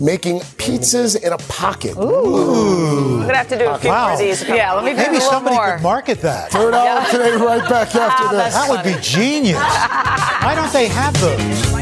making 0.00 0.40
pizzas 0.56 1.20
in 1.22 1.32
a 1.32 1.38
pocket. 1.38 1.96
Ooh. 1.96 2.00
We're 2.00 3.16
going 3.18 3.28
to 3.30 3.36
have 3.36 3.48
to 3.48 3.58
do 3.58 3.68
a 3.68 3.78
few 3.78 3.90
Wow. 3.90 4.04
more 4.04 4.12
of 4.14 4.18
these. 4.18 4.42
Yeah, 4.48 4.72
let 4.72 4.84
me 4.84 4.90
do 4.92 4.96
Maybe 4.96 5.08
a 5.08 5.12
little 5.14 5.30
somebody 5.30 5.56
more. 5.56 5.72
could 5.74 5.82
market 5.82 6.20
that. 6.22 6.50
Third 6.50 6.74
hour 6.74 7.04
today, 7.10 7.32
right 7.36 7.68
back 7.68 7.94
after 7.94 8.24
ah, 8.26 8.30
this. 8.32 8.54
That 8.54 8.68
would 8.70 8.82
be 8.84 8.94
genius. 9.00 9.56
Why 10.42 10.54
don't 10.54 10.72
they 10.72 10.88
have 10.88 11.18
those? 11.20 11.79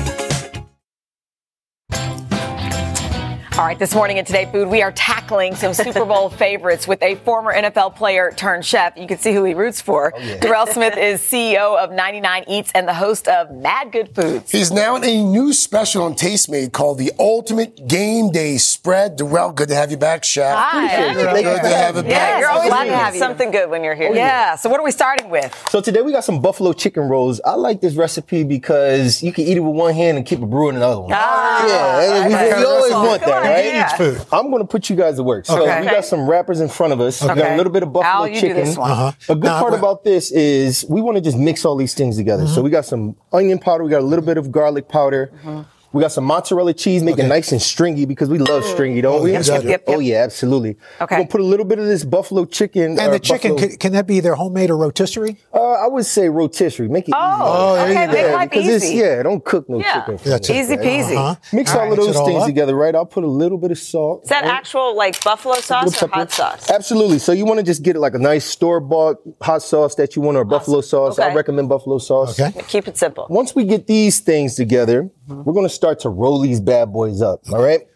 All 3.58 3.64
right, 3.64 3.76
this 3.76 3.92
morning 3.92 4.18
in 4.18 4.24
Today 4.24 4.48
Food, 4.52 4.68
we 4.68 4.82
are 4.82 4.92
tackling 4.92 5.56
some 5.56 5.74
Super 5.74 6.04
Bowl 6.04 6.30
favorites 6.44 6.86
with 6.86 7.02
a 7.02 7.16
former 7.16 7.52
NFL 7.52 7.96
player 7.96 8.30
turned 8.36 8.64
chef. 8.64 8.96
You 8.96 9.08
can 9.08 9.18
see 9.18 9.32
who 9.34 9.42
he 9.42 9.52
roots 9.52 9.80
for. 9.80 10.12
Darrell 10.40 10.66
Smith 10.70 10.96
is 10.96 11.20
CEO 11.20 11.76
of 11.76 11.90
99 11.90 12.44
Eats 12.46 12.70
and 12.76 12.86
the 12.86 12.94
host 12.94 13.26
of 13.26 13.50
Mad 13.50 13.90
Good 13.90 14.14
Foods. 14.14 14.52
He's 14.52 14.70
now 14.70 14.94
in 14.94 15.02
a 15.02 15.24
new 15.24 15.52
special 15.52 16.04
on 16.04 16.14
Tastemade 16.14 16.70
called 16.70 16.98
the 16.98 17.10
Ultimate 17.18 17.88
Game 17.88 18.30
Day 18.30 18.58
Spread. 18.58 19.16
Darrell, 19.16 19.50
good 19.50 19.70
to 19.70 19.74
have 19.74 19.90
you 19.90 19.96
back, 19.96 20.22
Chef. 20.22 20.56
Hi. 20.56 21.12
Good 21.14 21.14
to 21.24 21.68
have 21.68 21.96
you 21.96 22.02
Yeah, 22.02 22.02
back. 22.02 22.40
you're 22.40 22.50
always 22.50 22.68
glad 22.68 22.84
to 22.84 22.96
have 22.96 23.14
you. 23.14 23.18
something 23.18 23.50
good 23.50 23.68
when 23.70 23.82
you're 23.82 23.96
here. 23.96 24.14
Yeah, 24.14 24.54
so 24.54 24.70
what 24.70 24.78
are 24.78 24.84
we 24.84 24.92
starting 24.92 25.30
with? 25.30 25.52
So 25.70 25.80
today 25.80 26.02
we 26.02 26.12
got 26.12 26.22
some 26.22 26.40
buffalo 26.40 26.72
chicken 26.72 27.08
rolls. 27.08 27.40
I 27.44 27.54
like 27.54 27.80
this 27.80 27.94
recipe 27.96 28.44
because 28.44 29.20
you 29.20 29.32
can 29.32 29.46
eat 29.46 29.56
it 29.56 29.60
with 29.60 29.74
one 29.74 29.94
hand 29.94 30.16
and 30.16 30.24
keep 30.24 30.38
it 30.38 30.46
brewing 30.46 30.76
in 30.76 30.80
the 30.80 31.00
one. 31.00 31.10
Ah, 31.12 31.66
yeah, 31.66 32.28
we, 32.28 32.34
we 32.60 32.64
always 32.64 32.92
want 32.92 33.20
that, 33.22 33.44
yeah. 33.44 33.47
Right? 33.50 33.64
He 33.72 33.80
eats 33.80 33.92
food. 33.94 34.26
I'm 34.32 34.50
going 34.50 34.62
to 34.62 34.66
put 34.68 34.88
you 34.90 34.96
guys 34.96 35.16
to 35.16 35.22
work. 35.22 35.46
So 35.46 35.62
Okay. 35.62 35.80
we 35.80 35.86
got 35.86 36.04
some 36.04 36.28
wrappers 36.28 36.60
in 36.60 36.68
front 36.68 36.92
of 36.92 37.00
us. 37.00 37.20
We 37.22 37.28
got 37.28 37.38
a 37.52 37.56
little 37.56 37.72
bit 37.72 37.82
of 37.82 37.92
buffalo 37.92 38.26
Al, 38.32 38.40
chicken. 38.40 38.68
Uh-huh. 38.78 39.12
A 39.28 39.34
good 39.34 39.44
Now, 39.44 39.60
part 39.60 39.72
wait. 39.72 39.78
about 39.78 40.04
this 40.04 40.30
is 40.32 40.84
we 40.88 41.00
want 41.00 41.16
to 41.16 41.20
just 41.20 41.36
mix 41.38 41.64
all 41.64 41.76
these 41.76 41.94
things 41.94 42.16
together. 42.16 42.44
Mm-hmm. 42.44 42.54
So 42.54 42.62
we 42.62 42.70
got 42.70 42.84
some 42.84 43.16
onion 43.32 43.58
powder. 43.58 43.84
We 43.84 43.90
got 43.90 44.00
a 44.02 44.06
little 44.06 44.24
bit 44.24 44.38
of 44.38 44.50
garlic 44.52 44.88
powder. 44.88 45.30
We 45.92 46.02
got 46.02 46.12
some 46.12 46.24
mozzarella 46.24 46.74
cheese, 46.74 47.02
make 47.02 47.18
it 47.18 47.24
nice 47.26 47.50
and 47.50 47.62
stringy 47.62 48.04
because 48.04 48.28
we 48.28 48.38
love 48.38 48.62
stringy, 48.64 49.00
don't 49.00 49.22
we? 49.22 49.32
Yep, 49.32 49.46
yep, 49.46 49.64
yep, 49.64 49.84
Oh 49.86 50.00
yeah, 50.00 50.18
absolutely. 50.22 50.76
Okay. 51.00 51.14
We're 51.14 51.18
gonna 51.20 51.28
put 51.28 51.40
a 51.40 51.44
little 51.44 51.64
bit 51.64 51.78
of 51.78 51.86
this 51.86 52.04
buffalo 52.04 52.44
chicken. 52.44 52.98
And 52.98 53.12
the 53.12 53.18
chicken, 53.18 53.52
buffalo- 53.52 53.68
can, 53.70 53.78
can 53.78 53.92
that 53.92 54.06
be 54.06 54.16
either 54.16 54.34
homemade 54.34 54.68
or 54.70 54.76
rotisserie? 54.76 55.38
uh, 55.54 55.58
I 55.58 55.86
would 55.86 56.04
say 56.04 56.28
rotisserie. 56.28 56.88
Make 56.88 57.04
it 57.08 57.12
easy. 57.12 57.16
Oh, 57.18 57.76
okay, 57.76 58.02
you 58.02 58.12
make 58.12 58.26
go. 58.26 58.32
life 58.34 58.50
because 58.50 58.68
it's 58.68 58.84
easy. 58.84 58.96
yeah, 58.96 59.22
don't 59.22 59.42
cook 59.42 59.68
no 59.70 59.78
Yeah. 59.80 60.00
chicken. 60.00 60.18
for 60.18 60.28
That's. 60.28 60.50
Easy 60.50 60.76
right? 60.76 60.86
peasy. 60.86 61.16
Uh-huh. 61.16 61.34
Mix 61.54 61.70
All 61.72 61.78
all, 61.80 61.84
right, 61.88 61.98
of 61.98 62.04
those 62.04 62.16
things 62.26 62.44
together, 62.44 62.74
right? 62.74 62.94
I'll 62.94 63.06
put 63.06 63.24
a 63.24 63.28
little 63.28 63.56
bit 63.58 63.70
of 63.70 63.78
salt. 63.78 64.24
Is 64.24 64.28
that 64.28 64.44
right? 64.44 64.52
actual 64.52 64.94
like 64.94 65.22
buffalo 65.24 65.54
sauce 65.54 65.84
or 65.84 65.86
Little 65.86 66.08
hot 66.08 66.32
sauce? 66.32 66.70
Absolutely. 66.70 67.18
So 67.18 67.32
you 67.32 67.46
want 67.46 67.60
to 67.60 67.64
just 67.64 67.82
get 67.82 67.96
it 67.96 68.00
like 68.00 68.14
a 68.14 68.18
nice 68.18 68.44
store 68.44 68.80
bought 68.80 69.16
hot 69.40 69.62
sauce 69.62 69.94
that 69.94 70.16
you 70.16 70.22
want 70.22 70.36
or 70.36 70.44
buffalo 70.44 70.82
sauce. 70.82 71.18
Okay. 71.18 71.30
I 71.30 71.34
recommend 71.34 71.70
buffalo 71.70 71.96
sauce. 71.98 72.38
Okay. 72.38 72.60
Keep 72.68 72.88
it 72.88 72.98
simple. 72.98 73.26
Once 73.30 73.54
we 73.54 73.64
get 73.64 73.86
these 73.86 74.20
things 74.20 74.54
together, 74.54 75.10
Mm-hmm. 75.28 75.42
we're 75.44 75.52
going 75.52 75.66
to 75.66 75.74
start 75.74 76.00
to 76.00 76.08
roll 76.08 76.40
these 76.40 76.60
bad 76.60 76.92
boys 76.92 77.20
up. 77.20 77.40
All 77.52 77.62
right. 77.62 77.86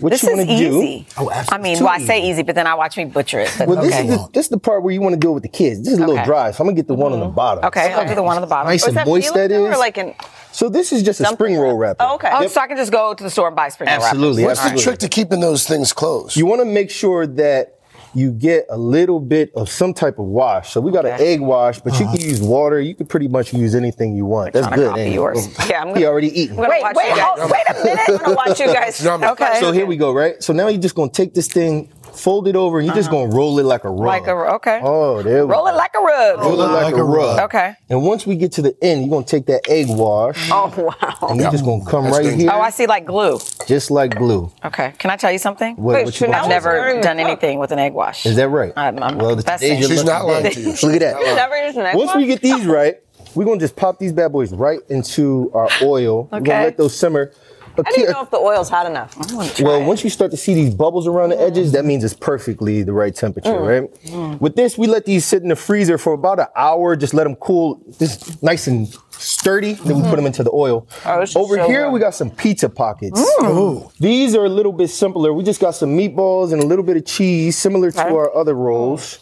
What 0.00 0.10
This 0.10 0.24
you 0.24 0.30
is 0.30 0.36
want 0.36 0.48
to 0.48 0.56
do? 0.56 0.78
Is 0.80 0.84
easy. 0.84 1.06
Oh, 1.16 1.30
absolutely. 1.30 1.44
I 1.52 1.58
mean, 1.62 1.78
Too 1.78 1.84
well, 1.84 1.92
I 1.92 1.98
say 2.00 2.18
easy. 2.18 2.28
easy, 2.30 2.42
but 2.42 2.56
then 2.56 2.66
I 2.66 2.74
watch 2.74 2.96
me 2.96 3.04
butcher 3.04 3.38
it. 3.38 3.54
But 3.56 3.68
Well, 3.68 3.80
this, 3.80 3.94
okay. 3.94 4.08
is 4.08 4.16
the, 4.16 4.28
this 4.32 4.46
is 4.46 4.50
the 4.50 4.58
part 4.58 4.82
where 4.82 4.92
you 4.92 5.00
want 5.00 5.12
to 5.12 5.18
do 5.20 5.30
it 5.30 5.34
with 5.34 5.42
the 5.44 5.48
kids. 5.48 5.78
This 5.84 5.92
is 5.92 5.98
a 5.98 6.00
little 6.00 6.16
Okay. 6.16 6.24
dry, 6.24 6.50
so 6.50 6.64
I'm 6.64 6.66
gonna 6.66 6.74
get 6.74 6.88
the 6.88 6.94
one 6.94 7.12
on 7.12 7.20
the 7.20 7.26
mm-hmm. 7.26 7.34
bottom. 7.36 7.64
Okay, 7.66 7.92
I'll 7.92 8.08
do 8.08 8.16
the 8.16 8.22
one 8.22 8.34
on 8.34 8.40
the 8.40 8.48
bottom. 8.48 8.68
Nice 8.68 8.84
and 8.84 8.96
moist 8.96 9.28
peeling 9.32 9.48
that 9.48 9.54
though, 9.54 9.66
is. 9.66 9.76
Or 9.76 9.78
like 9.78 9.96
an, 9.98 10.14
so 10.50 10.68
this 10.68 10.92
is 10.92 11.04
just 11.04 11.20
a 11.20 11.26
spring 11.26 11.56
roll 11.56 11.76
wrapper. 11.76 12.02
oh, 12.02 12.16
okay. 12.16 12.30
Oh, 12.32 12.40
Yep. 12.40 12.50
so 12.50 12.60
I 12.62 12.66
can 12.66 12.76
just 12.78 12.90
go 12.90 13.14
to 13.14 13.22
the 13.22 13.30
store 13.30 13.46
and 13.46 13.54
buy 13.54 13.68
spring 13.68 13.88
roll 13.88 13.98
wrappers. 13.98 14.08
Absolutely. 14.08 14.44
What's 14.44 14.68
the 14.68 14.76
trick 14.76 14.98
to 15.00 15.08
keeping 15.08 15.38
those 15.38 15.68
things 15.68 15.92
closed? 15.92 16.36
You 16.36 16.46
want 16.46 16.62
to 16.62 16.64
make 16.64 16.90
sure 16.90 17.28
that 17.28 17.78
you 18.14 18.32
get 18.32 18.66
a 18.70 18.76
little 18.76 19.20
bit 19.20 19.52
of 19.54 19.68
some 19.68 19.94
type 19.94 20.18
of 20.18 20.26
wash. 20.26 20.72
So 20.72 20.80
we 20.80 20.90
got 20.92 21.06
an 21.06 21.20
egg 21.20 21.40
wash, 21.40 21.80
but 21.80 21.92
you 21.94 22.06
can 22.06 22.08
uh-huh. 22.08 22.26
use 22.26 22.40
water. 22.40 22.80
You 22.80 22.94
can 22.94 23.06
pretty 23.06 23.28
much 23.28 23.52
use 23.52 23.74
anything 23.74 24.16
you 24.16 24.24
want. 24.26 24.52
That's 24.52 24.66
trying 24.66 24.80
to 24.80 24.86
good. 24.86 24.90
copy 24.90 25.10
yours. 25.10 25.48
Oh. 25.58 25.66
Yeah, 25.68 25.82
I'm 25.82 25.94
gonna, 25.94 26.06
already 26.06 26.40
eaten. 26.40 26.58
I'm 26.58 26.68
Wait, 26.68 26.82
wait, 26.82 27.16
you 27.16 27.22
oh, 27.22 27.50
wait 27.50 27.62
a 27.68 27.84
minute. 27.84 28.00
I'm 28.08 28.16
gonna 28.18 28.34
watch 28.34 28.60
you 28.60 28.66
guys. 28.72 29.04
Okay. 29.06 29.60
So 29.60 29.72
here 29.72 29.86
we 29.86 29.96
go, 29.96 30.12
right? 30.12 30.42
So 30.42 30.52
now 30.52 30.68
you're 30.68 30.80
just 30.80 30.94
gonna 30.94 31.10
take 31.10 31.34
this 31.34 31.48
thing, 31.48 31.92
fold 32.14 32.48
it 32.48 32.56
over, 32.56 32.78
and 32.78 32.86
you're 32.86 32.94
just 32.96 33.10
gonna 33.10 33.34
roll 33.34 33.58
it 33.58 33.64
like 33.64 33.84
a 33.84 33.90
rug. 33.90 34.00
Uh-huh. 34.00 34.06
Like 34.08 34.50
a 34.50 34.54
okay. 34.56 34.80
Oh, 34.82 35.22
there 35.22 35.46
we 35.46 35.52
Roll 35.52 35.64
go. 35.64 35.70
it 35.70 35.76
like 35.76 35.94
a 35.94 36.00
rug. 36.00 36.38
Roll 36.40 36.60
it 36.60 36.66
like, 36.66 36.94
a 36.94 37.02
rug. 37.04 37.40
Okay. 37.40 37.74
And 37.88 38.02
once 38.04 38.26
we 38.26 38.36
get 38.36 38.52
to 38.52 38.62
the 38.62 38.76
end, 38.82 39.00
you're 39.02 39.10
gonna 39.10 39.24
take 39.26 39.46
that 39.46 39.68
egg 39.68 39.86
wash, 39.88 40.48
Oh 40.52 40.72
wow. 40.76 41.28
and 41.28 41.40
you're 41.40 41.50
just 41.50 41.64
gonna 41.64 41.84
come 41.84 42.04
That's 42.04 42.16
right 42.16 42.22
dangerous. 42.24 42.42
here, 42.42 42.50
Oh, 42.52 42.60
I 42.60 42.70
see 42.70 42.86
like 42.86 43.04
glue. 43.06 43.38
just 43.66 43.90
like 43.90 44.14
glue. 44.16 44.52
Okay. 44.64 44.92
Can 44.98 45.10
I 45.10 45.16
tell 45.16 45.32
you 45.32 45.38
something? 45.38 45.76
What, 45.76 45.94
Wait, 45.94 46.04
what 46.06 46.20
you 46.20 46.26
I've 46.28 46.48
never 46.48 47.00
done 47.00 47.18
anything 47.18 47.58
with 47.58 47.72
an 47.72 47.78
egg 47.78 47.92
wash. 47.94 48.26
Is 48.26 48.36
that 48.36 48.48
right? 48.48 48.72
I'm, 48.76 49.02
I'm 49.02 49.18
well, 49.18 49.30
the 49.36 49.42
confessing. 49.42 49.80
today's 49.80 49.88
She's 49.88 50.04
not 50.04 50.26
lying 50.26 50.50
to 50.52 50.60
you. 50.60 50.68
Look 50.70 50.94
at 50.94 51.00
that. 51.00 51.16
Never 51.36 51.64
used 51.66 51.76
an 51.78 51.86
egg 51.86 51.96
Once 51.96 52.14
we 52.14 52.26
get 52.26 52.40
these 52.42 52.66
right, 52.66 52.96
we're 53.34 53.44
gonna 53.44 53.60
just 53.60 53.76
pop 53.76 53.98
these 53.98 54.12
bad 54.12 54.32
boys 54.32 54.52
right 54.52 54.80
into 54.88 55.50
our 55.54 55.68
oil. 55.82 56.22
Okay. 56.32 56.38
We're 56.38 56.40
gonna 56.40 56.64
let 56.64 56.76
those 56.76 56.96
simmer. 56.96 57.32
A 57.80 57.84
How 57.84 57.90
do 57.94 58.00
you 58.00 58.06
ki- 58.06 58.12
know 58.12 58.22
if 58.22 58.30
the 58.30 58.36
oil's 58.38 58.68
hot 58.68 58.86
enough? 58.86 59.16
well, 59.60 59.82
once 59.84 60.04
you 60.04 60.10
start 60.10 60.30
to 60.32 60.36
see 60.36 60.54
these 60.54 60.74
bubbles 60.74 61.06
around 61.06 61.30
the 61.30 61.40
edges, 61.40 61.72
that 61.72 61.84
means 61.84 62.04
it's 62.04 62.14
perfectly 62.14 62.82
the 62.82 62.92
right 62.92 63.14
temperature, 63.14 63.50
Mm. 63.50 63.66
right? 63.68 64.04
Mm. 64.06 64.40
With 64.40 64.56
this, 64.56 64.76
we 64.78 64.86
let 64.86 65.04
these 65.06 65.24
sit 65.24 65.42
in 65.42 65.48
the 65.48 65.56
freezer 65.56 65.98
for 65.98 66.12
about 66.12 66.38
an 66.40 66.46
hour, 66.56 66.96
just 66.96 67.14
let 67.14 67.24
them 67.24 67.36
cool, 67.36 67.80
just 67.98 68.42
nice 68.42 68.66
and 68.66 68.88
sturdy. 69.10 69.74
Then 69.74 69.96
we 69.96 70.02
put 70.02 70.06
mm-hmm. 70.08 70.16
them 70.16 70.26
into 70.26 70.42
the 70.42 70.50
oil. 70.52 70.86
Oh, 71.04 71.12
Over 71.12 71.26
so 71.26 71.66
here, 71.68 71.84
good. 71.84 71.92
we 71.92 72.00
got 72.00 72.14
some 72.14 72.30
pizza 72.30 72.68
pockets. 72.68 73.20
Mm. 73.40 73.56
Ooh. 73.56 73.90
These 74.00 74.34
are 74.34 74.44
a 74.44 74.48
little 74.48 74.72
bit 74.72 74.88
simpler. 74.88 75.32
We 75.32 75.42
just 75.44 75.60
got 75.60 75.72
some 75.74 75.96
meatballs 75.96 76.52
and 76.52 76.62
a 76.62 76.66
little 76.66 76.84
bit 76.84 76.96
of 76.96 77.04
cheese, 77.04 77.56
similar 77.58 77.90
to 77.90 78.00
Okay. 78.00 78.14
our 78.14 78.34
other 78.36 78.54
rolls. 78.54 79.18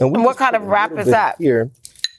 And, 0.00 0.10
we 0.10 0.14
And 0.16 0.24
what 0.24 0.32
just 0.32 0.38
kind 0.38 0.52
put 0.54 0.62
of 0.62 0.68
a 0.68 0.70
wrap 0.70 0.90
little 0.90 1.00
is 1.00 1.04
bit 1.06 1.10
that? 1.12 1.36
Here. 1.38 1.70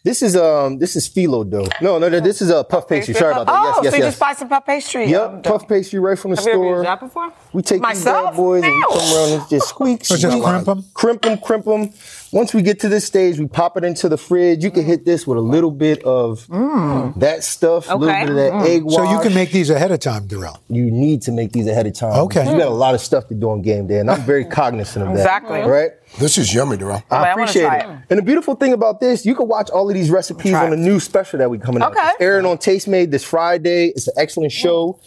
This 0.03 0.23
is 0.23 0.35
um 0.35 0.79
this 0.79 0.95
is 0.95 1.07
phyllo 1.07 1.47
dough. 1.47 1.67
No, 1.79 1.99
no, 1.99 2.09
no, 2.09 2.19
this 2.19 2.41
is 2.41 2.49
a 2.49 2.57
uh, 2.57 2.63
puff 2.63 2.87
pastry. 2.87 3.13
Sorry 3.13 3.33
about 3.33 3.45
that. 3.45 3.53
Oh, 3.55 3.63
yes, 3.65 3.75
so 3.75 3.83
yes, 3.83 3.93
you 3.93 3.99
yes. 3.99 4.07
just 4.13 4.19
buy 4.19 4.33
some 4.33 4.49
puff 4.49 4.65
pastry? 4.65 5.05
Yep, 5.05 5.29
Um, 5.29 5.41
puff 5.43 5.67
pastry 5.67 5.99
right 5.99 6.17
from 6.17 6.31
the 6.31 6.37
Have 6.37 6.45
you 6.47 6.51
ever 6.53 6.59
store. 6.63 6.75
used 6.77 6.85
that 6.87 6.99
before? 6.99 7.33
We 7.53 7.61
take 7.61 7.77
these 7.77 7.81
Myself? 7.81 8.25
bad 8.31 8.35
boys 8.35 8.63
and 8.63 8.73
we 8.73 8.81
come 8.81 9.15
around 9.15 9.39
and 9.41 9.49
just 9.49 9.69
squeak, 9.69 10.03
So 10.03 10.15
squeak, 10.15 10.31
just 10.33 10.43
crimp 10.43 10.67
'em? 10.67 10.85
crimp 10.95 11.21
them, 11.21 11.37
crimp 11.37 11.65
them. 11.65 11.93
Once 12.31 12.53
we 12.53 12.61
get 12.61 12.79
to 12.79 12.87
this 12.87 13.05
stage, 13.05 13.37
we 13.37 13.47
pop 13.47 13.75
it 13.75 13.83
into 13.83 14.07
the 14.07 14.17
fridge. 14.17 14.63
You 14.63 14.71
can 14.71 14.85
hit 14.85 15.03
this 15.03 15.27
with 15.27 15.37
a 15.37 15.41
little 15.41 15.71
bit 15.71 16.01
of 16.03 16.47
mm. 16.47 17.19
that 17.19 17.43
stuff, 17.43 17.87
a 17.89 17.95
little 17.95 18.15
bit 18.15 18.29
of 18.29 18.35
that 18.35 18.53
mm. 18.53 18.69
egg 18.69 18.83
wash. 18.83 18.95
So 18.95 19.11
you 19.11 19.19
can 19.21 19.33
make 19.33 19.51
these 19.51 19.69
ahead 19.69 19.91
of 19.91 19.99
time, 19.99 20.27
Darrell. 20.27 20.61
You 20.69 20.89
need 20.89 21.23
to 21.23 21.33
make 21.33 21.51
these 21.51 21.67
ahead 21.67 21.87
of 21.87 21.93
time. 21.93 22.17
Okay. 22.21 22.49
You 22.49 22.57
got 22.57 22.67
a 22.67 22.69
lot 22.69 22.95
of 22.95 23.01
stuff 23.01 23.27
to 23.27 23.35
do 23.35 23.49
on 23.49 23.61
game 23.61 23.87
day, 23.87 23.99
and 23.99 24.09
I'm 24.09 24.21
very 24.21 24.45
cognizant 24.59 25.05
of 25.05 25.13
that. 25.13 25.19
Exactly. 25.19 25.59
Right? 25.59 25.91
This 26.19 26.37
is 26.37 26.53
yummy, 26.53 26.77
Darrell. 26.77 27.03
I 27.11 27.15
I 27.15 27.31
appreciate 27.31 27.63
try 27.63 27.77
it. 27.79 27.89
it. 27.89 27.99
And 28.09 28.19
the 28.19 28.23
beautiful 28.23 28.55
thing 28.55 28.71
about 28.71 29.01
this, 29.01 29.25
you 29.25 29.35
can 29.35 29.47
watch 29.49 29.69
all 29.69 29.89
of 29.89 29.93
these 29.93 30.09
recipes 30.09 30.53
on 30.53 30.71
a 30.71 30.77
new 30.77 30.99
special 31.01 31.39
that 31.39 31.49
we 31.49 31.59
coming 31.59 31.81
out. 31.81 31.91
Okay. 31.91 32.07
It's 32.07 32.21
airing 32.21 32.45
on 32.45 32.57
Tastemade 32.57 33.11
this 33.11 33.23
Friday. 33.23 33.87
It's 33.87 34.07
an 34.07 34.13
excellent 34.17 34.53
show. 34.53 34.99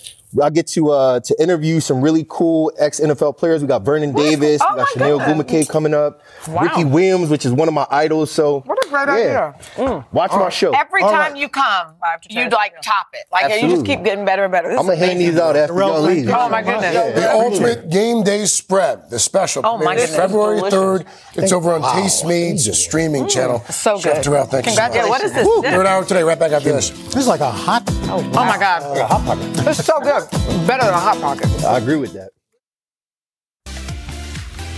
I 0.43 0.51
get 0.51 0.66
to 0.68 0.91
uh, 0.91 1.20
to 1.20 1.43
interview 1.43 1.80
some 1.80 2.01
really 2.01 2.26
cool 2.28 2.72
ex 2.78 3.01
NFL 3.01 3.37
players. 3.39 3.62
We 3.62 3.68
got 3.68 3.82
Vernon 3.85 4.12
Davis, 4.12 4.61
Oh 4.62 4.66
we 4.72 4.76
got 4.76 4.76
my 4.78 4.85
Chanel. 4.93 5.20
Gumake 5.20 5.68
coming 5.68 5.95
up, 5.95 6.20
Wow. 6.49 6.62
Ricky 6.62 6.85
Williams, 6.85 7.30
which 7.30 7.45
is 7.47 7.53
one 7.53 7.68
of 7.68 7.74
my 7.74 7.87
idols. 7.91 8.30
So 8.32 8.61
What 8.66 8.85
a 8.85 8.89
great 8.89 9.09
Yeah. 9.09 9.53
idea. 9.78 10.07
Watch 10.12 10.32
my 10.32 10.49
show. 10.51 10.72
Every 10.72 11.03
All 11.03 11.11
time 11.11 11.32
right. 11.32 11.37
you 11.41 11.49
come, 11.49 11.95
you 12.28 12.49
like 12.51 12.72
top 12.82 13.07
it. 13.12 13.26
Like 13.32 13.61
you 13.62 13.68
just 13.68 13.85
keep 13.87 14.03
getting 14.05 14.24
better 14.24 14.45
and 14.45 14.53
better. 14.53 14.68
This 14.70 14.78
I'm 14.78 14.87
gonna 14.87 14.99
is 14.99 15.07
hand 15.07 15.20
these 15.20 15.39
out 15.39 15.57
after 15.57 15.74
y'all 15.74 16.01
leave. 16.01 16.28
Oh 16.30 16.49
my 16.49 16.62
goodness. 16.62 16.95
The 17.14 17.32
ultimate 17.32 17.91
game 17.91 18.22
day 18.22 18.45
spread, 18.47 19.11
the 19.11 19.18
special. 19.18 19.62
Oh, 19.64 19.78
my 19.78 19.95
goodness. 19.95 20.16
February 20.16 20.61
3rd. 20.62 21.05
It's 21.35 21.53
over 21.53 21.72
on 21.74 21.82
Wow. 21.82 21.93
Tastemade, 21.95 22.55
a 22.68 22.74
streaming 22.74 23.26
channel. 23.28 23.62
so 23.70 23.99
Chef 23.99 24.14
good. 24.16 24.22
Darrell, 24.24 24.47
thank 24.47 24.66
you 24.66 24.72
so 24.72 24.82
much. 24.82 24.93
Congratulations. 24.93 25.09
What 25.11 25.22
is 25.24 25.32
this? 25.32 25.47
Woo. 25.47 25.62
Dip? 25.62 25.70
Third 25.72 25.87
hour 25.87 26.05
today, 26.05 26.22
right 26.22 26.39
back 26.39 26.53
after 26.53 26.72
this. 26.72 26.91
This 26.91 27.16
is 27.16 27.26
like 27.26 27.41
a 27.41 27.51
hot. 27.51 27.82
Oh, 28.09 28.22
my 28.32 28.59
God. 28.59 28.97
a 28.97 29.07
hot 29.07 29.24
pocket. 29.24 29.66
It's 29.68 29.85
so 29.85 30.01
good. 30.01 30.24
Better 30.66 30.85
than 30.85 30.95
a 30.95 30.99
hot 30.99 31.20
pocket. 31.20 31.64
I 31.64 31.79
agree 31.79 31.97
with 31.97 32.12
that. 32.14 32.31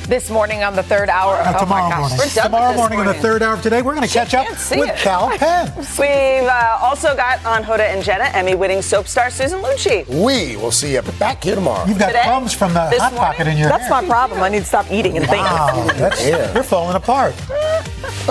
This 0.08 0.30
morning 0.30 0.62
on 0.62 0.76
the 0.76 0.84
third 0.84 1.08
hour. 1.08 1.34
Uh, 1.34 1.52
oh 1.56 1.60
tomorrow 1.64 1.82
my 1.82 1.90
gosh. 1.90 1.98
morning. 2.00 2.18
We're 2.18 2.34
done 2.34 2.44
Tomorrow 2.44 2.68
with 2.68 2.76
morning 2.76 3.00
on 3.00 3.06
the 3.06 3.14
third 3.14 3.42
hour 3.42 3.54
of 3.54 3.62
today, 3.62 3.82
we're 3.82 3.96
going 3.96 4.06
to 4.06 4.12
catch 4.12 4.34
up 4.34 4.48
with 4.48 4.72
it. 4.72 4.96
Kal 4.98 5.30
Penn. 5.36 5.72
We've 5.76 6.48
uh, 6.48 6.78
also 6.80 7.16
got 7.16 7.44
on 7.44 7.64
Hoda 7.64 7.80
and 7.80 8.04
Jenna 8.04 8.26
Emmy-winning 8.32 8.82
soap 8.82 9.08
star 9.08 9.30
Susan 9.30 9.60
Lucci. 9.62 10.06
We 10.06 10.56
will 10.58 10.70
see 10.70 10.92
you 10.94 11.02
back 11.18 11.42
here 11.42 11.56
tomorrow. 11.56 11.84
You've 11.86 11.98
got 11.98 12.06
Today? 12.12 12.22
crumbs 12.24 12.52
from 12.52 12.72
the 12.72 12.88
This 12.88 13.00
hot 13.00 13.14
morning? 13.14 13.32
pocket 13.32 13.46
in 13.48 13.56
your 13.58 13.68
That's 13.68 13.88
hair. 13.88 14.00
my 14.02 14.06
problem. 14.06 14.42
I 14.44 14.48
need 14.48 14.60
to 14.60 14.64
stop 14.64 14.86
eating 14.92 15.16
and 15.16 15.26
thinking. 15.26 15.42
Wow, 15.42 15.88
that's, 15.96 16.24
Yeah. 16.24 16.54
you're 16.54 16.62
falling 16.62 16.94
apart. 16.94 17.32
I 17.50 17.82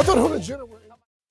thought 0.01 0.15
Hoda 0.17 0.35
and 0.35 0.43
Jenna 0.43 0.65
were. 0.65 0.74